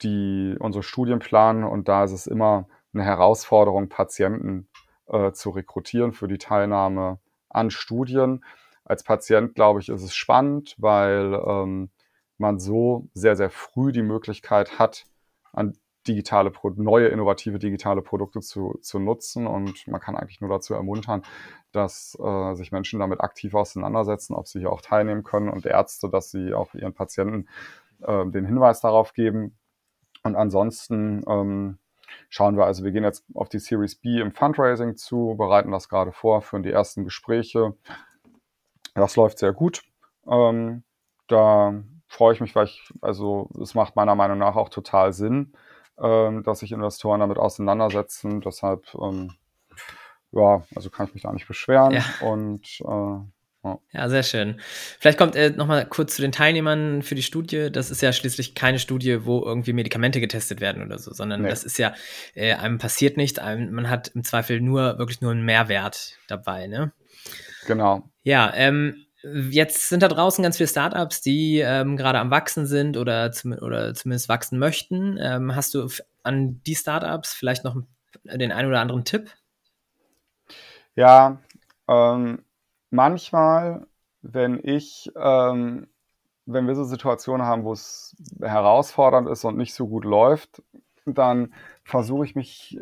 die 0.02 0.56
unsere 0.58 0.82
Studien 0.82 1.18
planen 1.18 1.64
und 1.64 1.88
da 1.88 2.04
ist 2.04 2.12
es 2.12 2.26
immer 2.26 2.66
eine 2.94 3.04
Herausforderung, 3.04 3.88
Patienten 3.88 4.68
äh, 5.06 5.32
zu 5.32 5.50
rekrutieren 5.50 6.12
für 6.12 6.28
die 6.28 6.38
Teilnahme 6.38 7.18
an 7.50 7.70
Studien. 7.70 8.44
Als 8.84 9.02
Patient, 9.04 9.54
glaube 9.54 9.80
ich, 9.80 9.90
ist 9.90 10.02
es 10.02 10.14
spannend, 10.14 10.74
weil 10.78 11.40
ähm, 11.46 11.90
man 12.38 12.58
so 12.58 13.08
sehr, 13.14 13.36
sehr 13.36 13.50
früh 13.50 13.92
die 13.92 14.02
Möglichkeit 14.02 14.78
hat, 14.78 15.04
an 15.52 15.76
digitale, 16.06 16.52
neue, 16.76 17.08
innovative 17.08 17.58
digitale 17.58 18.02
Produkte 18.02 18.40
zu, 18.40 18.78
zu 18.82 18.98
nutzen. 18.98 19.46
Und 19.46 19.86
man 19.86 20.00
kann 20.00 20.16
eigentlich 20.16 20.40
nur 20.40 20.50
dazu 20.50 20.74
ermuntern, 20.74 21.22
dass 21.72 22.18
äh, 22.22 22.54
sich 22.54 22.72
Menschen 22.72 23.00
damit 23.00 23.20
aktiv 23.20 23.54
auseinandersetzen, 23.54 24.34
ob 24.34 24.46
sie 24.46 24.58
hier 24.58 24.72
auch 24.72 24.82
teilnehmen 24.82 25.22
können 25.22 25.48
und 25.48 25.64
Ärzte, 25.64 26.10
dass 26.10 26.30
sie 26.30 26.52
auch 26.52 26.74
ihren 26.74 26.92
Patienten 26.92 27.48
äh, 28.02 28.26
den 28.26 28.44
Hinweis 28.44 28.80
darauf 28.80 29.14
geben, 29.14 29.56
und 30.24 30.36
ansonsten 30.36 31.22
ähm, 31.28 31.78
schauen 32.30 32.56
wir, 32.56 32.64
also 32.64 32.82
wir 32.82 32.92
gehen 32.92 33.04
jetzt 33.04 33.24
auf 33.34 33.48
die 33.48 33.58
Series 33.58 33.94
B 33.94 34.20
im 34.20 34.32
Fundraising 34.32 34.96
zu, 34.96 35.36
bereiten 35.36 35.70
das 35.70 35.88
gerade 35.88 36.12
vor, 36.12 36.42
führen 36.42 36.62
die 36.62 36.70
ersten 36.70 37.04
Gespräche. 37.04 37.74
Das 38.94 39.16
läuft 39.16 39.38
sehr 39.38 39.52
gut. 39.52 39.82
Ähm, 40.26 40.82
da 41.28 41.82
freue 42.14 42.32
ich 42.34 42.40
mich, 42.40 42.54
weil 42.54 42.66
ich, 42.66 42.82
also 43.00 43.50
es 43.60 43.74
macht 43.74 43.96
meiner 43.96 44.14
Meinung 44.14 44.38
nach 44.38 44.56
auch 44.56 44.68
total 44.68 45.12
Sinn, 45.12 45.52
ähm, 46.00 46.42
dass 46.44 46.60
sich 46.60 46.72
Investoren 46.72 47.20
damit 47.20 47.38
auseinandersetzen. 47.38 48.40
Deshalb, 48.40 48.86
ähm, 48.94 49.32
ja, 50.32 50.62
also 50.74 50.90
kann 50.90 51.06
ich 51.06 51.14
mich 51.14 51.24
da 51.24 51.32
nicht 51.32 51.48
beschweren. 51.48 51.92
Ja. 51.92 52.04
Und 52.20 52.80
äh, 52.80 53.68
ja. 53.92 54.08
sehr 54.08 54.22
schön. 54.22 54.60
Vielleicht 55.00 55.18
kommt 55.18 55.36
äh, 55.36 55.50
noch 55.50 55.66
mal 55.66 55.86
kurz 55.86 56.14
zu 56.14 56.22
den 56.22 56.32
Teilnehmern 56.32 57.02
für 57.02 57.14
die 57.14 57.22
Studie. 57.22 57.70
Das 57.72 57.90
ist 57.90 58.02
ja 58.02 58.12
schließlich 58.12 58.54
keine 58.54 58.78
Studie, 58.78 59.24
wo 59.24 59.42
irgendwie 59.42 59.72
Medikamente 59.72 60.20
getestet 60.20 60.60
werden 60.60 60.82
oder 60.84 60.98
so, 60.98 61.12
sondern 61.12 61.42
nee. 61.42 61.48
das 61.48 61.64
ist 61.64 61.78
ja, 61.78 61.94
äh, 62.34 62.54
einem 62.54 62.78
passiert 62.78 63.16
nichts, 63.16 63.38
einem, 63.38 63.72
man 63.72 63.90
hat 63.90 64.08
im 64.14 64.22
Zweifel 64.22 64.60
nur, 64.60 64.98
wirklich 64.98 65.20
nur 65.20 65.32
einen 65.32 65.44
Mehrwert 65.44 66.18
dabei, 66.28 66.66
ne? 66.66 66.92
Genau. 67.66 68.08
Ja, 68.22 68.52
ähm, 68.54 69.03
jetzt 69.50 69.88
sind 69.88 70.02
da 70.02 70.08
draußen 70.08 70.42
ganz 70.42 70.56
viele 70.56 70.68
Startups, 70.68 71.20
die 71.22 71.58
ähm, 71.58 71.96
gerade 71.96 72.18
am 72.18 72.30
Wachsen 72.30 72.66
sind 72.66 72.96
oder, 72.96 73.32
zum, 73.32 73.52
oder 73.52 73.94
zumindest 73.94 74.28
wachsen 74.28 74.58
möchten. 74.58 75.18
Ähm, 75.20 75.54
hast 75.54 75.74
du 75.74 75.88
an 76.22 76.60
die 76.64 76.74
Startups 76.74 77.32
vielleicht 77.32 77.64
noch 77.64 77.76
den 78.24 78.52
einen 78.52 78.68
oder 78.68 78.80
anderen 78.80 79.04
Tipp? 79.04 79.30
Ja, 80.94 81.38
ähm, 81.88 82.44
manchmal, 82.90 83.86
wenn 84.22 84.60
ich, 84.62 85.10
ähm, 85.16 85.88
wenn 86.46 86.66
wir 86.66 86.74
so 86.74 86.84
Situationen 86.84 87.46
haben, 87.46 87.64
wo 87.64 87.72
es 87.72 88.14
herausfordernd 88.40 89.28
ist 89.28 89.44
und 89.44 89.56
nicht 89.56 89.74
so 89.74 89.88
gut 89.88 90.04
läuft, 90.04 90.62
dann 91.06 91.52
versuche 91.84 92.24
ich 92.24 92.34
mich 92.34 92.78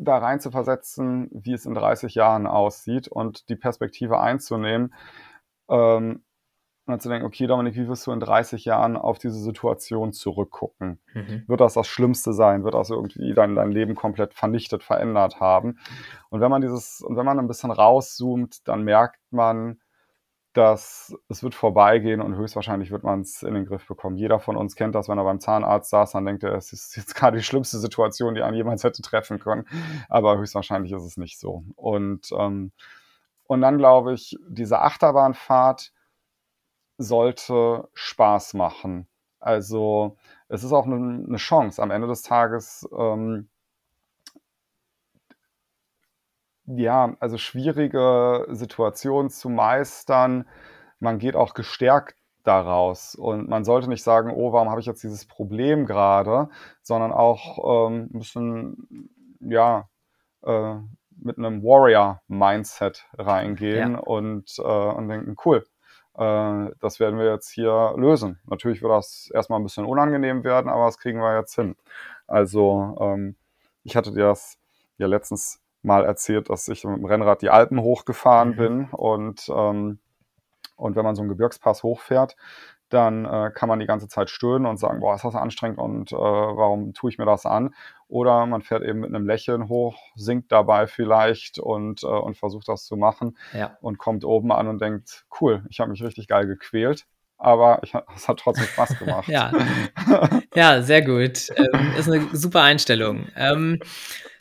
da 0.00 0.18
rein 0.18 0.40
zu 0.40 0.50
versetzen, 0.50 1.28
wie 1.32 1.52
es 1.52 1.66
in 1.66 1.74
30 1.74 2.14
Jahren 2.14 2.46
aussieht 2.46 3.08
und 3.08 3.48
die 3.48 3.56
Perspektive 3.56 4.20
einzunehmen 4.20 4.94
ähm, 5.68 6.22
und 6.86 7.02
zu 7.02 7.08
denken, 7.08 7.26
okay, 7.26 7.46
Dominik, 7.46 7.74
wie 7.76 7.86
wirst 7.86 8.06
du 8.06 8.12
in 8.12 8.20
30 8.20 8.64
Jahren 8.64 8.96
auf 8.96 9.18
diese 9.18 9.38
Situation 9.38 10.12
zurückgucken? 10.12 11.00
Mhm. 11.12 11.44
Wird 11.46 11.60
das 11.60 11.74
das 11.74 11.86
Schlimmste 11.86 12.32
sein? 12.32 12.64
Wird 12.64 12.74
das 12.74 12.90
irgendwie 12.90 13.34
dein, 13.34 13.54
dein 13.54 13.70
Leben 13.70 13.94
komplett 13.94 14.32
vernichtet, 14.32 14.82
verändert 14.82 15.38
haben? 15.38 15.78
Und 16.30 16.40
wenn 16.40 16.50
man 16.50 16.62
dieses, 16.62 17.02
und 17.02 17.16
wenn 17.16 17.26
man 17.26 17.38
ein 17.38 17.48
bisschen 17.48 17.70
rauszoomt, 17.70 18.66
dann 18.66 18.84
merkt 18.84 19.20
man, 19.30 19.80
dass 20.52 21.14
es 21.28 21.42
wird 21.42 21.54
vorbeigehen 21.54 22.20
und 22.20 22.36
höchstwahrscheinlich 22.36 22.90
wird 22.90 23.04
man 23.04 23.20
es 23.20 23.42
in 23.42 23.54
den 23.54 23.66
Griff 23.66 23.86
bekommen. 23.86 24.16
Jeder 24.16 24.40
von 24.40 24.56
uns 24.56 24.74
kennt 24.74 24.94
das, 24.94 25.08
wenn 25.08 25.18
er 25.18 25.24
beim 25.24 25.40
Zahnarzt 25.40 25.90
saß, 25.90 26.12
dann 26.12 26.24
denkt 26.24 26.42
er, 26.42 26.54
es 26.54 26.72
ist 26.72 26.96
jetzt 26.96 27.14
gerade 27.14 27.36
die 27.36 27.44
schlimmste 27.44 27.78
Situation, 27.78 28.34
die 28.34 28.42
einem 28.42 28.56
jemals 28.56 28.82
hätte 28.82 29.02
treffen 29.02 29.38
können. 29.38 29.66
Aber 30.08 30.38
höchstwahrscheinlich 30.38 30.92
ist 30.92 31.04
es 31.04 31.16
nicht 31.16 31.38
so. 31.38 31.64
Und, 31.76 32.30
ähm, 32.32 32.72
und 33.44 33.60
dann 33.60 33.78
glaube 33.78 34.14
ich, 34.14 34.36
diese 34.48 34.80
Achterbahnfahrt 34.80 35.92
sollte 36.98 37.88
Spaß 37.94 38.54
machen. 38.54 39.06
Also 39.40 40.16
es 40.48 40.64
ist 40.64 40.72
auch 40.72 40.86
eine, 40.86 41.24
eine 41.26 41.36
Chance 41.36 41.82
am 41.82 41.90
Ende 41.90 42.08
des 42.08 42.22
Tages. 42.22 42.88
Ähm, 42.96 43.48
ja, 46.76 47.16
also 47.20 47.38
schwierige 47.38 48.46
Situationen 48.50 49.30
zu 49.30 49.48
meistern. 49.48 50.46
Man 51.00 51.18
geht 51.18 51.36
auch 51.36 51.54
gestärkt 51.54 52.16
daraus. 52.44 53.14
Und 53.14 53.48
man 53.48 53.64
sollte 53.64 53.88
nicht 53.88 54.02
sagen, 54.02 54.30
oh, 54.34 54.52
warum 54.52 54.70
habe 54.70 54.80
ich 54.80 54.86
jetzt 54.86 55.02
dieses 55.02 55.26
Problem 55.26 55.86
gerade, 55.86 56.48
sondern 56.82 57.12
auch 57.12 57.88
ähm, 57.88 58.10
ein 58.12 58.18
bisschen, 58.18 59.10
ja, 59.40 59.88
äh, 60.44 60.76
mit 61.20 61.36
einem 61.36 61.62
Warrior-Mindset 61.62 63.06
reingehen 63.18 63.92
ja. 63.94 63.98
und, 63.98 64.54
äh, 64.58 64.62
und 64.62 65.08
denken, 65.08 65.36
cool, 65.44 65.66
äh, 66.14 66.70
das 66.80 67.00
werden 67.00 67.18
wir 67.18 67.32
jetzt 67.32 67.50
hier 67.50 67.94
lösen. 67.96 68.38
Natürlich 68.46 68.82
wird 68.82 68.92
das 68.92 69.30
erstmal 69.34 69.58
ein 69.58 69.64
bisschen 69.64 69.84
unangenehm 69.84 70.44
werden, 70.44 70.70
aber 70.70 70.86
das 70.86 70.98
kriegen 70.98 71.20
wir 71.20 71.36
jetzt 71.36 71.54
hin. 71.54 71.76
Also 72.26 72.96
ähm, 73.00 73.36
ich 73.82 73.96
hatte 73.96 74.12
dir 74.12 74.26
das 74.26 74.58
ja 74.96 75.06
letztens 75.06 75.60
mal 75.82 76.04
erzählt, 76.04 76.50
dass 76.50 76.68
ich 76.68 76.84
mit 76.84 76.96
dem 76.96 77.04
Rennrad 77.04 77.42
die 77.42 77.50
Alpen 77.50 77.80
hochgefahren 77.80 78.50
mhm. 78.50 78.56
bin 78.56 78.88
und, 78.90 79.48
ähm, 79.48 79.98
und 80.76 80.96
wenn 80.96 81.04
man 81.04 81.14
so 81.14 81.22
einen 81.22 81.28
Gebirgspass 81.28 81.82
hochfährt, 81.82 82.36
dann 82.88 83.26
äh, 83.26 83.50
kann 83.54 83.68
man 83.68 83.80
die 83.80 83.86
ganze 83.86 84.08
Zeit 84.08 84.30
stöhnen 84.30 84.66
und 84.66 84.78
sagen, 84.78 85.00
boah, 85.00 85.14
ist 85.14 85.24
das 85.24 85.34
anstrengend 85.34 85.78
und 85.78 86.12
äh, 86.12 86.16
warum 86.16 86.94
tue 86.94 87.10
ich 87.10 87.18
mir 87.18 87.26
das 87.26 87.44
an? 87.44 87.74
Oder 88.08 88.46
man 88.46 88.62
fährt 88.62 88.82
eben 88.82 89.00
mit 89.00 89.14
einem 89.14 89.26
Lächeln 89.26 89.68
hoch, 89.68 89.98
singt 90.14 90.50
dabei 90.50 90.86
vielleicht 90.86 91.58
und, 91.58 92.02
äh, 92.02 92.06
und 92.06 92.38
versucht 92.38 92.68
das 92.68 92.86
zu 92.86 92.96
machen 92.96 93.36
ja. 93.52 93.76
und 93.82 93.98
kommt 93.98 94.24
oben 94.24 94.52
an 94.52 94.68
und 94.68 94.80
denkt, 94.80 95.26
cool, 95.40 95.64
ich 95.68 95.80
habe 95.80 95.90
mich 95.90 96.02
richtig 96.02 96.28
geil 96.28 96.46
gequält 96.46 97.06
aber 97.38 97.80
ich, 97.82 97.94
es 98.14 98.28
hat 98.28 98.40
trotzdem 98.40 98.66
Spaß 98.66 98.98
gemacht. 98.98 99.28
ja. 99.28 99.52
ja, 100.54 100.82
sehr 100.82 101.02
gut. 101.02 101.48
Ähm, 101.56 101.92
ist 101.96 102.10
eine 102.10 102.26
super 102.32 102.62
Einstellung. 102.62 103.28
Ähm, 103.36 103.78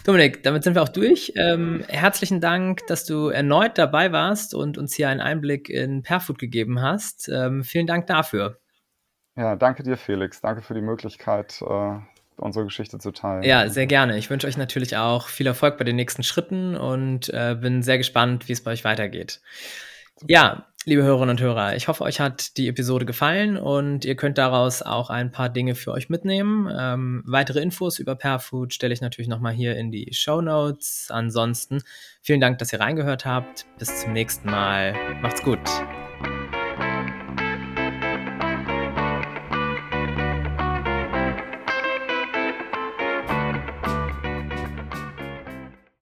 Dominik, 0.03 0.41
damit 0.43 0.63
sind 0.63 0.73
wir 0.73 0.81
auch 0.81 0.89
durch. 0.89 1.33
Ähm, 1.35 1.83
herzlichen 1.87 2.41
Dank, 2.41 2.87
dass 2.87 3.05
du 3.05 3.27
erneut 3.27 3.77
dabei 3.77 4.11
warst 4.11 4.55
und 4.55 4.77
uns 4.77 4.95
hier 4.95 5.09
einen 5.09 5.19
Einblick 5.19 5.69
in 5.69 6.01
Perfood 6.01 6.39
gegeben 6.39 6.81
hast. 6.81 7.29
Ähm, 7.29 7.63
vielen 7.63 7.87
Dank 7.87 8.07
dafür. 8.07 8.59
Ja, 9.35 9.55
danke 9.55 9.83
dir, 9.83 9.97
Felix. 9.97 10.41
Danke 10.41 10.61
für 10.61 10.73
die 10.73 10.81
Möglichkeit, 10.81 11.61
äh, 11.61 11.99
unsere 12.37 12.65
Geschichte 12.65 12.97
zu 12.97 13.11
teilen. 13.11 13.43
Ja, 13.43 13.69
sehr 13.69 13.85
gerne. 13.85 14.17
Ich 14.17 14.29
wünsche 14.29 14.47
euch 14.47 14.57
natürlich 14.57 14.97
auch 14.97 15.27
viel 15.27 15.45
Erfolg 15.45 15.77
bei 15.77 15.83
den 15.83 15.95
nächsten 15.95 16.23
Schritten 16.23 16.75
und 16.75 17.29
äh, 17.29 17.55
bin 17.59 17.83
sehr 17.83 17.97
gespannt, 17.97 18.47
wie 18.47 18.53
es 18.53 18.63
bei 18.63 18.71
euch 18.71 18.83
weitergeht. 18.83 19.41
Ja, 20.25 20.65
liebe 20.85 21.03
Hörerinnen 21.03 21.31
und 21.31 21.41
Hörer, 21.41 21.75
ich 21.75 21.87
hoffe, 21.87 22.03
euch 22.03 22.19
hat 22.19 22.57
die 22.57 22.67
Episode 22.67 23.05
gefallen 23.05 23.57
und 23.57 24.05
ihr 24.05 24.15
könnt 24.15 24.37
daraus 24.37 24.81
auch 24.81 25.09
ein 25.09 25.31
paar 25.31 25.49
Dinge 25.49 25.75
für 25.75 25.91
euch 25.91 26.09
mitnehmen. 26.09 26.69
Ähm, 26.75 27.23
weitere 27.25 27.59
Infos 27.59 27.99
über 27.99 28.15
Perfood 28.15 28.73
stelle 28.73 28.93
ich 28.93 29.01
natürlich 29.01 29.27
nochmal 29.27 29.53
hier 29.53 29.75
in 29.75 29.91
die 29.91 30.13
Show 30.13 30.41
Notes. 30.41 31.09
Ansonsten 31.11 31.83
vielen 32.21 32.41
Dank, 32.41 32.57
dass 32.59 32.73
ihr 32.73 32.79
reingehört 32.79 33.25
habt. 33.25 33.65
Bis 33.77 34.01
zum 34.01 34.13
nächsten 34.13 34.49
Mal. 34.49 34.95
Macht's 35.21 35.43
gut. 35.43 35.59